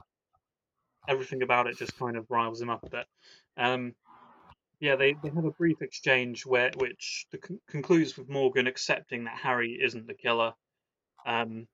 Everything 1.07 1.43
about 1.43 1.67
it 1.67 1.77
just 1.77 1.99
kind 1.99 2.17
of 2.17 2.25
riles 2.31 2.59
him 2.59 2.71
up 2.71 2.83
a 2.83 2.89
bit. 2.89 3.05
Um, 3.57 3.93
yeah, 4.79 4.95
they, 4.95 5.13
they 5.13 5.29
have 5.29 5.45
a 5.45 5.51
brief 5.51 5.83
exchange 5.83 6.43
where 6.43 6.71
which 6.79 7.27
the, 7.31 7.37
con- 7.37 7.61
concludes 7.69 8.17
with 8.17 8.27
Morgan 8.27 8.65
accepting 8.65 9.25
that 9.25 9.37
Harry 9.37 9.77
isn't 9.79 10.07
the 10.07 10.15
killer. 10.15 10.53
Um, 11.27 11.67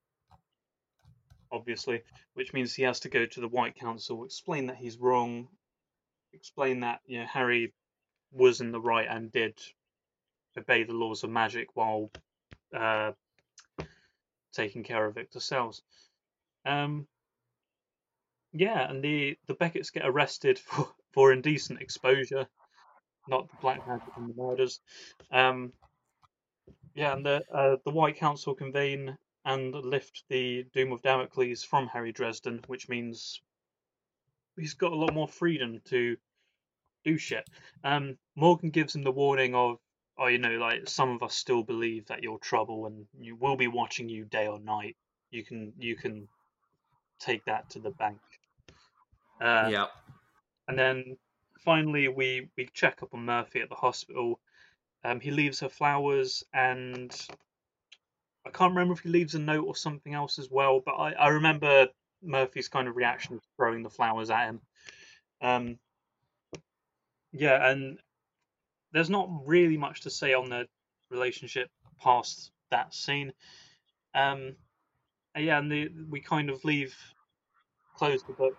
obviously, 1.49 2.01
which 2.33 2.51
means 2.51 2.73
he 2.73 2.83
has 2.83 2.99
to 2.99 3.09
go 3.09 3.25
to 3.25 3.39
the 3.39 3.47
White 3.47 3.75
Council, 3.75 4.25
explain 4.25 4.65
that 4.65 4.75
he's 4.75 4.97
wrong, 4.97 5.47
explain 6.33 6.81
that 6.81 6.99
you 7.05 7.19
know 7.19 7.25
Harry 7.25 7.73
was 8.33 8.59
in 8.59 8.73
the 8.73 8.81
right 8.81 9.07
and 9.09 9.31
did 9.31 9.57
obey 10.57 10.83
the 10.83 10.91
laws 10.91 11.23
of 11.23 11.29
magic 11.29 11.69
while 11.73 12.11
uh, 12.75 13.13
taking 14.51 14.83
care 14.83 15.05
of 15.05 15.15
Victor 15.15 15.39
Sells. 15.39 15.81
Um, 16.67 17.07
yeah, 18.51 18.89
and 18.89 19.03
the 19.03 19.37
the 19.47 19.55
Becketts 19.55 19.93
get 19.93 20.05
arrested 20.05 20.59
for 20.65 20.89
for 21.13 21.31
indecent 21.31 21.81
exposure, 21.81 22.47
not 23.27 23.47
the 23.49 23.57
black 23.61 23.87
magic 23.87 24.13
and 24.17 24.29
the 24.29 24.41
murders. 24.41 24.79
Um, 25.31 25.73
yeah, 26.93 27.13
and 27.13 27.25
the 27.25 27.43
uh, 27.53 27.77
the 27.85 27.91
White 27.91 28.17
Council 28.17 28.53
convene 28.53 29.17
and 29.45 29.73
lift 29.73 30.23
the 30.29 30.65
Doom 30.73 30.91
of 30.91 31.01
Damocles 31.01 31.63
from 31.63 31.87
Harry 31.87 32.11
Dresden, 32.11 32.59
which 32.67 32.89
means 32.89 33.41
he's 34.57 34.73
got 34.73 34.91
a 34.91 34.95
lot 34.95 35.13
more 35.13 35.27
freedom 35.27 35.79
to 35.85 36.17
do 37.05 37.17
shit. 37.17 37.47
Um, 37.83 38.17
Morgan 38.35 38.71
gives 38.71 38.93
him 38.93 39.03
the 39.03 39.11
warning 39.11 39.55
of, 39.55 39.77
oh, 40.17 40.27
you 40.27 40.37
know, 40.37 40.57
like 40.57 40.89
some 40.89 41.11
of 41.11 41.23
us 41.23 41.35
still 41.35 41.63
believe 41.63 42.07
that 42.07 42.23
you're 42.23 42.39
trouble, 42.39 42.87
and 42.87 43.05
you 43.19 43.37
will 43.37 43.55
be 43.55 43.67
watching 43.67 44.09
you 44.09 44.25
day 44.25 44.47
or 44.47 44.59
night. 44.59 44.97
You 45.31 45.45
can 45.45 45.73
you 45.77 45.95
can 45.95 46.27
take 47.19 47.45
that 47.45 47.69
to 47.71 47.79
the 47.79 47.91
bank. 47.91 48.19
Uh, 49.41 49.69
yeah. 49.71 49.85
And 50.67 50.77
then 50.77 51.17
finally, 51.63 52.07
we 52.07 52.49
we 52.57 52.69
check 52.73 53.03
up 53.03 53.13
on 53.13 53.25
Murphy 53.25 53.61
at 53.61 53.69
the 53.69 53.75
hospital. 53.75 54.39
Um, 55.03 55.19
he 55.19 55.31
leaves 55.31 55.59
her 55.59 55.69
flowers, 55.69 56.43
and 56.53 57.15
I 58.45 58.49
can't 58.49 58.71
remember 58.71 58.93
if 58.93 59.01
he 59.01 59.09
leaves 59.09 59.35
a 59.35 59.39
note 59.39 59.65
or 59.65 59.75
something 59.75 60.13
else 60.13 60.39
as 60.39 60.49
well. 60.49 60.81
But 60.83 60.95
I, 60.95 61.11
I 61.13 61.27
remember 61.29 61.87
Murphy's 62.21 62.67
kind 62.67 62.87
of 62.87 62.95
reaction 62.95 63.37
to 63.37 63.45
throwing 63.55 63.83
the 63.83 63.89
flowers 63.89 64.29
at 64.29 64.47
him. 64.47 64.61
Um, 65.41 65.79
yeah, 67.31 67.69
and 67.69 67.99
there's 68.91 69.09
not 69.09 69.29
really 69.45 69.77
much 69.77 70.01
to 70.01 70.09
say 70.09 70.33
on 70.33 70.49
the 70.49 70.67
relationship 71.11 71.69
past 72.01 72.51
that 72.71 72.93
scene. 72.93 73.33
Um, 74.15 74.55
yeah, 75.37 75.59
and 75.59 75.71
the, 75.71 75.89
we 76.09 76.19
kind 76.21 76.49
of 76.49 76.63
leave, 76.65 76.95
close 77.95 78.23
the 78.23 78.33
book 78.33 78.57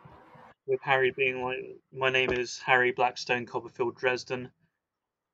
with 0.66 0.80
Harry 0.82 1.12
being 1.16 1.42
like, 1.42 1.58
"My 1.92 2.10
name 2.10 2.32
is 2.32 2.58
Harry 2.58 2.92
Blackstone 2.92 3.46
Copperfield 3.46 3.96
Dresden. 3.96 4.50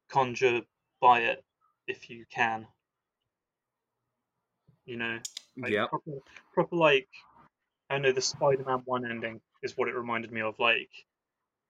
Conjure 0.08 0.62
by 1.00 1.20
it 1.20 1.44
if 1.86 2.10
you 2.10 2.24
can." 2.30 2.66
You 4.86 4.96
know, 4.96 5.18
like, 5.56 5.72
yeah. 5.72 5.86
proper, 5.86 6.12
proper 6.52 6.76
like, 6.76 7.08
I 7.88 7.98
know 7.98 8.12
the 8.12 8.20
Spider-Man 8.20 8.82
one 8.84 9.10
ending 9.10 9.40
is 9.62 9.76
what 9.76 9.88
it 9.88 9.94
reminded 9.94 10.30
me 10.30 10.42
of. 10.42 10.58
Like, 10.58 10.90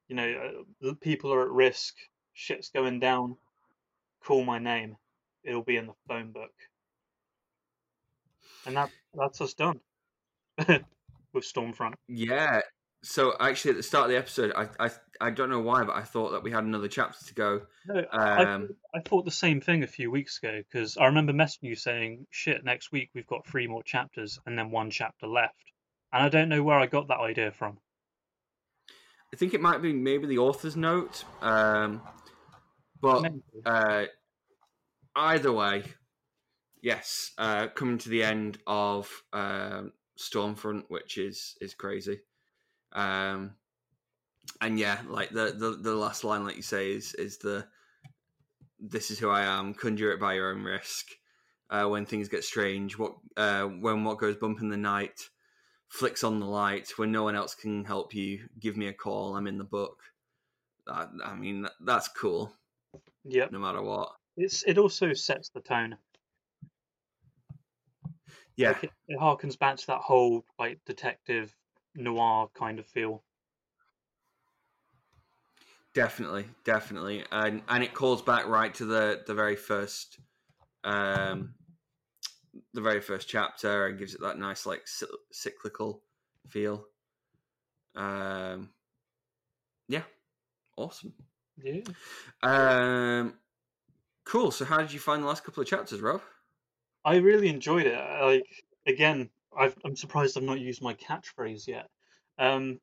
you 0.08 0.16
know, 0.16 0.64
uh, 0.84 0.94
people 1.00 1.32
are 1.32 1.42
at 1.44 1.50
risk, 1.50 1.94
shit's 2.32 2.70
going 2.70 2.98
down. 3.00 3.36
Call 4.24 4.44
my 4.44 4.58
name, 4.58 4.96
it'll 5.44 5.62
be 5.62 5.76
in 5.76 5.86
the 5.86 5.94
phone 6.08 6.32
book. 6.32 6.52
And 8.66 8.76
that 8.76 8.90
that's 9.16 9.40
us 9.40 9.54
done 9.54 9.80
with 10.58 11.44
Stormfront. 11.44 11.94
Yeah. 12.08 12.60
So 13.02 13.34
actually, 13.38 13.72
at 13.72 13.76
the 13.76 13.82
start 13.82 14.04
of 14.06 14.10
the 14.10 14.18
episode, 14.18 14.52
I 14.56 14.68
I, 14.86 14.90
I 15.20 15.30
don't 15.30 15.50
know 15.50 15.60
why, 15.60 15.84
but 15.84 15.94
I 15.94 16.02
thought 16.02 16.30
that 16.30 16.42
we 16.42 16.50
had 16.50 16.64
another 16.64 16.88
chapter 16.88 17.24
to 17.26 17.34
go. 17.34 17.60
No, 17.86 18.02
I, 18.10 18.44
Um, 18.44 18.70
I 18.94 19.00
thought 19.00 19.24
the 19.24 19.30
same 19.30 19.60
thing 19.60 19.82
a 19.82 19.86
few 19.86 20.10
weeks 20.10 20.38
ago 20.38 20.62
because 20.66 20.96
I 20.96 21.06
remember 21.06 21.32
messaging 21.32 21.64
you 21.64 21.76
saying, 21.76 22.26
"Shit, 22.30 22.64
next 22.64 22.92
week 22.92 23.10
we've 23.14 23.26
got 23.26 23.46
three 23.46 23.66
more 23.66 23.82
chapters 23.82 24.40
and 24.46 24.58
then 24.58 24.70
one 24.70 24.90
chapter 24.90 25.26
left," 25.26 25.72
and 26.12 26.22
I 26.22 26.28
don't 26.30 26.48
know 26.48 26.62
where 26.62 26.78
I 26.78 26.86
got 26.86 27.08
that 27.08 27.20
idea 27.20 27.52
from. 27.52 27.78
I 29.34 29.36
think 29.36 29.52
it 29.52 29.60
might 29.60 29.82
be 29.82 29.92
maybe 29.92 30.28
the 30.28 30.38
author's 30.38 30.76
note. 30.76 31.24
Um, 31.42 32.00
but 33.00 33.30
uh, 33.66 34.04
either 35.16 35.52
way, 35.52 35.82
yes, 36.84 37.32
uh, 37.38 37.68
coming 37.68 37.98
to 37.98 38.10
the 38.10 38.22
end 38.22 38.58
of 38.66 39.10
um, 39.32 39.92
Stormfront, 40.18 40.84
which 40.88 41.16
is 41.18 41.56
is 41.60 41.74
crazy. 41.74 42.20
Um, 42.92 43.54
and 44.60 44.78
yeah, 44.78 44.98
like 45.08 45.30
the, 45.30 45.54
the 45.56 45.78
the 45.80 45.94
last 45.94 46.22
line, 46.22 46.44
like 46.44 46.56
you 46.56 46.62
say, 46.62 46.92
is 46.92 47.14
is 47.14 47.38
the 47.38 47.66
this 48.78 49.10
is 49.10 49.18
who 49.18 49.30
I 49.30 49.42
am. 49.42 49.74
Conjure 49.74 50.12
it 50.12 50.20
by 50.20 50.34
your 50.34 50.52
own 50.52 50.62
risk. 50.62 51.06
Uh, 51.70 51.86
when 51.86 52.04
things 52.04 52.28
get 52.28 52.44
strange, 52.44 52.98
what 52.98 53.14
uh, 53.36 53.64
when 53.64 54.04
what 54.04 54.18
goes 54.18 54.36
bump 54.36 54.60
in 54.60 54.68
the 54.68 54.76
night, 54.76 55.18
flicks 55.88 56.22
on 56.22 56.38
the 56.38 56.46
light 56.46 56.92
when 56.96 57.10
no 57.10 57.24
one 57.24 57.34
else 57.34 57.54
can 57.54 57.84
help 57.84 58.14
you. 58.14 58.46
Give 58.60 58.76
me 58.76 58.88
a 58.88 58.92
call. 58.92 59.34
I'm 59.34 59.46
in 59.46 59.58
the 59.58 59.64
book. 59.64 59.98
I, 60.86 61.06
I 61.24 61.34
mean, 61.34 61.62
that, 61.62 61.72
that's 61.80 62.08
cool. 62.08 62.52
Yep. 63.24 63.52
No 63.52 63.58
matter 63.58 63.80
what. 63.80 64.10
It's 64.36 64.62
it 64.64 64.76
also 64.76 65.14
sets 65.14 65.48
the 65.48 65.60
tone. 65.60 65.96
Yeah, 68.56 68.72
Like 68.72 68.84
it, 68.84 68.92
it 69.08 69.18
harkens 69.18 69.58
back 69.58 69.76
to 69.78 69.86
that 69.88 70.00
whole 70.00 70.44
like 70.58 70.84
detective 70.84 71.56
noir 71.94 72.48
kind 72.54 72.78
of 72.78 72.86
feel. 72.86 73.22
definitely, 75.94 76.46
definitely, 76.64 77.24
and 77.30 77.62
and 77.68 77.82
it 77.82 77.94
calls 77.94 78.22
back 78.22 78.46
right 78.46 78.74
to 78.74 78.84
the 78.84 79.22
the 79.26 79.34
very 79.34 79.56
first, 79.56 80.18
um, 80.84 81.54
the 82.72 82.80
very 82.80 83.00
first 83.00 83.28
chapter 83.28 83.86
and 83.86 83.98
gives 83.98 84.14
it 84.14 84.20
that 84.20 84.38
nice 84.38 84.66
like 84.66 84.86
cy- 84.86 85.06
cyclical 85.32 86.02
feel. 86.48 86.86
Um, 87.94 88.70
yeah, 89.88 90.02
awesome. 90.76 91.14
Yeah. 91.62 91.82
Um, 92.42 93.34
cool. 94.24 94.50
So, 94.50 94.64
how 94.64 94.78
did 94.78 94.92
you 94.92 95.00
find 95.00 95.22
the 95.22 95.26
last 95.26 95.44
couple 95.44 95.62
of 95.62 95.68
chapters, 95.68 96.00
Robb? 96.00 96.22
I 97.04 97.16
really 97.16 97.48
enjoyed 97.48 97.86
it. 97.86 97.98
Like 98.22 98.64
again, 98.86 99.30
I've, 99.56 99.76
I'm 99.84 99.96
surprised 99.96 100.36
I've 100.36 100.42
not 100.44 100.60
used 100.60 100.82
my 100.82 100.94
catchphrase 100.94 101.66
yet. 101.66 101.88
Um, 102.38 102.80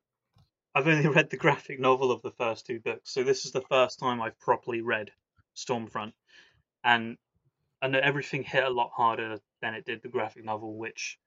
I've 0.76 0.88
only 0.88 1.08
read 1.16 1.30
the 1.30 1.38
graphic 1.38 1.80
novel 1.80 2.12
of 2.12 2.22
the 2.22 2.32
first 2.32 2.66
two 2.66 2.80
books, 2.80 3.12
so 3.12 3.24
this 3.24 3.46
is 3.46 3.52
the 3.52 3.62
first 3.70 4.00
time 4.00 4.22
I've 4.22 4.40
properly 4.40 4.82
read 4.82 5.12
Stormfront, 5.56 6.14
and 6.84 7.18
I 7.82 7.88
know 7.88 8.00
everything 8.00 8.44
hit 8.44 8.64
a 8.64 8.70
lot 8.70 8.92
harder 8.96 9.40
than 9.62 9.76
it 9.76 9.86
did 9.86 10.02
the 10.04 10.10
graphic 10.10 10.46
novel. 10.46 10.78
Which, 10.78 11.20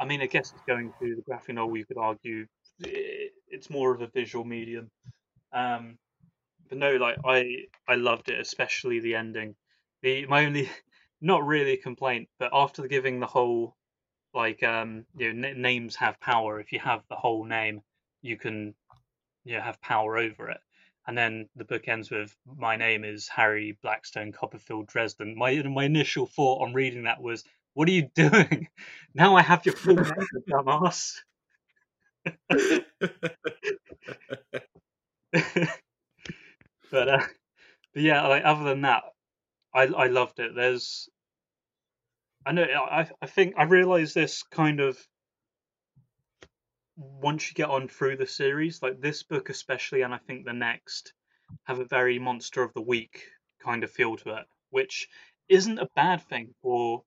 I 0.00 0.04
mean, 0.06 0.22
I 0.22 0.26
guess 0.26 0.52
it's 0.52 0.62
going 0.66 0.92
through 0.98 1.16
the 1.16 1.22
graphic 1.22 1.54
novel. 1.56 1.76
You 1.76 1.86
could 1.86 1.98
argue 1.98 2.46
i- 2.84 3.30
it's 3.48 3.70
more 3.70 3.94
of 3.94 4.02
a 4.02 4.08
visual 4.08 4.44
medium. 4.44 4.90
Um, 5.52 5.98
but 6.68 6.78
no, 6.78 6.96
like 6.96 7.18
I 7.24 7.66
I 7.88 7.96
loved 7.96 8.28
it, 8.30 8.40
especially 8.40 9.00
the 9.00 9.14
ending. 9.16 9.56
The 10.02 10.26
my 10.26 10.46
only 10.46 10.68
not 11.20 11.46
really 11.46 11.72
a 11.72 11.76
complaint, 11.76 12.28
but 12.38 12.50
after 12.52 12.86
giving 12.86 13.20
the 13.20 13.26
whole 13.26 13.76
like 14.34 14.62
um 14.62 15.04
you 15.16 15.32
know 15.32 15.48
n- 15.48 15.62
names 15.62 15.96
have 15.96 16.20
power. 16.20 16.60
If 16.60 16.72
you 16.72 16.80
have 16.80 17.02
the 17.08 17.16
whole 17.16 17.44
name, 17.44 17.82
you 18.22 18.36
can 18.36 18.74
you 19.44 19.56
know, 19.56 19.62
have 19.62 19.80
power 19.80 20.18
over 20.18 20.50
it. 20.50 20.60
And 21.06 21.16
then 21.16 21.48
the 21.56 21.64
book 21.64 21.88
ends 21.88 22.10
with 22.10 22.36
my 22.56 22.76
name 22.76 23.04
is 23.04 23.28
Harry 23.28 23.78
Blackstone 23.82 24.32
Copperfield 24.32 24.86
Dresden. 24.88 25.36
My 25.36 25.62
my 25.62 25.84
initial 25.84 26.26
thought 26.26 26.62
on 26.62 26.74
reading 26.74 27.04
that 27.04 27.22
was, 27.22 27.44
what 27.74 27.88
are 27.88 27.92
you 27.92 28.10
doing? 28.14 28.68
Now 29.14 29.36
I 29.36 29.42
have 29.42 29.64
your 29.64 29.74
full 29.74 29.96
name, 29.96 30.44
dumbass. 30.50 31.16
but 36.90 37.08
uh, 37.08 37.22
but 37.94 38.02
yeah, 38.02 38.26
like 38.26 38.44
other 38.44 38.64
than 38.64 38.82
that, 38.82 39.02
I 39.74 39.82
I 39.82 40.06
loved 40.08 40.40
it. 40.40 40.54
There's 40.54 41.08
I 42.46 42.52
know 42.52 42.64
I 42.64 43.08
I 43.20 43.26
think 43.26 43.54
I 43.56 43.64
realized 43.64 44.14
this 44.14 44.42
kind 44.42 44.80
of 44.80 44.98
once 46.96 47.48
you 47.48 47.54
get 47.54 47.70
on 47.70 47.88
through 47.88 48.16
the 48.16 48.26
series, 48.26 48.82
like 48.82 49.00
this 49.00 49.22
book 49.22 49.50
especially, 49.50 50.02
and 50.02 50.12
I 50.12 50.18
think 50.18 50.44
the 50.44 50.52
next 50.52 51.12
have 51.64 51.78
a 51.78 51.84
very 51.84 52.18
monster 52.18 52.62
of 52.62 52.72
the 52.74 52.82
week 52.82 53.22
kind 53.62 53.84
of 53.84 53.90
feel 53.90 54.16
to 54.16 54.36
it, 54.36 54.46
which 54.70 55.08
isn't 55.48 55.78
a 55.78 55.88
bad 55.94 56.22
thing 56.22 56.54
for. 56.62 57.02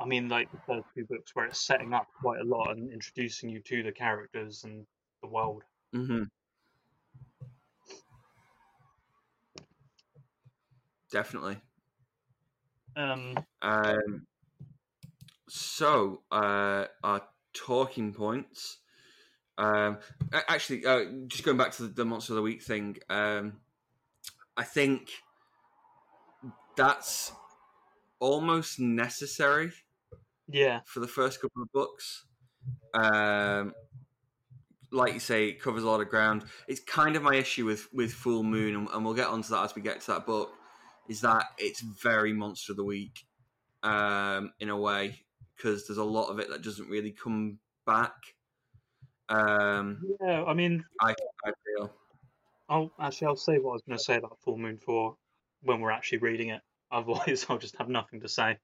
I 0.00 0.06
mean, 0.06 0.28
like 0.28 0.50
the 0.50 0.58
first 0.66 0.86
two 0.96 1.04
books 1.04 1.30
where 1.34 1.46
it's 1.46 1.64
setting 1.64 1.92
up 1.92 2.08
quite 2.20 2.40
a 2.40 2.44
lot 2.44 2.72
and 2.72 2.90
introducing 2.90 3.50
you 3.50 3.60
to 3.66 3.82
the 3.84 3.92
characters 3.92 4.64
and 4.64 4.84
the 5.22 5.28
world. 5.28 5.62
Mm-hmm. 5.94 6.24
Definitely. 11.12 11.58
Um, 12.96 13.34
Um, 13.60 14.26
so, 15.48 16.22
uh, 16.30 16.86
our 17.02 17.22
talking 17.52 18.12
points. 18.12 18.78
Um, 19.58 19.98
actually, 20.32 20.84
uh, 20.86 21.04
just 21.26 21.44
going 21.44 21.56
back 21.56 21.72
to 21.72 21.84
the, 21.84 21.88
the 21.88 22.04
monster 22.04 22.32
of 22.32 22.36
the 22.36 22.42
week 22.42 22.62
thing. 22.62 22.96
Um, 23.08 23.60
I 24.56 24.64
think 24.64 25.10
that's 26.76 27.32
almost 28.18 28.80
necessary 28.80 29.72
yeah, 30.48 30.80
for 30.84 31.00
the 31.00 31.08
first 31.08 31.40
couple 31.40 31.62
of 31.62 31.72
books. 31.72 32.24
Um, 32.94 33.74
like 34.90 35.14
you 35.14 35.20
say, 35.20 35.48
it 35.48 35.60
covers 35.60 35.82
a 35.82 35.86
lot 35.86 36.00
of 36.00 36.08
ground. 36.08 36.44
It's 36.68 36.80
kind 36.80 37.16
of 37.16 37.22
my 37.22 37.34
issue 37.34 37.64
with 37.64 37.88
with 37.92 38.12
Fool 38.12 38.42
Moon, 38.42 38.74
and, 38.76 38.88
and 38.88 39.04
we'll 39.04 39.14
get 39.14 39.28
onto 39.28 39.48
that 39.50 39.64
as 39.64 39.74
we 39.74 39.82
get 39.82 40.00
to 40.02 40.06
that 40.12 40.26
book. 40.26 40.52
Is 41.08 41.20
that 41.22 41.46
it's 41.58 41.80
very 41.80 42.32
monster 42.32 42.72
of 42.72 42.76
the 42.76 42.84
week, 42.84 43.24
um, 43.82 44.52
in 44.60 44.68
a 44.68 44.76
way, 44.76 45.20
because 45.56 45.86
there's 45.86 45.98
a 45.98 46.04
lot 46.04 46.28
of 46.28 46.38
it 46.38 46.48
that 46.50 46.62
doesn't 46.62 46.88
really 46.88 47.12
come 47.12 47.58
back. 47.86 48.14
Um, 49.28 50.02
yeah. 50.20 50.44
I 50.44 50.54
mean, 50.54 50.84
I 51.00 51.14
feel. 51.44 51.92
I'll 52.68 52.92
actually 52.98 53.26
I'll 53.28 53.36
say 53.36 53.58
what 53.58 53.70
I 53.70 53.74
was 53.74 53.82
going 53.82 53.98
to 53.98 54.04
say 54.04 54.16
about 54.16 54.38
Fool 54.40 54.58
Moon 54.58 54.78
for 54.78 55.16
when 55.62 55.80
we're 55.80 55.90
actually 55.90 56.18
reading 56.18 56.48
it. 56.50 56.60
Otherwise, 56.92 57.46
I'll 57.48 57.58
just 57.58 57.76
have 57.76 57.88
nothing 57.88 58.20
to 58.20 58.28
say. 58.28 58.58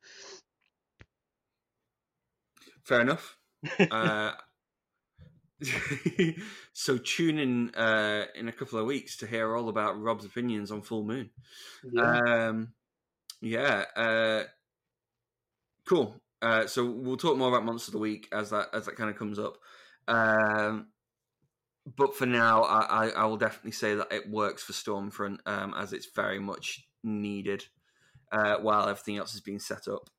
Fair 2.84 3.00
enough. 3.00 3.36
Uh, 3.90 4.32
so 6.72 6.98
tune 6.98 7.38
in 7.38 7.74
uh, 7.74 8.26
in 8.34 8.48
a 8.48 8.52
couple 8.52 8.78
of 8.78 8.86
weeks 8.86 9.16
to 9.18 9.26
hear 9.26 9.56
all 9.56 9.68
about 9.68 10.00
Robb's 10.00 10.24
opinions 10.24 10.70
on 10.70 10.82
Fool 10.82 11.04
Moon. 11.04 11.30
yeah. 11.90 12.20
Um, 12.48 12.68
yeah. 13.40 13.84
Uh, 13.96 14.44
cool. 15.86 16.14
Uh, 16.40 16.66
so 16.66 16.84
we'll 16.84 17.16
talk 17.16 17.36
more 17.36 17.48
about 17.48 17.64
Monster 17.64 17.90
of 17.90 17.94
the 17.94 17.98
Week 17.98 18.28
as 18.32 18.50
that 18.50 18.68
as 18.72 18.86
that 18.86 18.96
kind 18.96 19.10
of 19.10 19.16
comes 19.16 19.38
up. 19.38 19.58
Um, 20.06 20.88
but 21.96 22.14
for 22.16 22.26
now, 22.26 22.62
I, 22.62 23.06
I, 23.06 23.08
I 23.10 23.24
will 23.24 23.36
definitely 23.36 23.72
say 23.72 23.94
that 23.94 24.12
it 24.12 24.28
works 24.28 24.62
for 24.62 24.72
Stormfront 24.72 25.38
um, 25.46 25.74
as 25.76 25.92
it's 25.92 26.08
very 26.14 26.38
much 26.38 26.86
needed 27.02 27.64
uh, 28.30 28.56
while 28.56 28.88
everything 28.88 29.16
else 29.16 29.34
is 29.34 29.40
being 29.40 29.58
set 29.58 29.88
up. 29.88 30.10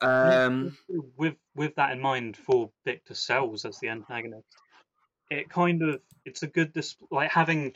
Um, 0.00 0.76
with 1.16 1.36
with 1.54 1.74
that 1.76 1.92
in 1.92 2.00
mind 2.00 2.36
for 2.36 2.70
Victor 2.84 3.14
Sells 3.14 3.64
as 3.64 3.78
the 3.78 3.88
antagonist, 3.88 4.46
it 5.30 5.48
kind 5.48 5.82
of 5.82 6.00
it's 6.24 6.42
a 6.42 6.46
good 6.46 6.72
dis- 6.72 6.96
like 7.10 7.30
having 7.30 7.74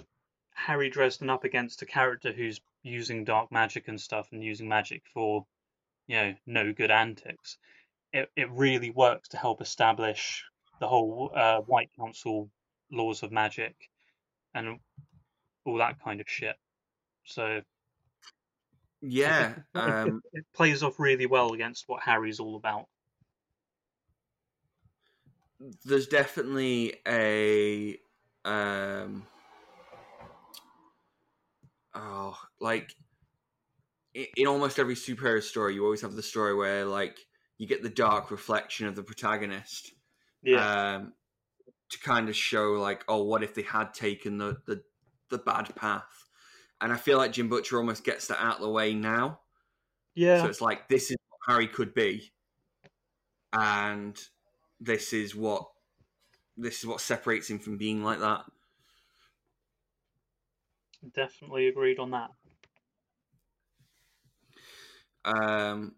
Harry 0.54 0.90
Dresden 0.90 1.30
up 1.30 1.44
against 1.44 1.82
a 1.82 1.86
character 1.86 2.32
who's 2.32 2.60
using 2.82 3.24
dark 3.24 3.50
magic 3.50 3.88
and 3.88 4.00
stuff 4.00 4.28
and 4.32 4.42
using 4.42 4.68
magic 4.68 5.02
for 5.12 5.46
you 6.06 6.16
know 6.16 6.34
no 6.46 6.72
good 6.72 6.90
antics. 6.90 7.56
It 8.12 8.30
it 8.36 8.50
really 8.50 8.90
works 8.90 9.28
to 9.30 9.36
help 9.36 9.60
establish 9.60 10.44
the 10.80 10.88
whole 10.88 11.30
uh, 11.34 11.60
White 11.60 11.90
Council 11.98 12.50
laws 12.90 13.22
of 13.22 13.32
magic 13.32 13.74
and 14.54 14.78
all 15.64 15.78
that 15.78 16.02
kind 16.02 16.20
of 16.20 16.28
shit. 16.28 16.56
So 17.24 17.60
yeah. 19.03 19.55
Um, 19.74 20.22
it 20.32 20.44
plays 20.55 20.82
off 20.82 20.98
really 20.98 21.26
well 21.26 21.53
against 21.53 21.84
what 21.86 22.03
Harry's 22.03 22.40
all 22.40 22.57
about. 22.57 22.86
there's 25.84 26.07
definitely 26.07 26.94
a 27.07 27.98
um 28.44 29.26
oh 31.94 32.36
like 32.61 32.94
in 34.14 34.46
almost 34.46 34.78
every 34.78 34.94
superhero 34.94 35.42
story 35.42 35.74
you 35.74 35.84
always 35.84 36.01
have 36.01 36.14
the 36.14 36.22
story 36.22 36.55
where 36.55 36.84
like 36.84 37.16
you 37.59 37.66
get 37.66 37.82
the 37.82 37.90
dark 37.90 38.30
reflection 38.30 38.86
of 38.86 38.96
the 38.96 39.03
protagonist 39.03 39.92
Yeah, 40.42 40.66
um 40.96 41.12
to 41.90 41.98
kind 42.01 42.28
of 42.28 42.36
show 42.36 42.72
like 42.72 43.05
oh 43.09 43.22
what 43.22 43.42
if 43.42 43.55
they 43.55 43.62
had 43.62 43.92
taken 43.92 44.38
the 44.38 44.57
the, 44.66 44.82
the 45.30 45.38
bad 45.38 45.74
path 45.76 46.19
and 46.80 46.92
i 46.92 46.96
feel 46.96 47.18
like 47.18 47.32
jim 47.32 47.48
butcher 47.48 47.78
almost 47.78 48.04
gets 48.04 48.26
that 48.28 48.42
out 48.42 48.56
of 48.56 48.62
the 48.62 48.70
way 48.70 48.94
now 48.94 49.40
yeah. 50.14 50.42
so 50.42 50.46
it's 50.48 50.60
like 50.60 50.88
this 50.88 51.10
is 51.10 51.16
what 51.28 51.52
Harry 51.52 51.68
could 51.68 51.94
be, 51.94 52.32
and 53.52 54.18
this 54.80 55.12
is 55.12 55.34
what 55.34 55.66
this 56.56 56.78
is 56.80 56.86
what 56.86 57.00
separates 57.00 57.48
him 57.48 57.58
from 57.58 57.76
being 57.76 58.02
like 58.02 58.20
that. 58.20 58.44
Definitely 61.14 61.68
agreed 61.68 61.98
on 61.98 62.10
that. 62.10 62.30
Um, 65.24 65.94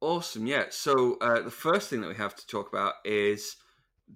awesome, 0.00 0.46
yeah. 0.46 0.66
So 0.70 1.18
uh, 1.20 1.42
the 1.42 1.50
first 1.50 1.90
thing 1.90 2.00
that 2.00 2.08
we 2.08 2.14
have 2.14 2.34
to 2.36 2.46
talk 2.46 2.68
about 2.72 2.94
is 3.04 3.56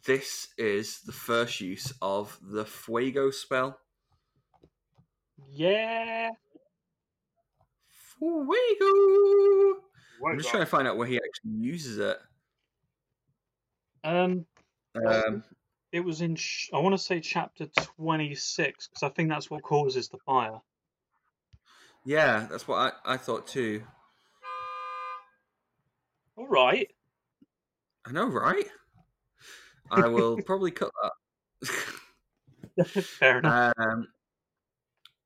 this 0.07 0.49
is 0.57 1.01
the 1.03 1.13
first 1.13 1.61
use 1.61 1.93
of 2.01 2.39
the 2.43 2.65
Fuego 2.65 3.31
spell. 3.31 3.79
Yeah. 5.51 6.31
Fuego. 8.19 9.83
I'm 10.27 10.39
just 10.39 10.51
trying 10.51 10.63
to 10.63 10.67
find 10.67 10.89
out 10.89 10.97
where 10.97 11.07
he 11.07 11.17
actually 11.17 11.53
uses 11.61 11.99
it. 11.99 12.19
Um, 14.05 14.47
Um, 15.07 15.45
it 15.93 16.01
was 16.01 16.21
in. 16.23 16.37
Sh- 16.37 16.71
I 16.73 16.79
want 16.79 16.95
to 16.95 16.99
say 16.99 17.21
chapter 17.21 17.67
twenty-six 17.97 18.89
because 18.89 19.03
I 19.03 19.09
think 19.11 19.29
that's 19.29 19.51
what 19.51 19.63
causes 19.63 20.09
the 20.09 20.19
fire. 20.19 20.61
yeah, 22.05 22.47
that's 22.51 22.67
what 22.69 22.77
I, 23.05 23.15
I 23.15 23.17
thought 23.17 23.47
too. 23.47 23.83
All 26.37 26.47
right. 26.49 26.91
I 28.07 28.13
know, 28.13 28.27
right? 28.27 28.67
I 29.91 30.07
will 30.09 30.41
probably 30.47 30.71
cut 30.71 30.91
that. 31.03 32.87
Fair 33.03 33.39
enough. 33.39 33.73
um, 33.79 34.07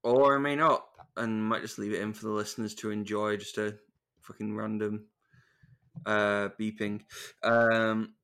or 0.02 0.36
I 0.36 0.38
may 0.38 0.56
not, 0.56 0.84
and 1.16 1.44
might 1.44 1.62
just 1.62 1.78
leave 1.78 1.92
it 1.92 2.00
in 2.00 2.12
for 2.12 2.26
the 2.26 2.32
listeners 2.32 2.74
to 2.76 2.90
enjoy. 2.90 3.36
Just 3.36 3.58
a 3.58 3.76
fucking 4.20 4.56
random 4.56 5.06
uh, 6.06 6.48
beeping. 6.58 7.02
Um, 7.42 8.14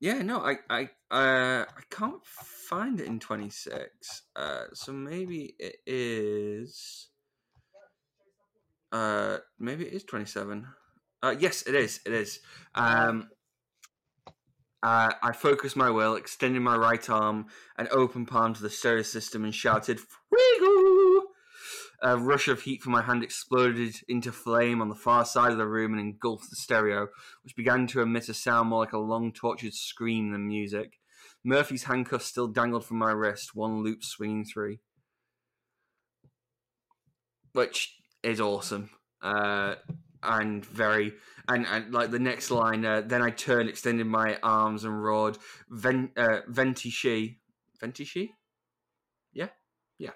yeah, 0.00 0.22
no, 0.22 0.38
I 0.40 0.56
I 0.70 0.82
uh, 1.10 1.64
I 1.64 1.82
can't 1.90 2.24
find 2.24 3.00
it 3.00 3.06
in 3.06 3.18
twenty 3.18 3.50
six. 3.50 4.22
Uh, 4.36 4.64
so 4.72 4.92
maybe 4.92 5.54
it 5.58 5.76
is. 5.86 7.08
Uh, 8.92 9.38
maybe 9.58 9.86
it 9.86 9.92
is 9.92 10.04
twenty 10.04 10.26
seven. 10.26 10.66
Uh, 11.22 11.34
yes, 11.38 11.66
it 11.66 11.74
is. 11.74 12.00
It 12.06 12.12
is. 12.12 12.40
Um, 12.74 13.28
uh, 14.82 15.10
I 15.20 15.32
focused 15.32 15.76
my 15.76 15.90
will, 15.90 16.14
extended 16.14 16.60
my 16.60 16.76
right 16.76 17.10
arm 17.10 17.46
and 17.76 17.88
open 17.88 18.24
palm 18.24 18.54
to 18.54 18.62
the 18.62 18.70
stereo 18.70 19.02
system, 19.02 19.44
and 19.44 19.52
shouted, 19.52 19.98
"Fuego!" 19.98 20.77
A 22.00 22.16
rush 22.16 22.46
of 22.46 22.62
heat 22.62 22.82
from 22.82 22.92
my 22.92 23.02
hand 23.02 23.24
exploded 23.24 23.96
into 24.08 24.30
flame 24.30 24.80
on 24.80 24.88
the 24.88 24.94
far 24.94 25.24
side 25.24 25.50
of 25.50 25.58
the 25.58 25.66
room 25.66 25.92
and 25.92 26.00
engulfed 26.00 26.48
the 26.48 26.56
stereo, 26.56 27.08
which 27.42 27.56
began 27.56 27.86
to 27.88 28.00
emit 28.00 28.28
a 28.28 28.34
sound 28.34 28.68
more 28.68 28.80
like 28.80 28.92
a 28.92 28.98
long, 28.98 29.32
tortured 29.32 29.74
scream 29.74 30.30
than 30.30 30.46
music. 30.46 31.00
Murphy's 31.44 31.84
handcuffs 31.84 32.26
still 32.26 32.46
dangled 32.46 32.84
from 32.84 32.98
my 32.98 33.10
wrist, 33.10 33.54
one 33.54 33.82
loop 33.82 34.04
swinging 34.04 34.44
through, 34.44 34.76
which 37.52 37.96
is 38.22 38.40
awesome. 38.40 38.90
Uh, 39.20 39.74
and 40.22 40.64
very 40.64 41.14
and, 41.48 41.66
and 41.66 41.92
like 41.92 42.10
the 42.10 42.18
next 42.18 42.50
line 42.50 42.84
uh, 42.84 43.00
then 43.04 43.22
i 43.22 43.30
turned 43.30 43.68
extended 43.68 44.06
my 44.06 44.36
arms 44.42 44.84
and 44.84 45.02
roared 45.02 45.38
Ven, 45.70 46.10
uh, 46.16 46.40
ventishi 46.50 47.36
ventishi 47.80 48.30
yeah 48.30 48.37
yeah. 49.98 50.10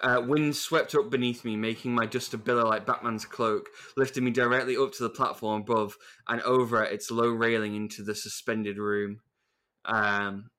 Uh, 0.00 0.22
wind 0.24 0.54
swept 0.54 0.94
up 0.94 1.10
beneath 1.10 1.44
me 1.44 1.56
making 1.56 1.92
my 1.92 2.06
dust 2.06 2.32
a 2.32 2.38
billow 2.38 2.64
like 2.64 2.86
batman's 2.86 3.24
cloak 3.24 3.68
lifting 3.96 4.24
me 4.24 4.30
directly 4.30 4.76
up 4.76 4.92
to 4.92 5.02
the 5.02 5.10
platform 5.10 5.62
above 5.62 5.96
and 6.28 6.40
over 6.42 6.82
its 6.84 7.10
low 7.10 7.28
railing 7.28 7.74
into 7.74 8.02
the 8.02 8.14
suspended 8.14 8.78
room. 8.78 9.20
Um, 9.84 10.50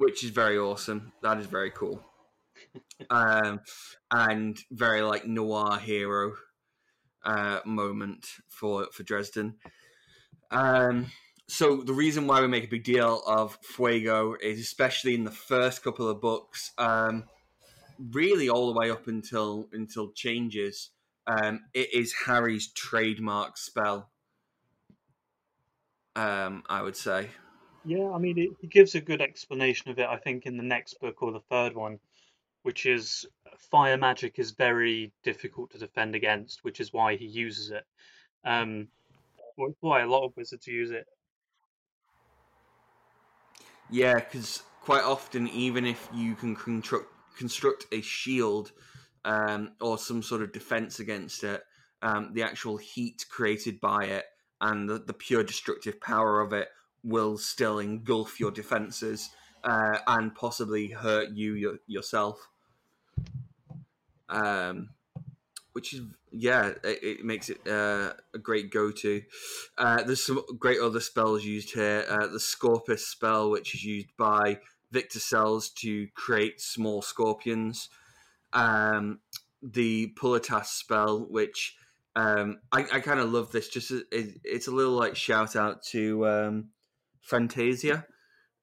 which 0.00 0.24
is 0.24 0.30
very 0.30 0.58
awesome. 0.58 1.12
That 1.22 1.38
is 1.38 1.46
very 1.46 1.70
cool. 1.70 2.04
Um, 3.08 3.60
and 4.10 4.58
very 4.70 5.00
like 5.00 5.26
noir 5.26 5.78
hero 5.78 6.34
uh, 7.24 7.60
moment 7.64 8.26
for 8.46 8.88
for 8.92 9.02
Dresden. 9.02 9.56
Um, 10.50 11.06
so 11.48 11.78
the 11.78 11.94
reason 11.94 12.26
why 12.26 12.42
we 12.42 12.46
make 12.46 12.64
a 12.64 12.68
big 12.68 12.84
deal 12.84 13.22
of 13.26 13.58
Fuego 13.62 14.36
is 14.40 14.60
especially 14.60 15.14
in 15.14 15.24
the 15.24 15.30
first 15.30 15.82
couple 15.82 16.08
of 16.08 16.20
books, 16.20 16.72
um, 16.76 17.24
really 18.12 18.48
all 18.48 18.72
the 18.72 18.78
way 18.78 18.90
up 18.90 19.06
until 19.06 19.68
until 19.72 20.12
changes. 20.12 20.90
Um, 21.26 21.60
it 21.74 21.92
is 21.92 22.14
Harry's 22.26 22.72
trademark 22.72 23.56
spell. 23.56 24.10
Um, 26.16 26.64
I 26.68 26.82
would 26.82 26.96
say. 26.96 27.30
Yeah, 27.84 28.10
I 28.10 28.18
mean, 28.18 28.38
it, 28.38 28.50
he 28.60 28.66
gives 28.66 28.94
a 28.94 29.00
good 29.00 29.22
explanation 29.22 29.90
of 29.90 29.98
it, 29.98 30.06
I 30.06 30.16
think, 30.18 30.44
in 30.44 30.56
the 30.56 30.62
next 30.62 31.00
book 31.00 31.22
or 31.22 31.32
the 31.32 31.40
third 31.50 31.74
one, 31.74 31.98
which 32.62 32.84
is 32.84 33.26
fire 33.56 33.96
magic 33.96 34.38
is 34.38 34.50
very 34.50 35.12
difficult 35.22 35.70
to 35.70 35.78
defend 35.78 36.14
against, 36.14 36.62
which 36.62 36.80
is 36.80 36.92
why 36.92 37.16
he 37.16 37.26
uses 37.26 37.70
it. 37.70 37.84
Um, 38.44 38.88
why 39.80 40.02
a 40.02 40.06
lot 40.06 40.24
of 40.24 40.36
wizards 40.36 40.66
use 40.66 40.90
it. 40.90 41.06
Yeah, 43.88 44.14
because 44.14 44.62
quite 44.82 45.02
often, 45.02 45.48
even 45.48 45.86
if 45.86 46.08
you 46.14 46.34
can 46.34 46.54
construct 46.54 47.12
construct 47.36 47.86
a 47.92 48.00
shield 48.00 48.72
um, 49.24 49.72
or 49.80 49.98
some 49.98 50.22
sort 50.22 50.42
of 50.42 50.52
defense 50.52 51.00
against 51.00 51.44
it, 51.44 51.62
um, 52.02 52.30
the 52.32 52.42
actual 52.42 52.76
heat 52.76 53.26
created 53.30 53.80
by 53.80 54.04
it 54.04 54.24
and 54.60 54.88
the, 54.88 54.98
the, 54.98 55.12
pure 55.12 55.42
destructive 55.42 56.00
power 56.00 56.40
of 56.40 56.52
it 56.52 56.68
will 57.02 57.38
still 57.38 57.78
engulf 57.78 58.38
your 58.38 58.50
defenses 58.50 59.30
uh, 59.64 59.98
and 60.06 60.34
possibly 60.34 60.88
hurt 60.88 61.30
you 61.30 61.54
your, 61.54 61.78
yourself. 61.86 62.48
Um, 64.28 64.90
which 65.72 65.94
is 65.94 66.02
yeah, 66.32 66.72
it, 66.84 67.02
it 67.02 67.24
makes 67.24 67.48
it 67.48 67.66
uh, 67.66 68.12
a 68.34 68.38
great 68.38 68.70
go-to. 68.70 69.22
Uh, 69.76 70.02
there's 70.02 70.22
some 70.22 70.42
great 70.58 70.80
other 70.80 71.00
spells 71.00 71.44
used 71.44 71.74
here. 71.74 72.04
Uh, 72.08 72.28
the 72.28 72.40
Scorpus 72.40 73.06
spell, 73.06 73.50
which 73.50 73.74
is 73.74 73.84
used 73.84 74.16
by 74.16 74.60
Victor 74.92 75.20
Sells 75.20 75.70
to 75.70 76.08
create 76.14 76.60
small 76.60 77.02
scorpions. 77.02 77.88
Um, 78.52 79.20
the 79.62 80.12
Pulatas 80.18 80.66
spell, 80.66 81.26
which 81.28 81.76
um, 82.16 82.60
I, 82.72 82.84
I 82.92 83.00
kind 83.00 83.20
of 83.20 83.32
love 83.32 83.52
this. 83.52 83.68
Just 83.68 83.90
it, 83.90 84.40
it's 84.44 84.66
a 84.66 84.72
little 84.72 84.94
like 84.94 85.16
shout 85.16 85.56
out 85.56 85.82
to 85.90 86.26
um, 86.26 86.68
Fantasia 87.20 88.06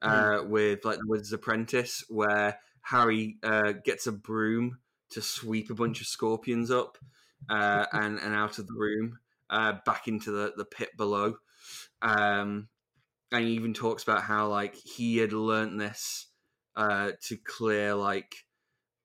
uh, 0.01 0.11
mm. 0.11 0.47
with 0.47 0.84
like 0.86 0.97
the 0.97 1.07
Wizard's 1.07 1.34
Apprentice, 1.34 2.03
where 2.09 2.59
Harry 2.82 3.38
uh, 3.43 3.73
gets 3.84 4.07
a 4.07 4.11
broom 4.11 4.80
to 5.11 5.21
sweep 5.21 5.69
a 5.69 5.75
bunch 5.75 6.01
of 6.01 6.07
scorpions 6.07 6.71
up 6.71 6.97
uh, 7.49 7.86
and 7.93 8.19
and 8.19 8.36
out 8.36 8.59
of 8.59 8.67
the 8.67 8.75
room, 8.75 9.19
uh, 9.49 9.73
back 9.86 10.07
into 10.07 10.32
the 10.32 10.53
the 10.57 10.65
pit 10.65 10.89
below. 10.97 11.36
Um, 12.01 12.67
and 13.32 13.45
he 13.45 13.51
even 13.51 13.73
talks 13.73 14.03
about 14.03 14.23
how 14.23 14.47
like 14.47 14.75
he 14.75 15.17
had 15.17 15.34
learned 15.34 15.80
this 15.80 16.28
uh, 16.75 17.11
to 17.23 17.38
clear 17.38 17.93
like 17.95 18.36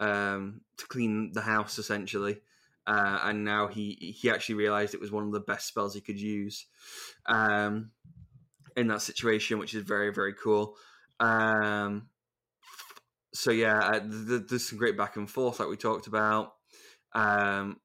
um, 0.01 0.61
to 0.77 0.87
clean 0.87 1.33
the 1.33 1.41
house 1.41 1.79
essentially. 1.79 2.41
Uh, 2.87 3.21
and 3.25 3.45
now 3.45 3.69
he 3.69 4.15
he 4.21 4.29
actually 4.29 4.57
realized 4.57 4.95
it 4.95 5.01
was 5.01 5.13
one 5.13 5.25
of 5.25 5.33
the 5.33 5.41
best 5.41 5.69
spells 5.69 5.95
he 5.95 6.01
could 6.01 6.21
use 6.21 6.67
um, 7.27 7.91
in 8.77 8.89
that 8.89 9.03
situation, 9.03 9.59
which 9.59 9.75
is 9.75 9.85
very 9.85 10.13
very 10.13 10.35
cool. 10.35 10.77
Um, 11.21 12.09
so 13.33 13.51
yeah, 13.51 13.79
uh, 13.79 14.01
there's 14.03 14.69
some 14.69 14.79
great 14.79 14.97
back 14.97 15.17
and 15.17 15.31
forth 15.31 15.61
like 15.61 15.69
we 15.69 15.77
talked 15.77 16.07
about. 16.07 16.55
Um, 17.15 17.79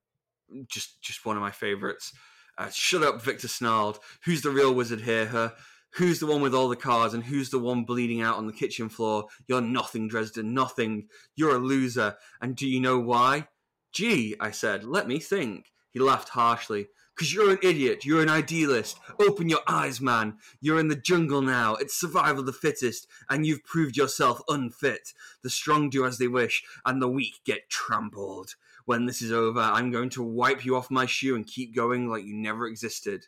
just 0.68 1.02
just 1.02 1.26
one 1.26 1.36
of 1.36 1.42
my 1.42 1.52
favorites. 1.52 2.14
Uh, 2.58 2.70
shut 2.70 3.04
up, 3.04 3.22
Victor 3.22 3.48
snarled. 3.48 4.00
Who's 4.26 4.42
the 4.42 4.50
real 4.50 4.74
wizard 4.74 5.02
here, 5.02 5.28
huh? 5.28 5.52
Who's 5.98 6.20
the 6.20 6.28
one 6.28 6.41
with 6.41 6.54
all 6.54 6.70
the 6.70 6.76
cards 6.76 7.16
and 7.16 7.24
who's 7.24 7.50
the 7.50 7.58
one 7.58 7.84
bleeding 7.84 8.22
out 8.22 8.38
on 8.38 8.45
the 8.45 8.54
kitchen 8.54 8.88
floor? 8.88 9.26
You're 9.48 9.62
nothing, 9.62 10.08
Dresden, 10.08 10.54
nothing. 10.54 11.08
You're 11.36 11.56
a 11.56 11.60
loser. 11.60 12.18
And 12.39 12.56
do 12.56 12.68
you 12.68 12.80
know 12.80 13.00
why? 13.00 13.48
Gee, 13.91 14.36
I 14.39 14.52
said, 14.52 14.84
let 14.84 15.08
me 15.08 15.18
think. 15.20 15.72
He 15.89 16.00
laughed 16.00 16.30
harshly. 16.30 16.89
Because 17.16 17.34
you're 17.34 17.50
an 17.50 17.58
idiot. 17.64 18.06
You're 18.06 18.22
an 18.22 18.30
idealist. 18.30 19.00
Open 19.20 19.50
your 19.50 19.62
eyes, 19.68 20.00
man. 20.00 20.38
You're 20.62 20.80
in 20.80 20.89
the 20.89 20.95
jungle 20.95 21.41
now. 21.41 21.74
It's 21.74 22.00
survival 22.00 22.41
of 22.41 22.45
the 22.45 22.54
fittest, 22.54 23.08
and 23.28 23.43
you've 23.43 23.64
proved 23.64 23.98
yourself 23.98 24.39
unfit. 24.48 25.14
The 25.41 25.50
strong 25.50 25.89
do 25.89 26.06
as 26.06 26.20
they 26.20 26.28
wish, 26.28 26.64
and 26.86 27.02
the 27.02 27.10
weak 27.10 27.39
get 27.43 27.72
trampled. 27.72 28.54
When 28.86 29.08
this 29.08 29.24
is 29.24 29.32
over, 29.32 29.62
I'm 29.62 29.89
going 29.89 30.12
to 30.12 30.22
wipe 30.22 30.64
you 30.64 30.76
off 30.76 30.91
my 30.91 31.08
shoe 31.08 31.36
and 31.36 31.48
keep 31.48 31.76
going 31.76 32.08
like 32.08 32.24
you 32.24 32.36
never 32.36 32.68
existed. 32.68 33.26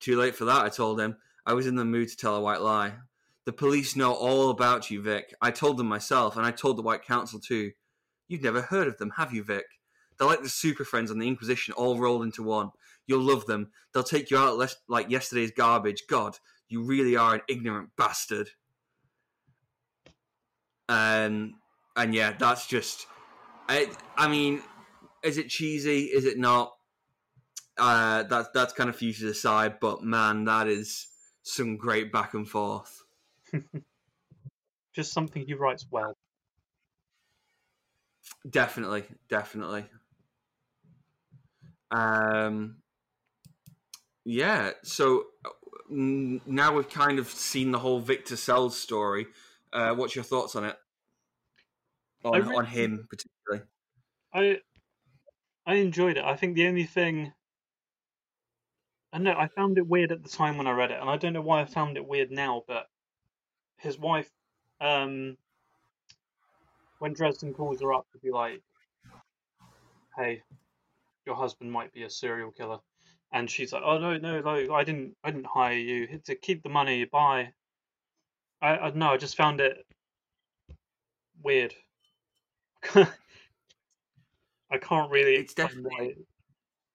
Too 0.00 0.18
late 0.18 0.34
for 0.34 0.44
that, 0.46 0.64
I 0.64 0.68
told 0.68 1.00
him. 1.00 1.18
I 1.48 1.54
was 1.54 1.66
in 1.66 1.76
the 1.76 1.84
mood 1.86 2.10
to 2.10 2.16
tell 2.16 2.36
a 2.36 2.42
white 2.42 2.60
lie. 2.60 2.92
The 3.46 3.54
police 3.54 3.96
know 3.96 4.12
all 4.12 4.50
about 4.50 4.90
you, 4.90 5.00
Vic. 5.00 5.34
I 5.40 5.50
told 5.50 5.78
them 5.78 5.88
myself, 5.88 6.36
and 6.36 6.44
I 6.44 6.50
told 6.50 6.76
the 6.76 6.82
White 6.82 7.02
Council 7.02 7.40
too. 7.40 7.72
You've 8.28 8.42
never 8.42 8.60
heard 8.60 8.86
of 8.86 8.98
them, 8.98 9.14
have 9.16 9.32
you, 9.32 9.42
Vic? 9.42 9.64
They're 10.18 10.28
like 10.28 10.42
the 10.42 10.50
Super 10.50 10.84
Friends 10.84 11.10
on 11.10 11.18
the 11.18 11.26
Inquisition, 11.26 11.72
all 11.72 11.96
rolled 11.96 12.22
into 12.22 12.42
one. 12.42 12.72
You'll 13.06 13.22
love 13.22 13.46
them. 13.46 13.70
They'll 13.94 14.02
take 14.02 14.30
you 14.30 14.36
out 14.36 14.62
like 14.88 15.10
yesterday's 15.10 15.50
garbage. 15.50 16.02
God, 16.06 16.36
you 16.68 16.84
really 16.84 17.16
are 17.16 17.36
an 17.36 17.40
ignorant 17.48 17.92
bastard. 17.96 18.50
Um, 20.90 21.54
and 21.96 22.14
yeah, 22.14 22.34
that's 22.38 22.66
just. 22.66 23.06
I, 23.70 23.90
I 24.18 24.28
mean, 24.28 24.60
is 25.22 25.38
it 25.38 25.48
cheesy? 25.48 26.04
Is 26.04 26.26
it 26.26 26.36
not? 26.36 26.74
Uh, 27.78 28.24
that's 28.24 28.50
that's 28.52 28.74
kind 28.74 28.90
of 28.90 28.96
for 28.96 29.06
you 29.06 29.14
to. 29.14 29.74
But 29.80 30.02
man, 30.02 30.44
that 30.44 30.68
is 30.68 31.07
some 31.48 31.76
great 31.76 32.12
back 32.12 32.34
and 32.34 32.48
forth. 32.48 33.02
just 34.94 35.12
something 35.12 35.44
he 35.46 35.54
writes 35.54 35.86
well. 35.90 36.16
Definitely, 38.48 39.04
definitely. 39.28 39.86
Um, 41.90 42.76
yeah. 44.24 44.72
So 44.82 45.24
now 45.88 46.74
we've 46.74 46.90
kind 46.90 47.18
of 47.18 47.28
seen 47.28 47.70
the 47.72 47.78
whole 47.78 48.00
Victor 48.00 48.36
Sells 48.36 48.76
story. 48.76 49.26
Uh, 49.72 49.94
what's 49.94 50.14
your 50.14 50.24
thoughts 50.24 50.54
on 50.54 50.64
it? 50.64 50.76
On, 52.24 52.40
really, 52.40 52.56
on 52.56 52.66
him 52.66 53.06
particularly. 53.08 53.66
I 54.34 54.58
I 55.64 55.76
enjoyed 55.76 56.18
it. 56.18 56.24
I 56.24 56.36
think 56.36 56.56
the 56.56 56.66
only 56.66 56.84
thing 56.84 57.32
I 59.12 59.18
know 59.18 59.34
I 59.36 59.48
found 59.48 59.78
it 59.78 59.86
weird 59.86 60.12
at 60.12 60.22
the 60.22 60.28
time 60.28 60.58
when 60.58 60.66
I 60.66 60.72
read 60.72 60.90
it, 60.90 61.00
and 61.00 61.08
I 61.08 61.16
don't 61.16 61.32
know 61.32 61.40
why 61.40 61.60
I 61.62 61.64
found 61.64 61.96
it 61.96 62.06
weird 62.06 62.30
now. 62.30 62.62
But 62.66 62.88
his 63.78 63.98
wife, 63.98 64.30
um, 64.80 65.36
when 66.98 67.14
Dresden 67.14 67.54
calls 67.54 67.80
her 67.80 67.92
up 67.92 68.06
to 68.12 68.18
be 68.18 68.30
like, 68.30 68.62
"Hey, 70.16 70.42
your 71.26 71.36
husband 71.36 71.72
might 71.72 71.92
be 71.92 72.02
a 72.02 72.10
serial 72.10 72.52
killer," 72.52 72.80
and 73.32 73.50
she's 73.50 73.72
like, 73.72 73.82
"Oh 73.84 73.98
no, 73.98 74.18
no, 74.18 74.40
no, 74.40 74.74
I 74.74 74.84
didn't, 74.84 75.16
I 75.24 75.30
didn't 75.30 75.46
hire 75.46 75.78
you 75.78 76.18
to 76.18 76.34
keep 76.34 76.62
the 76.62 76.68
money. 76.68 77.04
Bye." 77.04 77.54
I, 78.60 78.76
I 78.76 78.90
no, 78.90 79.10
I 79.12 79.16
just 79.16 79.36
found 79.36 79.60
it 79.60 79.86
weird. 81.42 81.74
I 82.94 84.78
can't 84.80 85.10
really. 85.10 85.36
It's 85.36 85.54
definitely. 85.54 86.16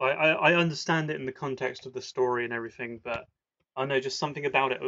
I, 0.04 0.12
I 0.12 0.52
I 0.52 0.56
understand 0.56 1.10
it 1.10 1.20
in 1.20 1.26
the 1.26 1.32
context 1.32 1.86
of 1.86 1.94
the 1.94 2.02
story 2.02 2.44
and 2.44 2.54
everything, 2.54 3.00
but 3.04 3.26
I 3.76 3.86
know 3.86 4.00
just 4.00 4.20
something 4.20 4.46
about 4.46 4.72
it 4.72 4.82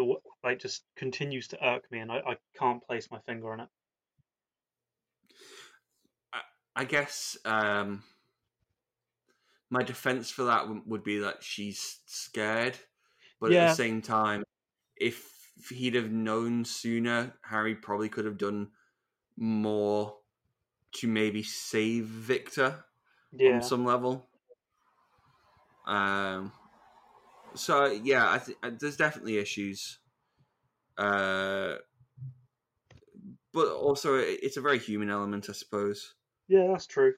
like 0.43 0.59
just 0.59 0.83
continues 0.95 1.47
to 1.49 1.65
irk 1.65 1.83
me, 1.91 1.99
and 1.99 2.11
I, 2.11 2.17
I 2.17 2.37
can't 2.57 2.85
place 2.85 3.09
my 3.11 3.19
finger 3.19 3.51
on 3.51 3.61
it. 3.61 3.69
I 6.75 6.83
guess 6.83 7.37
um, 7.45 8.03
my 9.69 9.81
defense 9.81 10.29
for 10.29 10.43
that 10.43 10.65
would 10.85 11.03
be 11.03 11.19
that 11.19 11.41
she's 11.41 11.99
scared, 12.05 12.77
but 13.39 13.51
yeah. 13.51 13.63
at 13.63 13.69
the 13.69 13.75
same 13.75 14.01
time, 14.01 14.43
if 14.97 15.25
he'd 15.69 15.95
have 15.95 16.11
known 16.11 16.65
sooner, 16.65 17.33
Harry 17.43 17.75
probably 17.75 18.09
could 18.09 18.25
have 18.25 18.37
done 18.37 18.71
more 19.37 20.15
to 20.95 21.07
maybe 21.07 21.43
save 21.43 22.05
Victor 22.05 22.83
yeah. 23.31 23.55
on 23.55 23.63
some 23.63 23.85
level. 23.85 24.27
Um. 25.85 26.51
So 27.55 27.85
yeah, 27.85 28.31
I 28.31 28.39
th- 28.39 28.57
there's 28.79 28.97
definitely 28.97 29.37
issues. 29.37 29.99
Uh, 30.97 31.75
but 33.53 33.67
also 33.67 34.15
it's 34.15 34.57
a 34.57 34.61
very 34.61 34.79
human 34.79 35.09
element, 35.09 35.49
I 35.49 35.53
suppose. 35.53 36.13
Yeah, 36.47 36.67
that's 36.67 36.85
true. 36.85 37.13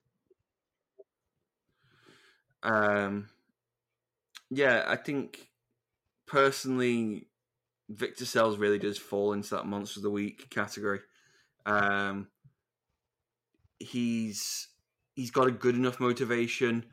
Um, 2.63 3.30
yeah, 4.49 4.84
I 4.88 4.95
think 4.95 5.49
personally, 6.28 7.28
Victor 7.89 8.26
Sells 8.26 8.57
really 8.57 8.80
does 8.80 8.97
fall 8.97 9.34
into 9.34 9.55
that 9.55 9.65
monster 9.65 9.99
of 9.99 10.03
the 10.03 10.11
week 10.11 10.49
category. 10.49 10.99
Um, 11.65 12.28
he's 13.80 14.68
he's 15.15 15.32
got 15.32 15.47
a 15.47 15.51
good 15.51 15.76
enough 15.76 15.99
motivation 15.99 16.86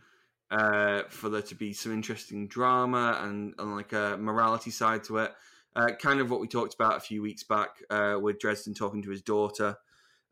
uh, 0.50 1.02
for 1.08 1.28
there 1.28 1.42
to 1.42 1.54
be 1.54 1.72
some 1.72 1.92
interesting 1.92 2.46
drama 2.48 3.20
and, 3.22 3.54
and 3.58 3.74
like 3.74 3.92
a 3.92 4.16
morality 4.18 4.70
side 4.70 5.04
to 5.04 5.18
it. 5.18 5.32
Uh, 5.76 5.88
kind 6.00 6.20
of 6.20 6.30
what 6.30 6.40
we 6.40 6.46
talked 6.46 6.74
about 6.74 6.96
a 6.96 7.00
few 7.00 7.20
weeks 7.20 7.42
back 7.42 7.70
uh, 7.90 8.16
with 8.20 8.38
Dresden 8.38 8.74
talking 8.74 9.02
to 9.02 9.10
his 9.10 9.22
daughter 9.22 9.76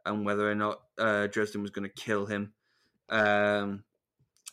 and 0.07 0.25
whether 0.25 0.49
or 0.49 0.55
not 0.55 0.81
uh, 0.99 1.27
Dresden 1.27 1.63
was 1.63 1.71
going 1.71 1.89
to 1.89 1.95
kill 2.03 2.27
him. 2.27 2.53
Um, 3.09 3.85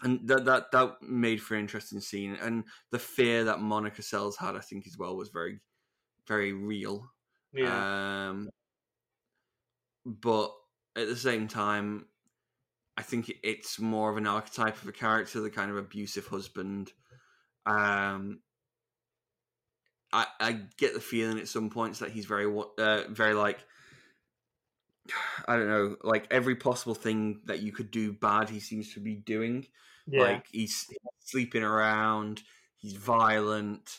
and 0.02 0.28
that 0.28 0.46
that 0.46 0.72
that 0.72 1.02
made 1.02 1.42
for 1.42 1.56
an 1.56 1.62
interesting 1.62 2.00
scene. 2.00 2.38
And 2.42 2.64
the 2.92 3.00
fear 3.00 3.44
that 3.44 3.60
Monica 3.60 4.02
Sells 4.02 4.38
had, 4.38 4.56
I 4.56 4.60
think, 4.60 4.88
as 4.88 4.98
well, 4.98 5.16
was 5.16 5.30
very 5.30 5.60
very 6.28 6.54
real. 6.54 7.12
Yeah. 7.54 8.30
Um, 8.30 8.50
but 10.06 10.52
at 10.96 11.08
the 11.08 11.16
same 11.16 11.48
time, 11.48 12.06
I 13.00 13.02
think 13.02 13.32
it's 13.44 13.80
more 13.80 14.12
of 14.12 14.18
an 14.18 14.28
archetype 14.28 14.82
of 14.82 14.88
a 14.90 14.92
character, 14.92 15.40
the 15.40 15.50
kind 15.50 15.72
of 15.72 15.78
abusive 15.78 16.28
husband. 16.28 16.92
Um, 17.66 18.42
I 20.12 20.26
I 20.38 20.60
get 20.78 20.94
the 20.94 21.00
feeling 21.00 21.40
at 21.40 21.48
some 21.48 21.70
points 21.70 22.00
that 22.00 22.12
he's 22.12 22.26
very 22.26 22.54
uh, 22.78 23.04
very 23.10 23.34
like 23.36 23.60
I 25.48 25.56
don't 25.56 25.70
know, 25.70 25.96
like 26.04 26.28
every 26.30 26.58
possible 26.58 26.94
thing 26.94 27.40
that 27.46 27.62
you 27.62 27.72
could 27.72 27.90
do 27.90 28.12
bad, 28.12 28.50
he 28.50 28.60
seems 28.60 28.94
to 28.96 29.00
be 29.00 29.16
doing. 29.16 29.68
yeah. 30.06 30.22
Like 30.22 30.48
he's 30.52 30.86
sleeping 31.20 31.64
around, 31.64 32.44
he's 32.80 32.96
violent, 32.96 33.98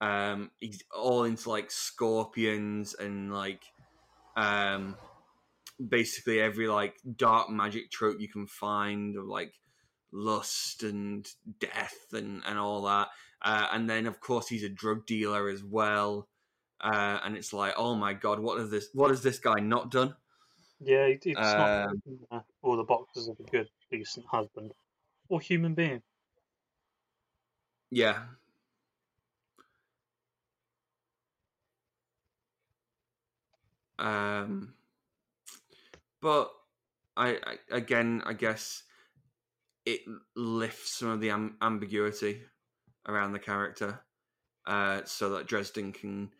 um, 0.00 0.50
he's 0.58 0.82
all 0.96 1.24
into 1.24 1.50
like 1.50 1.70
scorpions 1.70 2.94
and 2.94 3.30
like 3.30 3.62
um 4.38 4.96
basically 5.86 6.40
every 6.40 6.68
like 6.68 6.96
dark 7.16 7.50
magic 7.50 7.90
trope 7.90 8.20
you 8.20 8.28
can 8.28 8.46
find 8.46 9.16
of 9.16 9.26
like 9.26 9.54
lust 10.12 10.82
and 10.82 11.28
death 11.60 11.98
and 12.12 12.42
and 12.46 12.58
all 12.58 12.82
that. 12.82 13.08
Uh, 13.42 13.68
and 13.72 13.88
then 13.88 14.06
of 14.06 14.20
course 14.20 14.48
he's 14.48 14.64
a 14.64 14.68
drug 14.68 15.06
dealer 15.06 15.48
as 15.48 15.62
well. 15.62 16.28
Uh, 16.80 17.20
and 17.24 17.36
it's 17.36 17.52
like, 17.52 17.74
oh 17.76 17.94
my 17.94 18.14
god, 18.14 18.40
what 18.40 18.58
has 18.58 18.70
this? 18.70 18.88
What 18.94 19.10
has 19.10 19.22
this 19.22 19.38
guy 19.38 19.60
not 19.60 19.90
done? 19.90 20.16
yeah, 20.80 21.06
it- 21.06 21.26
it's 21.26 21.54
Um, 21.54 22.02
uh, 22.30 22.40
all 22.62 22.76
the 22.76 22.84
boxes 22.84 23.28
of 23.28 23.38
a 23.40 23.44
good, 23.44 23.68
decent 23.90 24.26
husband 24.26 24.72
or 25.28 25.40
human 25.40 25.74
being. 25.74 26.02
Yeah. 27.90 28.28
Um, 33.98 34.74
but 36.20 36.50
I, 37.16 37.38
I 37.44 37.76
again, 37.76 38.22
I 38.24 38.32
guess 38.32 38.82
it 39.84 40.00
lifts 40.36 40.92
some 40.98 41.08
of 41.08 41.20
the 41.20 41.30
am- 41.30 41.56
ambiguity 41.62 42.42
around 43.06 43.32
the 43.32 43.38
character, 43.38 44.00
uh, 44.66 45.02
so 45.04 45.30
that 45.30 45.46
Dresden 45.46 45.92
can 45.92 46.30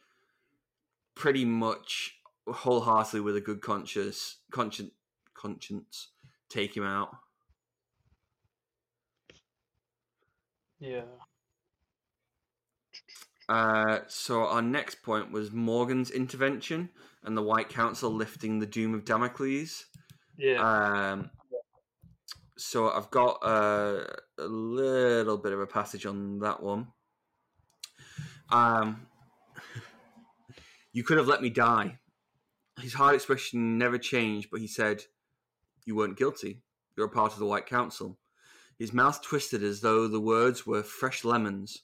pretty 1.14 1.44
much 1.44 2.14
wholeheartedly, 2.46 3.20
with 3.20 3.36
a 3.36 3.40
good 3.40 3.60
conscience, 3.60 4.38
conscience, 4.50 4.92
conscience, 5.34 6.08
take 6.48 6.76
him 6.76 6.84
out. 6.84 7.10
Yeah. 10.80 11.02
Uh, 13.48 14.00
so 14.08 14.44
our 14.44 14.62
next 14.62 15.02
point 15.02 15.32
was 15.32 15.52
Morgan's 15.52 16.10
intervention 16.10 16.90
and 17.24 17.36
the 17.36 17.42
White 17.42 17.68
Council 17.68 18.10
lifting 18.10 18.58
the 18.58 18.66
doom 18.66 18.94
of 18.94 19.04
Damocles. 19.04 19.86
Yeah. 20.36 20.60
Um, 20.60 21.30
so 22.58 22.90
I've 22.90 23.10
got 23.10 23.38
uh, 23.42 24.04
a 24.38 24.46
little 24.46 25.38
bit 25.38 25.52
of 25.52 25.60
a 25.60 25.66
passage 25.66 26.04
on 26.06 26.40
that 26.40 26.62
one. 26.62 26.88
Um, 28.50 29.06
you 30.92 31.02
could 31.02 31.18
have 31.18 31.28
let 31.28 31.42
me 31.42 31.50
die. 31.50 31.98
His 32.80 32.94
hard 32.94 33.14
expression 33.14 33.78
never 33.78 33.98
changed, 33.98 34.48
but 34.50 34.60
he 34.60 34.68
said, 34.68 35.02
"You 35.84 35.96
weren't 35.96 36.18
guilty. 36.18 36.62
You're 36.96 37.06
a 37.06 37.10
part 37.10 37.32
of 37.32 37.38
the 37.38 37.46
White 37.46 37.66
Council." 37.66 38.18
His 38.78 38.92
mouth 38.92 39.20
twisted 39.22 39.64
as 39.64 39.80
though 39.80 40.06
the 40.06 40.20
words 40.20 40.64
were 40.64 40.84
fresh 40.84 41.24
lemons. 41.24 41.82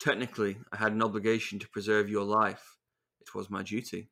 Technically, 0.00 0.58
I 0.72 0.76
had 0.76 0.92
an 0.92 1.02
obligation 1.02 1.58
to 1.58 1.68
preserve 1.68 2.08
your 2.08 2.24
life. 2.24 2.78
It 3.20 3.34
was 3.34 3.50
my 3.50 3.62
duty. 3.62 4.10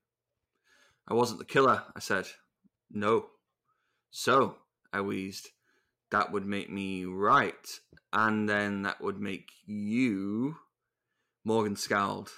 I 1.09 1.15
wasn't 1.15 1.39
the 1.39 1.45
killer, 1.45 1.85
I 1.95 2.01
said. 2.01 2.27
No. 2.91 3.27
So, 4.11 4.57
I 4.93 5.01
wheezed, 5.01 5.51
that 6.11 6.33
would 6.33 6.47
make 6.47 6.71
me 6.71 7.05
right, 7.05 7.81
and 8.13 8.49
then 8.49 8.83
that 8.83 9.01
would 9.01 9.21
make 9.21 9.51
you. 9.65 10.57
Morgan 11.45 11.77
scowled. 11.77 12.31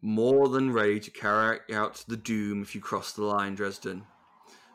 More 0.00 0.48
than 0.48 0.72
ready 0.72 1.00
to 1.00 1.10
carry 1.10 1.58
out 1.72 2.04
the 2.08 2.16
doom 2.16 2.62
if 2.62 2.74
you 2.74 2.80
cross 2.80 3.12
the 3.12 3.24
line, 3.24 3.54
Dresden. 3.54 4.04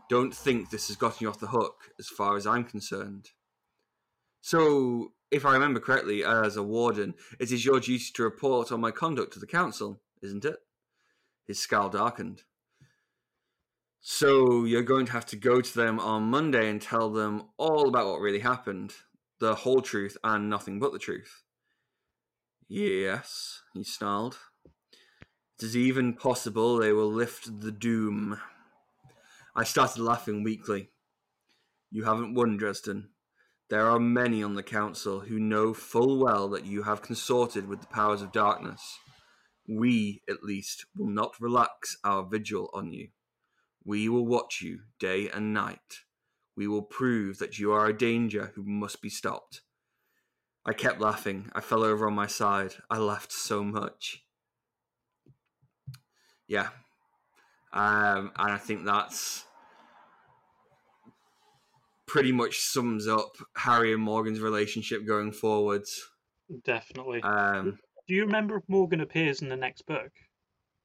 Don't 0.09 0.36
think 0.36 0.69
this 0.69 0.89
has 0.89 0.97
gotten 0.97 1.17
you 1.21 1.30
off 1.30 1.39
the 1.39 1.47
hook, 1.47 1.91
as 1.97 2.07
far 2.07 2.36
as 2.36 2.45
I'm 2.45 2.65
concerned. 2.65 3.30
So, 4.41 5.13
if 5.34 5.45
I 5.45 5.53
remember 5.53 5.79
correctly, 5.79 6.23
uh, 6.23 6.43
as 6.43 6.55
a 6.55 6.63
warden, 6.63 7.15
it 7.39 7.51
is 7.51 7.65
your 7.65 7.79
duty 7.79 8.11
to 8.13 8.23
report 8.23 8.71
on 8.71 8.79
my 8.79 8.91
conduct 8.91 9.34
to 9.34 9.39
the 9.39 9.47
council, 9.47 9.99
isn't 10.21 10.45
it? 10.45 10.57
His 11.45 11.59
scowl 11.59 11.89
darkened. 11.89 12.43
So, 13.99 14.65
you're 14.65 14.84
going 14.84 15.07
to 15.07 15.11
have 15.13 15.25
to 15.27 15.36
go 15.36 15.61
to 15.61 15.73
them 15.75 15.99
on 15.99 16.23
Monday 16.23 16.69
and 16.69 16.81
tell 16.81 17.09
them 17.09 17.45
all 17.57 17.88
about 17.88 18.07
what 18.07 18.21
really 18.21 18.39
happened 18.39 18.93
the 19.39 19.55
whole 19.55 19.81
truth 19.81 20.17
and 20.23 20.49
nothing 20.49 20.79
but 20.79 20.93
the 20.93 20.99
truth. 20.99 21.41
Yes, 22.67 23.61
he 23.73 23.84
snarled. 23.84 24.38
It 24.65 25.63
is 25.65 25.75
even 25.75 26.13
possible 26.13 26.77
they 26.77 26.91
will 26.93 27.11
lift 27.11 27.61
the 27.61 27.71
doom. 27.71 28.39
I 29.55 29.63
started 29.63 30.01
laughing 30.01 30.43
weakly. 30.43 30.89
You 31.91 32.05
haven't 32.05 32.36
won, 32.36 32.57
Dresden. 32.57 33.09
There 33.74 33.89
are 33.89 33.99
many 33.99 34.43
on 34.43 34.53
the 34.53 34.61
council 34.61 35.21
who 35.21 35.39
know 35.39 35.74
full 35.74 36.19
well 36.19 36.47
that 36.49 36.63
you 36.63 36.84
have 36.84 37.01
consorted 37.01 37.67
with 37.67 37.82
the 37.82 37.88
powers 37.88 38.21
of 38.21 38.32
darkness. 38.32 38.99
We, 39.67 40.21
at 40.30 40.43
least, 40.43 40.86
will 40.95 41.09
not 41.09 41.41
relax 41.41 41.97
our 42.03 42.24
vigil 42.24 42.69
on 42.71 42.93
you. 42.93 43.07
We 43.84 44.09
will 44.09 44.28
watch 44.28 44.61
you 44.61 44.82
day 44.99 45.28
and 45.28 45.55
night. 45.55 46.01
We 46.55 46.67
will 46.67 46.84
prove 46.84 47.39
that 47.39 47.57
you 47.57 47.71
are 47.71 47.88
a 47.88 47.97
danger 47.97 48.51
who 48.53 48.61
must 48.63 49.01
be 49.01 49.09
stopped. 49.09 49.61
I 50.63 50.74
kept 50.74 51.01
laughing. 51.01 51.49
I 51.55 51.61
fell 51.61 51.84
over 51.84 52.05
on 52.05 52.13
my 52.13 52.28
side. 52.28 52.76
I 52.91 52.99
laughed 52.99 53.32
so 53.32 53.63
much. 53.63 54.21
Yeah. 56.47 56.69
Um, 57.74 58.34
and 58.38 58.51
I 58.51 58.59
think 58.59 58.86
that's 58.86 59.45
pretty 62.14 62.32
much 62.32 62.59
sums 62.59 63.07
up 63.07 63.36
Harry 63.55 63.91
and 63.91 64.01
Morgan's 64.01 64.39
relationship 64.39 65.03
going 65.03 65.32
forwards. 65.32 66.11
Definitely. 66.64 67.24
Um, 67.24 67.80
Do 68.07 68.14
you 68.14 68.22
remember 68.26 68.57
if 68.57 68.64
Morgan 68.68 69.01
appears 69.01 69.41
in 69.41 69.49
the 69.49 69.55
next 69.55 69.88
book? 69.88 70.11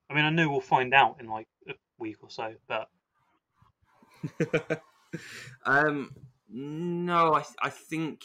I 0.08 0.14
mean, 0.14 0.24
I 0.24 0.30
know 0.30 0.48
we'll 0.48 0.62
find 0.62 0.94
out 0.94 1.18
in 1.20 1.28
like 1.28 1.46
a 1.68 1.74
week 1.98 2.16
or 2.22 2.30
so, 2.30 2.54
but 2.66 2.88
um, 5.66 6.12
no, 6.48 7.34
I 7.34 7.44
I 7.60 7.68
think 7.68 8.22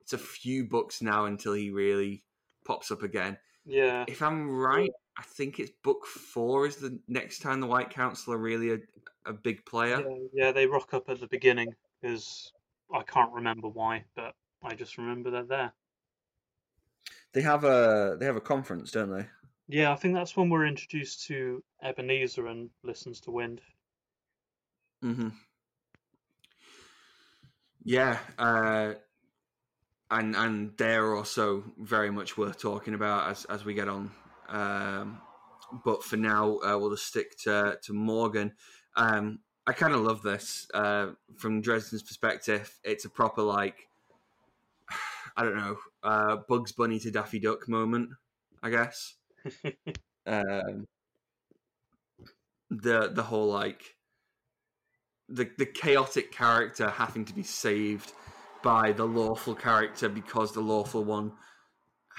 it's 0.00 0.12
a 0.12 0.18
few 0.18 0.64
books 0.64 1.02
now 1.02 1.24
until 1.24 1.54
he 1.54 1.70
really 1.70 2.22
pops 2.64 2.92
up 2.92 3.02
again. 3.02 3.36
yeah, 3.64 4.04
If 4.06 4.22
I'm 4.22 4.48
right, 4.48 4.92
I 5.18 5.22
think 5.24 5.58
it's 5.58 5.72
book 5.82 6.06
four 6.06 6.68
is 6.68 6.76
the 6.76 7.00
next 7.08 7.40
time 7.40 7.58
the 7.58 7.66
White 7.66 7.90
Council 7.90 8.32
are 8.32 8.38
really 8.38 8.74
a, 8.74 8.78
a 9.26 9.32
big 9.32 9.66
player. 9.66 10.04
yeah, 10.08 10.16
yeah, 10.32 10.52
they 10.52 10.68
rock 10.68 10.94
up 10.94 11.08
at 11.10 11.18
the 11.18 11.26
beginning 11.26 11.74
because 12.00 12.52
I 12.92 13.02
can't 13.02 13.32
remember 13.32 13.68
why, 13.68 14.04
but 14.14 14.34
I 14.62 14.74
just 14.74 14.98
remember 14.98 15.30
they're 15.30 15.44
there. 15.44 15.72
They 17.32 17.42
have 17.42 17.64
a 17.64 18.16
they 18.18 18.26
have 18.26 18.36
a 18.36 18.40
conference, 18.40 18.90
don't 18.90 19.10
they? 19.10 19.26
Yeah, 19.68 19.92
I 19.92 19.96
think 19.96 20.14
that's 20.14 20.36
when 20.36 20.48
we're 20.48 20.66
introduced 20.66 21.26
to 21.26 21.62
Ebenezer 21.82 22.46
and 22.46 22.70
Listens-to-Wind. 22.84 23.60
Mm-hmm. 25.04 25.28
Yeah, 27.82 28.18
uh, 28.38 28.94
and 30.10 30.36
and 30.36 30.72
they're 30.76 31.14
also 31.14 31.64
very 31.78 32.10
much 32.10 32.38
worth 32.38 32.60
talking 32.60 32.94
about 32.94 33.30
as 33.30 33.44
as 33.46 33.64
we 33.64 33.74
get 33.74 33.88
on. 33.88 34.10
Um, 34.48 35.20
but 35.84 36.02
for 36.04 36.16
now, 36.16 36.58
uh, 36.58 36.78
we'll 36.78 36.90
just 36.90 37.06
stick 37.06 37.36
to 37.40 37.78
to 37.82 37.92
Morgan. 37.92 38.52
Um, 38.96 39.40
I 39.66 39.72
kind 39.72 39.94
of 39.94 40.02
love 40.02 40.22
this 40.22 40.68
uh, 40.74 41.08
from 41.36 41.60
Dresden's 41.60 42.02
perspective. 42.02 42.78
It's 42.84 43.04
a 43.04 43.10
proper 43.10 43.42
like 43.42 43.88
I 45.36 45.42
don't 45.42 45.56
know 45.56 45.76
uh, 46.02 46.36
Bugs 46.48 46.72
Bunny 46.72 47.00
to 47.00 47.10
Daffy 47.10 47.40
Duck 47.40 47.68
moment, 47.68 48.10
I 48.62 48.70
guess. 48.70 49.14
um, 50.26 50.86
the 52.70 53.10
the 53.12 53.22
whole 53.22 53.48
like 53.48 53.82
the 55.28 55.50
the 55.58 55.66
chaotic 55.66 56.30
character 56.30 56.88
having 56.88 57.24
to 57.24 57.34
be 57.34 57.42
saved 57.42 58.12
by 58.62 58.92
the 58.92 59.04
lawful 59.04 59.54
character 59.54 60.08
because 60.08 60.52
the 60.52 60.60
lawful 60.60 61.04
one 61.04 61.32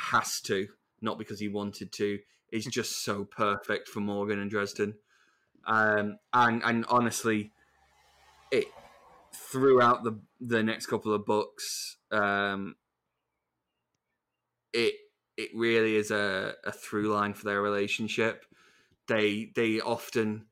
has 0.09 0.39
to, 0.41 0.67
not 1.01 1.17
because 1.17 1.39
he 1.39 1.47
wanted 1.47 1.91
to, 1.91 2.19
is 2.51 2.65
just 2.65 3.03
so 3.03 3.25
perfect 3.25 3.87
for 3.87 3.99
Morgan 3.99 4.39
and 4.39 4.51
Dresden. 4.51 4.93
Um, 5.67 6.17
and 6.33 6.63
and 6.63 6.85
honestly, 6.89 7.51
it 8.51 8.67
throughout 9.35 10.03
the 10.03 10.19
the 10.39 10.63
next 10.63 10.87
couple 10.87 11.13
of 11.13 11.25
books, 11.25 11.97
um, 12.11 12.75
it 14.73 14.95
it 15.35 15.49
really 15.53 15.95
is 15.95 16.09
a, 16.09 16.53
a 16.65 16.71
through 16.71 17.13
line 17.13 17.33
for 17.33 17.43
their 17.45 17.61
relationship. 17.61 18.45
They 19.07 19.51
they 19.55 19.81
often 19.81 20.45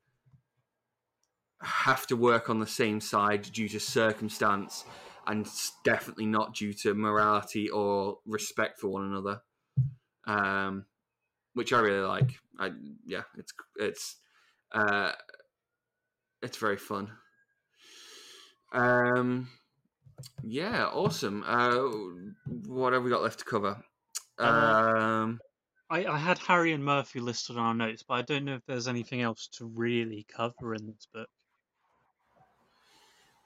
have 1.62 2.06
to 2.06 2.16
work 2.16 2.50
on 2.50 2.60
the 2.60 2.66
same 2.66 3.00
side 3.00 3.42
due 3.42 3.68
to 3.68 3.80
circumstance 3.80 4.84
and 5.26 5.48
definitely 5.84 6.26
not 6.26 6.54
due 6.54 6.72
to 6.72 6.94
morality 6.94 7.68
or 7.68 8.18
respect 8.26 8.78
for 8.78 8.88
one 8.88 9.06
another. 9.06 9.40
Um, 10.26 10.84
which 11.54 11.72
I 11.72 11.80
really 11.80 12.06
like. 12.06 12.38
I 12.58 12.72
yeah, 13.06 13.22
it's 13.38 13.52
it's 13.76 14.16
uh, 14.72 15.12
it's 16.42 16.56
very 16.58 16.76
fun. 16.76 17.10
Um, 18.72 19.48
yeah, 20.42 20.86
awesome. 20.86 21.44
Uh, 21.46 21.88
what 22.66 22.92
have 22.92 23.02
we 23.02 23.10
got 23.10 23.22
left 23.22 23.40
to 23.40 23.44
cover? 23.44 23.84
Uh, 24.38 24.44
Um, 24.44 25.40
I, 25.88 26.04
I 26.04 26.18
had 26.18 26.38
Harry 26.38 26.72
and 26.72 26.84
Murphy 26.84 27.20
listed 27.20 27.56
on 27.56 27.64
our 27.64 27.74
notes, 27.74 28.02
but 28.02 28.14
I 28.14 28.22
don't 28.22 28.44
know 28.44 28.56
if 28.56 28.66
there's 28.66 28.88
anything 28.88 29.22
else 29.22 29.48
to 29.58 29.66
really 29.66 30.26
cover 30.28 30.74
in 30.74 30.86
this 30.86 31.06
book. 31.12 31.28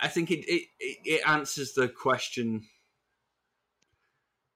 I 0.00 0.08
think 0.08 0.30
it, 0.30 0.46
it 0.48 0.68
it 0.78 0.98
it 1.04 1.22
answers 1.26 1.74
the 1.74 1.88
question. 1.88 2.66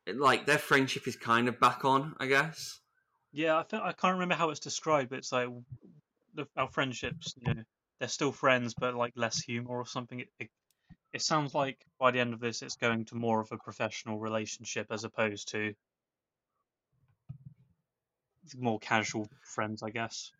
Like 0.07 0.47
their 0.47 0.59
friendship 0.59 1.07
is 1.07 1.17
kind 1.17 1.49
of 1.49 1.61
back 1.61 1.85
on, 1.85 2.17
I 2.19 2.27
guess. 2.27 2.81
Yeah, 3.33 3.59
I 3.59 3.63
think 3.65 3.83
I 3.83 3.93
can't 3.93 4.15
remember 4.15 4.35
how 4.35 4.51
it's 4.51 4.61
described, 4.61 5.11
but 5.11 5.19
it's 5.19 5.33
like 5.33 5.49
the, 6.35 6.47
our 6.57 6.69
friendships, 6.69 7.35
you 7.41 7.55
know, 7.55 7.63
they're 7.99 8.09
still 8.09 8.33
friends, 8.33 8.75
but 8.79 8.95
like 8.95 9.13
less 9.17 9.41
humor 9.41 9.71
or 9.71 9.87
something. 9.87 10.21
It, 10.21 10.29
it 10.39 10.51
it 11.13 11.23
sounds 11.23 11.55
like 11.55 11.79
by 12.01 12.11
the 12.11 12.19
end 12.19 12.35
of 12.35 12.41
this, 12.41 12.61
it's 12.61 12.77
going 12.77 13.05
to 13.07 13.15
more 13.15 13.41
of 13.41 13.53
a 13.53 13.57
professional 13.57 14.19
relationship 14.19 14.89
as 14.91 15.05
opposed 15.05 15.49
to 15.53 15.73
more 18.59 18.81
casual 18.81 19.29
friends, 19.43 19.83
I 19.83 19.91
guess. 19.91 20.33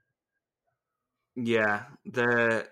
Yeah, 1.37 1.85
there, 2.05 2.69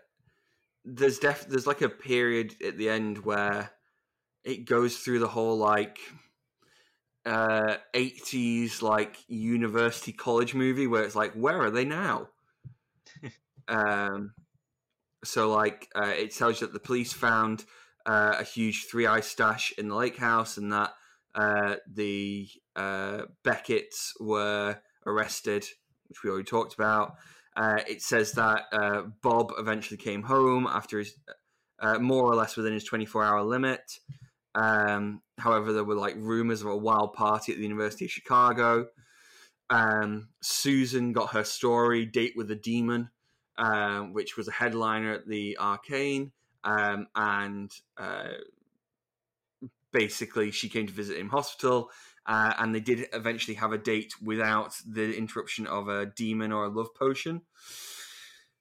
there's 0.85 1.19
def 1.21 1.47
there's 1.47 1.67
like 1.67 1.83
a 1.83 1.89
period 1.89 2.57
at 2.65 2.77
the 2.77 2.89
end 2.89 3.25
where 3.25 3.71
it 4.45 4.65
goes 4.65 4.99
through 4.99 5.21
the 5.21 5.29
whole 5.29 5.57
like 5.57 5.99
uh 7.25 7.77
80s 7.95 8.83
like 8.83 9.17
university 9.29 10.13
college 10.13 10.55
movie 10.55 10.89
where 10.89 11.05
it's 11.05 11.15
like 11.15 11.33
where 11.35 11.61
are 11.63 11.71
they 11.71 11.85
now 11.85 12.29
um 13.69 14.33
so 15.25 15.51
like 15.51 15.89
uh, 15.95 16.13
it 16.17 16.35
tells 16.35 16.61
you 16.61 16.67
that 16.67 16.73
the 16.73 16.81
police 16.81 17.13
found 17.13 17.65
uh, 18.07 18.37
a 18.41 18.45
huge 18.45 18.89
ThreeEye 18.89 19.23
stash 19.23 19.73
in 19.79 19.89
the 19.89 19.95
lake 19.95 20.17
house 20.17 20.57
and 20.57 20.73
that 20.73 20.93
uh 21.35 21.77
the 21.91 22.49
uh 22.77 23.23
Becketts 23.45 24.13
were 24.21 24.79
arrested 25.07 25.65
which 26.09 26.23
we 26.23 26.31
already 26.31 26.45
talked 26.45 26.75
about 26.75 27.17
uh, 27.57 27.81
it 27.87 28.03
says 28.03 28.33
that 28.33 28.65
uh, 28.73 29.03
Bob 29.23 29.53
eventually 29.59 29.99
came 29.99 30.23
home 30.23 30.67
after 30.67 30.99
his, 30.99 31.15
more 32.01 32.25
or 32.25 32.35
less 32.35 32.57
within 32.57 32.73
his 32.73 32.85
24 32.85 33.25
hour 33.25 33.43
limit. 33.43 33.99
Um, 34.55 35.21
however, 35.39 35.73
there 35.73 35.85
were 35.85 35.95
like 35.95 36.15
rumors 36.17 36.63
of 36.63 36.69
a 36.69 36.77
wild 36.77 37.13
party 37.15 37.53
at 37.53 37.59
the 37.59 37.65
University 37.65 38.07
of 38.07 38.11
Chicago. 38.11 38.87
Um, 39.73 40.29
Susan 40.43 41.13
got 41.13 41.31
her 41.31 41.45
story, 41.45 42.05
Date 42.05 42.35
with 42.37 42.51
a 42.51 42.55
Demon, 42.55 43.09
um, 43.57 44.13
which 44.13 44.37
was 44.37 44.47
a 44.47 44.53
headliner 44.53 45.15
at 45.15 45.27
the 45.27 45.57
Arcane. 45.59 46.33
Um, 46.63 47.07
and 47.17 47.73
uh, 47.97 48.29
basically, 49.91 50.51
she 50.51 50.69
came 50.69 50.87
to 50.87 50.93
visit 50.93 51.17
him 51.17 51.31
hospital. 51.31 51.91
Uh, 52.27 52.53
and 52.59 52.75
they 52.75 52.81
did 52.81 53.07
eventually 53.13 53.57
have 53.57 53.73
a 53.73 53.79
date 53.79 54.15
without 54.23 54.77
the 54.87 55.17
interruption 55.17 55.67
of 55.67 55.89
a 55.89 56.07
demon 56.07 56.53
or 56.53 56.65
a 56.65 56.69
love 56.69 56.95
potion. 56.95 57.41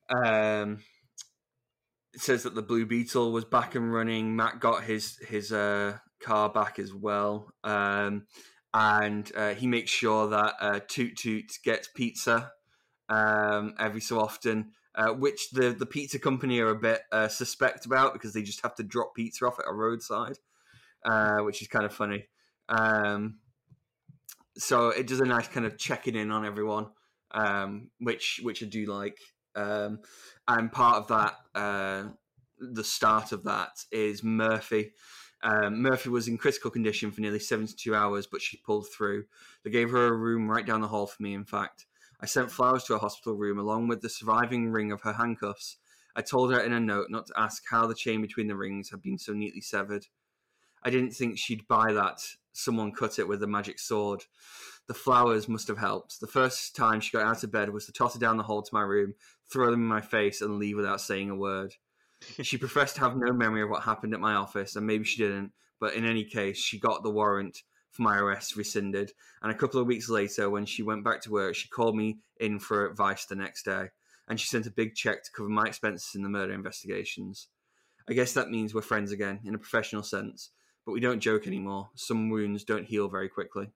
Um, 0.09 0.79
it 2.13 2.21
says 2.21 2.43
that 2.43 2.55
the 2.55 2.61
Blue 2.61 2.85
Beetle 2.85 3.31
was 3.31 3.45
back 3.45 3.75
and 3.75 3.93
running. 3.93 4.35
Matt 4.35 4.59
got 4.59 4.83
his 4.83 5.17
his 5.27 5.51
uh, 5.51 5.97
car 6.19 6.49
back 6.49 6.79
as 6.79 6.93
well, 6.93 7.53
um, 7.63 8.25
and 8.73 9.31
uh, 9.35 9.53
he 9.53 9.67
makes 9.67 9.91
sure 9.91 10.27
that 10.29 10.55
uh, 10.59 10.79
Toot 10.87 11.17
Toot 11.17 11.51
gets 11.63 11.87
pizza 11.87 12.51
um, 13.09 13.73
every 13.79 14.01
so 14.01 14.19
often. 14.19 14.71
Uh, 14.93 15.13
which 15.13 15.51
the, 15.51 15.69
the 15.69 15.85
pizza 15.85 16.19
company 16.19 16.59
are 16.59 16.71
a 16.71 16.75
bit 16.75 17.03
uh, 17.13 17.29
suspect 17.29 17.85
about 17.85 18.11
because 18.11 18.33
they 18.33 18.41
just 18.41 18.61
have 18.61 18.75
to 18.75 18.83
drop 18.83 19.15
pizza 19.15 19.45
off 19.45 19.57
at 19.57 19.65
a 19.65 19.73
roadside, 19.73 20.37
uh, 21.05 21.37
which 21.37 21.61
is 21.61 21.69
kind 21.69 21.85
of 21.85 21.93
funny. 21.93 22.27
Um, 22.67 23.37
so 24.57 24.89
it 24.89 25.07
does 25.07 25.21
a 25.21 25.25
nice 25.25 25.47
kind 25.47 25.65
of 25.65 25.77
checking 25.77 26.15
in 26.15 26.29
on 26.29 26.45
everyone, 26.45 26.87
um, 27.31 27.89
which 27.99 28.41
which 28.43 28.61
I 28.61 28.65
do 28.65 28.85
like. 28.85 29.17
Um, 29.55 29.99
and 30.47 30.71
part 30.71 30.97
of 30.97 31.07
that, 31.07 31.35
uh, 31.55 32.09
the 32.59 32.83
start 32.83 33.31
of 33.31 33.43
that 33.45 33.85
is 33.91 34.23
Murphy. 34.23 34.91
Um, 35.43 35.81
Murphy 35.81 36.09
was 36.09 36.27
in 36.27 36.37
critical 36.37 36.69
condition 36.69 37.11
for 37.11 37.21
nearly 37.21 37.39
72 37.39 37.95
hours, 37.95 38.27
but 38.27 38.41
she 38.41 38.57
pulled 38.57 38.87
through. 38.91 39.25
They 39.63 39.71
gave 39.71 39.89
her 39.89 40.07
a 40.07 40.15
room 40.15 40.49
right 40.49 40.65
down 40.65 40.81
the 40.81 40.87
hall 40.87 41.07
for 41.07 41.21
me, 41.21 41.33
in 41.33 41.45
fact. 41.45 41.85
I 42.19 42.27
sent 42.27 42.51
flowers 42.51 42.83
to 42.85 42.93
her 42.93 42.99
hospital 42.99 43.35
room 43.35 43.57
along 43.57 43.87
with 43.87 44.01
the 44.01 44.09
surviving 44.09 44.71
ring 44.71 44.91
of 44.91 45.01
her 45.01 45.13
handcuffs. 45.13 45.77
I 46.15 46.21
told 46.21 46.53
her 46.53 46.59
in 46.59 46.73
a 46.73 46.79
note 46.79 47.07
not 47.09 47.27
to 47.27 47.39
ask 47.39 47.63
how 47.69 47.87
the 47.87 47.95
chain 47.95 48.21
between 48.21 48.47
the 48.47 48.55
rings 48.55 48.91
had 48.91 49.01
been 49.01 49.17
so 49.17 49.33
neatly 49.33 49.61
severed. 49.61 50.07
I 50.83 50.89
didn't 50.89 51.11
think 51.11 51.37
she'd 51.37 51.67
buy 51.67 51.93
that 51.93 52.21
someone 52.53 52.91
cut 52.91 53.19
it 53.19 53.27
with 53.27 53.41
a 53.43 53.47
magic 53.47 53.79
sword. 53.79 54.25
The 54.87 54.93
flowers 54.93 55.47
must 55.47 55.67
have 55.67 55.77
helped. 55.77 56.19
The 56.19 56.27
first 56.27 56.75
time 56.75 56.99
she 56.99 57.11
got 57.11 57.25
out 57.25 57.43
of 57.43 57.51
bed 57.51 57.69
was 57.69 57.85
to 57.85 57.93
totter 57.93 58.19
down 58.19 58.37
the 58.37 58.43
hall 58.43 58.61
to 58.61 58.73
my 58.73 58.81
room, 58.81 59.13
throw 59.51 59.71
them 59.71 59.81
in 59.81 59.87
my 59.87 60.01
face, 60.01 60.41
and 60.41 60.57
leave 60.57 60.75
without 60.75 61.01
saying 61.01 61.29
a 61.29 61.35
word. 61.35 61.75
she 62.41 62.57
professed 62.57 62.95
to 62.95 63.01
have 63.01 63.17
no 63.17 63.33
memory 63.33 63.61
of 63.63 63.69
what 63.69 63.83
happened 63.83 64.13
at 64.13 64.19
my 64.19 64.33
office, 64.33 64.75
and 64.75 64.85
maybe 64.85 65.03
she 65.03 65.21
didn't, 65.21 65.51
but 65.79 65.93
in 65.93 66.05
any 66.05 66.23
case, 66.23 66.57
she 66.57 66.79
got 66.79 67.03
the 67.03 67.09
warrant 67.09 67.63
for 67.89 68.03
my 68.03 68.17
arrest 68.17 68.55
rescinded. 68.55 69.11
And 69.41 69.51
a 69.51 69.55
couple 69.55 69.79
of 69.79 69.87
weeks 69.87 70.09
later, 70.09 70.49
when 70.49 70.65
she 70.65 70.83
went 70.83 71.03
back 71.03 71.21
to 71.21 71.31
work, 71.31 71.55
she 71.55 71.67
called 71.67 71.95
me 71.95 72.19
in 72.39 72.59
for 72.59 72.85
advice 72.89 73.25
the 73.25 73.35
next 73.35 73.63
day, 73.63 73.89
and 74.27 74.39
she 74.39 74.47
sent 74.47 74.67
a 74.67 74.71
big 74.71 74.95
check 74.95 75.23
to 75.23 75.31
cover 75.31 75.49
my 75.49 75.65
expenses 75.65 76.15
in 76.15 76.23
the 76.23 76.29
murder 76.29 76.53
investigations. 76.53 77.47
I 78.09 78.13
guess 78.13 78.33
that 78.33 78.49
means 78.49 78.73
we're 78.73 78.81
friends 78.81 79.11
again, 79.11 79.39
in 79.43 79.55
a 79.55 79.59
professional 79.59 80.03
sense, 80.03 80.51
but 80.85 80.91
we 80.93 80.99
don't 80.99 81.19
joke 81.19 81.47
anymore. 81.47 81.89
Some 81.95 82.29
wounds 82.29 82.63
don't 82.63 82.85
heal 82.85 83.07
very 83.09 83.29
quickly. 83.29 83.71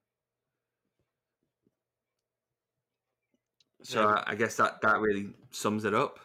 So 3.83 4.01
Yeah. 4.01 4.23
I 4.25 4.35
guess 4.35 4.55
that 4.57 4.81
that 4.81 4.99
really 4.99 5.33
sums 5.51 5.85
it 5.85 5.93
up 5.93 6.19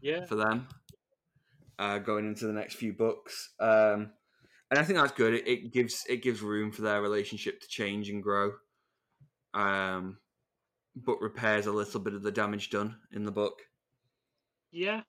Yeah, 0.00 0.24
for 0.24 0.36
them 0.36 0.68
uh, 1.78 1.98
going 1.98 2.26
into 2.26 2.46
the 2.46 2.52
next 2.52 2.74
few 2.74 2.92
books. 2.92 3.50
Um, 3.60 4.10
and 4.70 4.78
I 4.78 4.82
think 4.82 4.98
that's 4.98 5.12
good. 5.12 5.34
It, 5.34 5.48
it 5.48 5.72
gives 5.72 6.04
it 6.08 6.22
gives 6.22 6.42
room 6.42 6.72
for 6.72 6.82
their 6.82 7.00
relationship 7.00 7.60
to 7.60 7.68
change 7.68 8.10
and 8.10 8.22
grow, 8.22 8.52
um, 9.54 10.18
but 10.94 11.20
repairs 11.20 11.66
a 11.66 11.72
little 11.72 12.00
bit 12.00 12.14
of 12.14 12.22
the 12.22 12.32
damage 12.32 12.70
done 12.70 12.96
in 13.12 13.24
the 13.24 13.32
book. 13.32 13.62
yeah. 14.70 15.02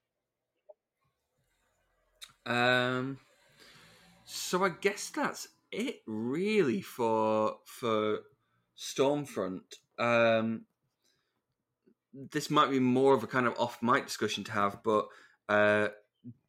Um, 2.46 3.20
so 4.26 4.64
I 4.64 4.70
guess 4.70 5.10
that's 5.10 5.48
it 5.72 6.02
really 6.08 6.82
for 6.82 7.58
for 7.66 8.20
Stormfront. 8.78 9.62
Um, 9.98 10.66
this 12.14 12.50
might 12.50 12.72
be 12.72 12.80
more 12.80 13.14
of 13.14 13.24
a 13.24 13.28
kind 13.28 13.46
of 13.46 13.60
off 13.60 13.84
mic 13.84 14.08
discussion 14.08 14.44
to 14.46 14.52
have, 14.54 14.82
but 14.84 15.08
uh, 15.50 15.90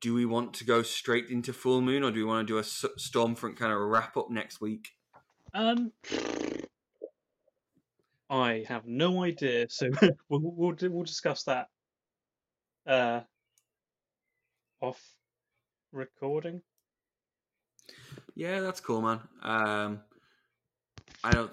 do 0.00 0.14
we 0.14 0.24
want 0.24 0.54
to 0.54 0.64
go 0.64 0.82
straight 0.82 1.28
into 1.28 1.52
Fool 1.52 1.80
Moon, 1.80 2.02
or 2.02 2.10
do 2.10 2.18
we 2.18 2.24
want 2.24 2.46
to 2.46 2.52
do 2.52 2.58
a 2.58 2.62
Stormfront 2.62 3.56
kind 3.56 3.72
of 3.72 3.78
wrap 3.80 4.16
up 4.16 4.30
next 4.30 4.60
week? 4.60 4.90
Um, 5.54 5.92
I 8.28 8.64
have 8.68 8.86
no 8.86 9.24
idea, 9.24 9.66
so 9.68 9.90
we'll 10.28 10.40
we'll 10.40 10.76
we'll 10.80 11.04
discuss 11.04 11.44
that. 11.44 11.68
Uh, 12.86 13.20
off 14.80 15.00
recording. 15.92 16.62
Yeah, 18.34 18.60
that's 18.60 18.80
cool, 18.80 19.02
man. 19.02 19.20
Um, 19.42 20.00
I 21.22 21.30
don't. 21.30 21.52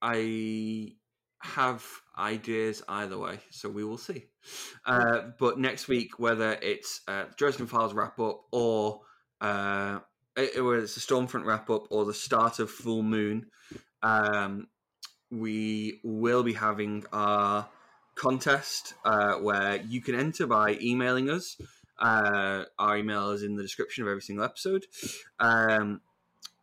I 0.00 0.92
have 1.40 1.84
ideas 2.18 2.82
either 2.88 3.18
way, 3.18 3.38
so 3.50 3.68
we 3.68 3.84
will 3.84 3.98
see. 3.98 4.26
Uh, 4.84 5.30
but 5.38 5.58
next 5.58 5.88
week, 5.88 6.18
whether 6.18 6.58
it's 6.62 7.00
uh, 7.08 7.24
Dresden 7.36 7.66
Files 7.66 7.94
wrap 7.94 8.18
up 8.18 8.42
or 8.52 9.00
uh, 9.40 10.00
it, 10.36 10.52
it's 10.56 10.96
a 10.96 11.00
Stormfront 11.00 11.44
wrap 11.44 11.70
up 11.70 11.86
or 11.90 12.04
the 12.04 12.14
start 12.14 12.58
of 12.58 12.70
Fool 12.70 13.02
Moon, 13.02 13.46
um, 14.02 14.68
we 15.30 16.00
will 16.04 16.42
be 16.42 16.54
having 16.54 17.04
our 17.12 17.68
contest 18.14 18.94
uh, 19.04 19.34
where 19.34 19.80
you 19.82 20.00
can 20.00 20.14
enter 20.14 20.46
by 20.46 20.78
emailing 20.80 21.30
us 21.30 21.56
Uh, 21.98 22.64
our 22.78 22.96
email 22.98 23.30
is 23.30 23.42
in 23.44 23.54
the 23.54 23.62
description 23.62 24.02
of 24.02 24.08
every 24.08 24.22
single 24.22 24.44
episode. 24.44 24.86
Um, 25.38 26.00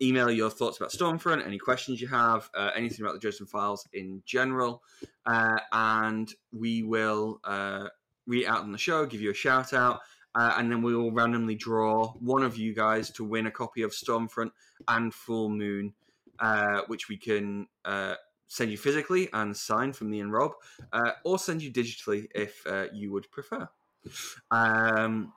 email 0.01 0.31
your 0.31 0.49
thoughts 0.49 0.77
about 0.77 0.91
Stormfront, 0.91 1.45
any 1.45 1.57
questions 1.57 2.01
you 2.01 2.07
have, 2.07 2.49
uh, 2.55 2.71
anything 2.75 3.05
about 3.05 3.13
the 3.13 3.19
Dresden 3.19 3.47
Files 3.47 3.87
in 3.93 4.21
general, 4.25 4.81
uh, 5.25 5.59
and 5.71 6.33
we 6.51 6.83
will 6.83 7.39
uh, 7.43 7.87
read 8.25 8.45
out 8.45 8.61
on 8.61 8.71
the 8.71 8.77
show, 8.77 9.05
give 9.05 9.21
you 9.21 9.31
a 9.31 9.33
shout 9.33 9.73
out, 9.73 9.99
uh, 10.35 10.53
and 10.57 10.71
then 10.71 10.81
we 10.81 10.95
will 10.95 11.11
randomly 11.11 11.55
draw 11.55 12.13
one 12.19 12.43
of 12.43 12.57
you 12.57 12.73
guys 12.73 13.09
to 13.11 13.23
win 13.23 13.47
a 13.47 13.51
copy 13.51 13.81
of 13.81 13.91
Stormfront 13.91 14.51
and 14.87 15.13
Fool 15.13 15.49
Moon, 15.49 15.93
uh, 16.39 16.81
which 16.87 17.09
we 17.09 17.17
can 17.17 17.67
uh, 17.83 18.15
send 18.47 18.71
you 18.71 18.77
physically 18.77 19.27
and 19.33 19.55
sign 19.55 19.91
from 19.91 20.09
me 20.09 20.21
and 20.21 20.31
Robb, 20.31 20.53
or 21.23 21.37
send 21.37 21.61
you 21.61 21.71
digitally 21.71 22.27
if 22.33 22.63
you 22.93 23.11
would 23.11 23.29
prefer. 23.31 23.67
Um, 24.49 25.33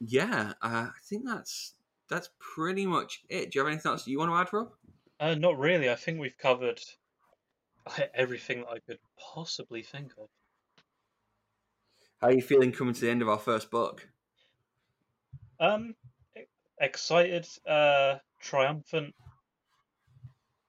yeah, 0.00 0.52
I 0.62 0.90
think 1.04 1.26
that's 1.26 1.74
that's 2.10 2.30
pretty 2.38 2.84
much 2.84 3.22
it. 3.28 3.50
Do 3.50 3.58
you 3.58 3.64
have 3.64 3.72
anything 3.72 3.90
else 3.90 4.06
you 4.06 4.18
want 4.18 4.30
to 4.30 4.36
add, 4.36 4.52
Robb? 4.52 4.72
Uh, 5.18 5.34
not 5.34 5.58
really. 5.58 5.88
I 5.88 5.94
think 5.94 6.18
we've 6.18 6.36
covered 6.36 6.80
everything 8.14 8.60
that 8.60 8.68
I 8.68 8.78
could 8.80 8.98
possibly 9.34 9.82
think 9.82 10.12
of. 10.18 10.28
How 12.20 12.28
are 12.28 12.32
you 12.32 12.42
feeling 12.42 12.72
coming 12.72 12.94
to 12.94 13.00
the 13.00 13.10
end 13.10 13.22
of 13.22 13.28
our 13.28 13.38
first 13.38 13.70
book? 13.70 14.06
Um, 15.58 15.94
excited, 16.78 17.46
uh, 17.66 18.16
triumphant. 18.40 19.14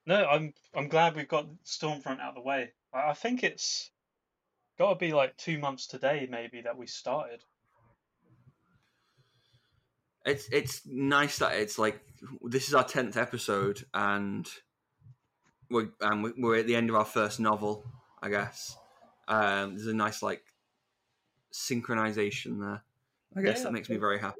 No, 0.06 0.24
I'm 0.24 0.54
I'm 0.74 0.88
glad 0.88 1.14
we've 1.14 1.28
got 1.28 1.46
Stormfront 1.64 2.20
out 2.20 2.30
of 2.30 2.34
the 2.36 2.40
way. 2.40 2.72
I 2.92 3.10
I 3.10 3.14
think 3.14 3.42
it's 3.42 3.90
got 4.78 4.90
to 4.90 4.96
be 4.96 5.12
like 5.12 5.36
two 5.36 5.58
months 5.58 5.86
today, 5.86 6.26
maybe 6.30 6.62
that 6.62 6.76
we 6.76 6.86
started. 6.86 7.42
It's 10.24 10.48
it's 10.52 10.82
nice 10.86 11.38
that 11.38 11.54
it's 11.56 11.78
like 11.78 12.00
this 12.42 12.68
is 12.68 12.74
our 12.74 12.84
tenth 12.84 13.16
episode 13.16 13.84
and 13.92 14.48
we're 15.70 15.88
and 16.00 16.22
we- 16.22 16.34
we're 16.36 16.58
at 16.58 16.66
the 16.66 16.76
end 16.76 16.90
of 16.90 16.96
our 16.96 17.04
first 17.04 17.40
novel, 17.40 17.84
I 18.22 18.28
guess. 18.28 18.76
Um, 19.28 19.74
there's 19.74 19.86
a 19.86 19.94
nice 19.94 20.22
like 20.22 20.42
synchronization 21.52 22.60
there. 22.60 22.82
I 23.36 23.42
guess 23.42 23.58
Yeah, 23.58 23.64
that 23.64 23.72
makes 23.72 23.88
me 23.88 23.96
very 23.96 24.18
happy. 24.18 24.38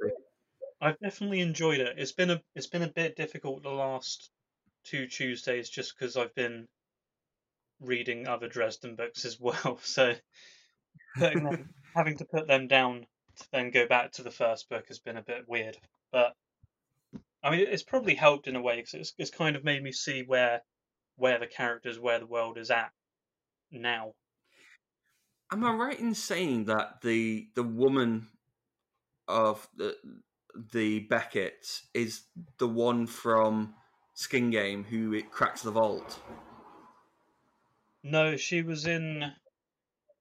I've 0.81 0.99
definitely 1.01 1.41
enjoyed 1.41 1.81
it. 1.81 1.95
It's 1.99 2.13
been 2.13 2.31
a 2.31 2.43
it's 2.55 2.67
been 2.67 2.83
a 2.83 2.89
bit 2.89 3.17
difficult 3.17 3.63
the 3.63 3.71
last 3.71 4.31
two 4.85 5.07
Tuesdays 5.07 5.69
just 5.71 5.97
because 5.97 6.17
I've 6.17 6.35
been 6.35 6.69
reading 7.81 8.29
other 8.29 8.49
Dresden 8.49 8.97
books 8.97 9.25
as 9.25 9.39
well. 9.41 9.79
So 9.85 10.15
having 11.17 12.17
to 12.19 12.25
put 12.25 12.47
them 12.47 12.69
down 12.69 13.07
to 13.43 13.49
then 13.53 13.71
go 13.71 13.87
back 13.87 14.13
to 14.13 14.23
the 14.23 14.31
first 14.31 14.69
book 14.69 14.89
has 14.89 14.99
been 14.99 15.17
a 15.17 15.23
bit 15.23 15.49
weird. 15.49 15.77
But 16.11 16.35
I 17.43 17.51
mean, 17.51 17.61
it's 17.69 17.83
probably 17.83 18.15
helped 18.15 18.47
in 18.47 18.57
a 18.57 18.63
way 18.63 18.77
because 18.77 18.95
it's, 18.95 19.15
it's 19.19 19.31
kind 19.31 19.57
of 19.57 19.65
made 19.65 19.83
me 19.83 19.93
see 19.93 20.23
where 20.23 20.63
where 21.17 21.39
the 21.39 21.47
characters, 21.47 21.99
where 21.99 22.19
the 22.19 22.27
world 22.27 22.59
is 22.59 22.71
at 22.71 22.91
now. 23.71 24.15
Am 25.51 25.65
I 25.65 25.73
right 25.73 26.01
in 26.01 26.15
saying 26.15 26.65
that 26.65 27.03
the 27.03 27.49
the 27.55 27.63
woman 27.63 28.29
of 29.29 29.69
the 29.77 29.97
the 30.73 31.01
Beckett 31.01 31.83
is 31.95 32.23
the 32.59 32.69
one 32.69 33.07
from 33.07 33.75
Skin 34.15 34.51
Game 34.51 34.85
who 34.85 35.13
it 35.13 35.31
cracks 35.31 35.63
the 35.63 35.71
vault? 35.71 36.21
No, 38.03 38.37
she 38.37 38.63
was 38.63 38.87
in 38.87 39.33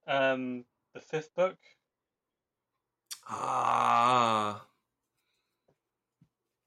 um, 0.08 0.66
the 0.94 1.02
fifth 1.02 1.34
book. 1.36 1.58
Ah, 3.32 4.68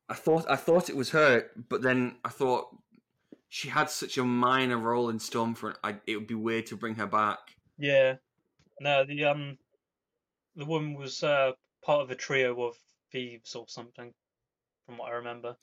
I 0.09 0.15
thought 0.15 0.49
I 0.51 0.57
thought 0.57 0.89
it 0.89 0.97
was 0.97 1.11
her, 1.11 1.51
but 1.69 1.83
then 1.83 2.19
I 2.25 2.31
thought 2.31 2.75
she 3.49 3.69
had 3.69 3.91
such 3.91 4.19
a 4.19 4.25
minor 4.25 4.79
role 4.79 5.11
in 5.11 5.19
Stormfront. 5.19 5.79
I, 5.85 6.01
it 6.07 6.17
would 6.17 6.27
be 6.29 6.35
weird 6.35 6.67
to 6.67 6.77
bring 6.77 6.97
her 6.97 7.07
back. 7.07 7.57
Yeah. 7.79 8.17
No, 8.81 9.05
the 9.05 9.25
um 9.25 9.59
the 10.57 10.65
woman 10.67 10.95
was 10.95 11.23
uh 11.23 11.53
part 11.83 12.03
of 12.03 12.11
a 12.11 12.17
trio 12.17 12.63
of 12.65 12.77
thieves 13.13 13.55
or 13.55 13.69
something, 13.69 14.15
from 14.87 14.99
what 14.99 15.13
I 15.13 15.17
remember. 15.17 15.57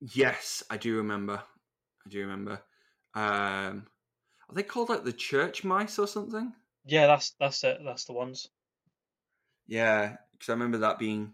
Yes, 0.00 0.62
I 0.70 0.76
do 0.76 0.96
remember. 0.96 1.42
I 2.06 2.08
do 2.08 2.20
remember. 2.20 2.62
Um, 3.14 3.88
are 4.48 4.54
they 4.54 4.62
called 4.62 4.88
like 4.90 5.04
the 5.04 5.12
Church 5.12 5.64
Mice 5.64 5.98
or 5.98 6.06
something? 6.06 6.54
Yeah, 6.86 7.06
that's 7.08 7.32
that's 7.32 7.62
it. 7.64 7.80
That's 7.84 8.04
the 8.04 8.12
ones. 8.14 8.48
Yeah, 9.66 10.16
because 10.32 10.48
I 10.48 10.52
remember 10.52 10.78
that 10.78 10.98
being 10.98 11.32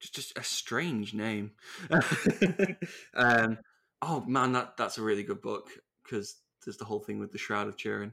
just 0.00 0.14
just 0.14 0.38
a 0.38 0.44
strange 0.44 1.14
name. 1.14 1.52
um, 3.14 3.58
oh 4.02 4.24
man, 4.26 4.52
that 4.52 4.76
that's 4.76 4.98
a 4.98 5.02
really 5.02 5.22
good 5.22 5.42
book 5.42 5.68
because 6.04 6.36
there's 6.64 6.76
the 6.76 6.84
whole 6.84 7.00
thing 7.00 7.18
with 7.18 7.32
the 7.32 7.38
Shroud 7.38 7.68
of 7.68 7.76
Turin. 7.76 8.12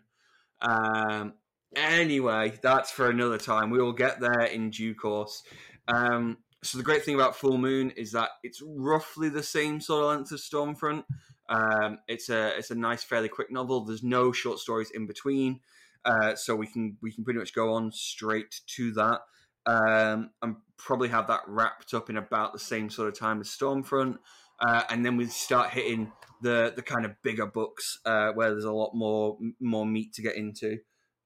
Um, 0.61 1.33
anyway, 1.75 2.53
that's 2.61 2.91
for 2.91 3.09
another 3.09 3.37
time. 3.37 3.69
We 3.69 3.81
will 3.81 3.93
get 3.93 4.19
there 4.19 4.43
in 4.43 4.69
due 4.69 4.95
course. 4.95 5.43
Um, 5.87 6.37
so 6.63 6.77
the 6.77 6.83
great 6.83 7.03
thing 7.03 7.15
about 7.15 7.35
Fool 7.35 7.57
Moon 7.57 7.91
is 7.91 8.13
that 8.13 8.29
it's 8.41 8.61
roughly 8.65 9.29
the 9.29 9.43
same 9.43 9.81
sort 9.81 10.03
of 10.03 10.09
length 10.11 10.31
as 10.31 10.41
Stormfront. 10.41 11.03
Um, 11.49 11.99
it's 12.07 12.29
a 12.29 12.57
it's 12.57 12.71
a 12.71 12.75
nice, 12.75 13.03
fairly 13.03 13.27
quick 13.27 13.51
novel. 13.51 13.83
There's 13.83 14.03
no 14.03 14.31
short 14.31 14.59
stories 14.59 14.91
in 14.91 15.05
between, 15.05 15.59
uh, 16.05 16.35
so 16.35 16.55
we 16.55 16.67
can 16.67 16.97
we 17.01 17.11
can 17.11 17.25
pretty 17.25 17.39
much 17.39 17.53
go 17.53 17.73
on 17.73 17.91
straight 17.91 18.61
to 18.67 18.93
that 18.93 19.21
um, 19.65 20.31
and 20.41 20.55
probably 20.77 21.09
have 21.09 21.27
that 21.27 21.41
wrapped 21.47 21.93
up 21.93 22.09
in 22.09 22.17
about 22.17 22.53
the 22.53 22.59
same 22.59 22.89
sort 22.89 23.07
of 23.07 23.17
time 23.17 23.39
as 23.39 23.47
Stormfront. 23.47 24.17
Uh, 24.59 24.83
and 24.89 25.05
then 25.05 25.17
we 25.17 25.25
start 25.25 25.69
hitting 25.69 26.11
the 26.41 26.73
the 26.75 26.81
kind 26.81 27.05
of 27.05 27.15
bigger 27.23 27.45
books 27.45 27.99
uh, 28.05 28.31
where 28.33 28.51
there's 28.51 28.65
a 28.65 28.71
lot 28.71 28.93
more 28.93 29.37
more 29.59 29.85
meat 29.85 30.13
to 30.13 30.21
get 30.21 30.35
into, 30.35 30.77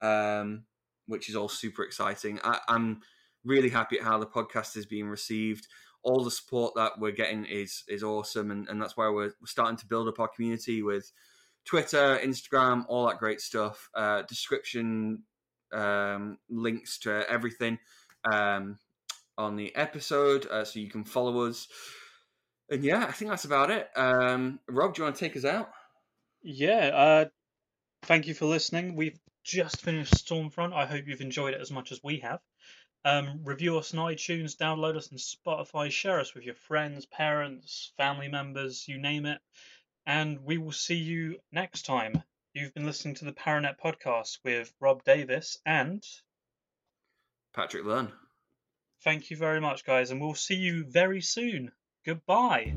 um, 0.02 0.64
which 1.08 1.30
is 1.30 1.36
all 1.36 1.50
super 1.50 1.84
exciting. 1.84 2.40
I, 2.44 2.60
I'm 2.68 3.02
really 3.44 3.70
happy 3.70 4.00
at 4.00 4.06
how 4.06 4.18
the 4.18 4.26
podcast 4.26 4.78
is 4.78 4.86
being 4.86 5.08
received. 5.08 5.68
All 6.04 6.24
the 6.24 6.32
support 6.32 6.74
that 6.76 6.94
we're 7.00 7.12
getting 7.12 7.46
is 7.46 7.84
is 7.88 8.04
awesome, 8.04 8.50
and, 8.50 8.68
and 8.70 8.82
that's 8.82 8.96
why 8.96 9.10
we're, 9.10 9.34
we're 9.42 9.48
starting 9.48 9.78
to 9.78 9.88
build 9.88 10.08
up 10.08 10.20
our 10.20 10.30
community 10.30 10.82
with 10.82 11.12
Twitter, 11.66 12.20
Instagram, 12.24 12.86
all 12.88 13.08
that 13.08 13.20
great 13.20 13.42
stuff. 13.42 13.90
Uh, 13.94 14.22
description 14.24 15.24
um, 15.74 16.38
links 16.50 16.98
to 17.00 17.30
everything 17.30 17.78
um, 18.32 18.78
on 19.38 19.56
the 19.56 19.76
episode, 19.76 20.46
uh, 20.48 20.66
so 20.66 20.80
you 20.80 20.90
can 20.90 21.04
follow 21.04 21.48
us. 21.48 21.68
And 22.70 22.84
yeah, 22.84 23.06
I 23.06 23.12
think 23.12 23.32
that's 23.32 23.46
about 23.46 23.72
it. 23.72 23.90
Um, 23.96 24.60
Robb, 24.68 24.96
do 24.96 25.02
you 25.02 25.04
want 25.06 25.16
to 25.16 25.20
take 25.20 25.38
us 25.38 25.46
out? 25.46 25.70
Yeah. 26.44 26.88
Uh, 26.94 27.26
thank 28.04 28.28
you 28.28 28.34
for 28.34 28.46
listening. 28.46 28.96
We've 28.96 29.20
just 29.44 29.82
finished 29.82 30.14
Stormfront. 30.14 30.74
I 30.74 30.86
hope 30.86 31.08
you've 31.08 31.22
enjoyed 31.22 31.54
it 31.54 31.62
as 31.62 31.72
much 31.72 31.92
as 31.92 32.04
we 32.04 32.20
have. 32.20 32.40
Um, 33.06 33.42
review 33.46 33.78
us 33.78 33.94
on 33.94 34.14
iTunes, 34.14 34.58
download 34.58 34.98
us 34.98 35.10
on 35.12 35.18
Spotify, 35.18 35.90
share 35.90 36.20
us 36.20 36.34
with 36.34 36.44
your 36.44 36.56
friends, 36.56 37.06
parents, 37.06 37.94
family 37.96 38.28
members, 38.28 38.86
you 38.88 38.98
name 38.98 39.26
it. 39.26 39.40
And 40.06 40.44
we 40.44 40.58
will 40.58 40.74
see 40.74 40.96
you 40.96 41.38
next 41.52 41.86
time. 41.86 42.22
You've 42.54 42.74
been 42.74 42.86
listening 42.86 43.16
to 43.16 43.26
the 43.26 43.32
Paranet 43.32 43.80
podcast 43.80 44.40
with 44.44 44.74
Robb 44.82 45.04
Davis, 45.06 45.58
and 45.66 46.04
Patrick 47.54 47.86
Lunn. 47.86 48.12
thank 49.04 49.30
you 49.30 49.38
very 49.38 49.62
much, 49.62 49.86
guys. 49.86 50.12
And 50.12 50.22
we'll 50.22 50.36
see 50.36 50.56
you 50.56 50.86
very 50.90 51.22
soon. 51.22 51.72
Goodbye. 52.06 52.74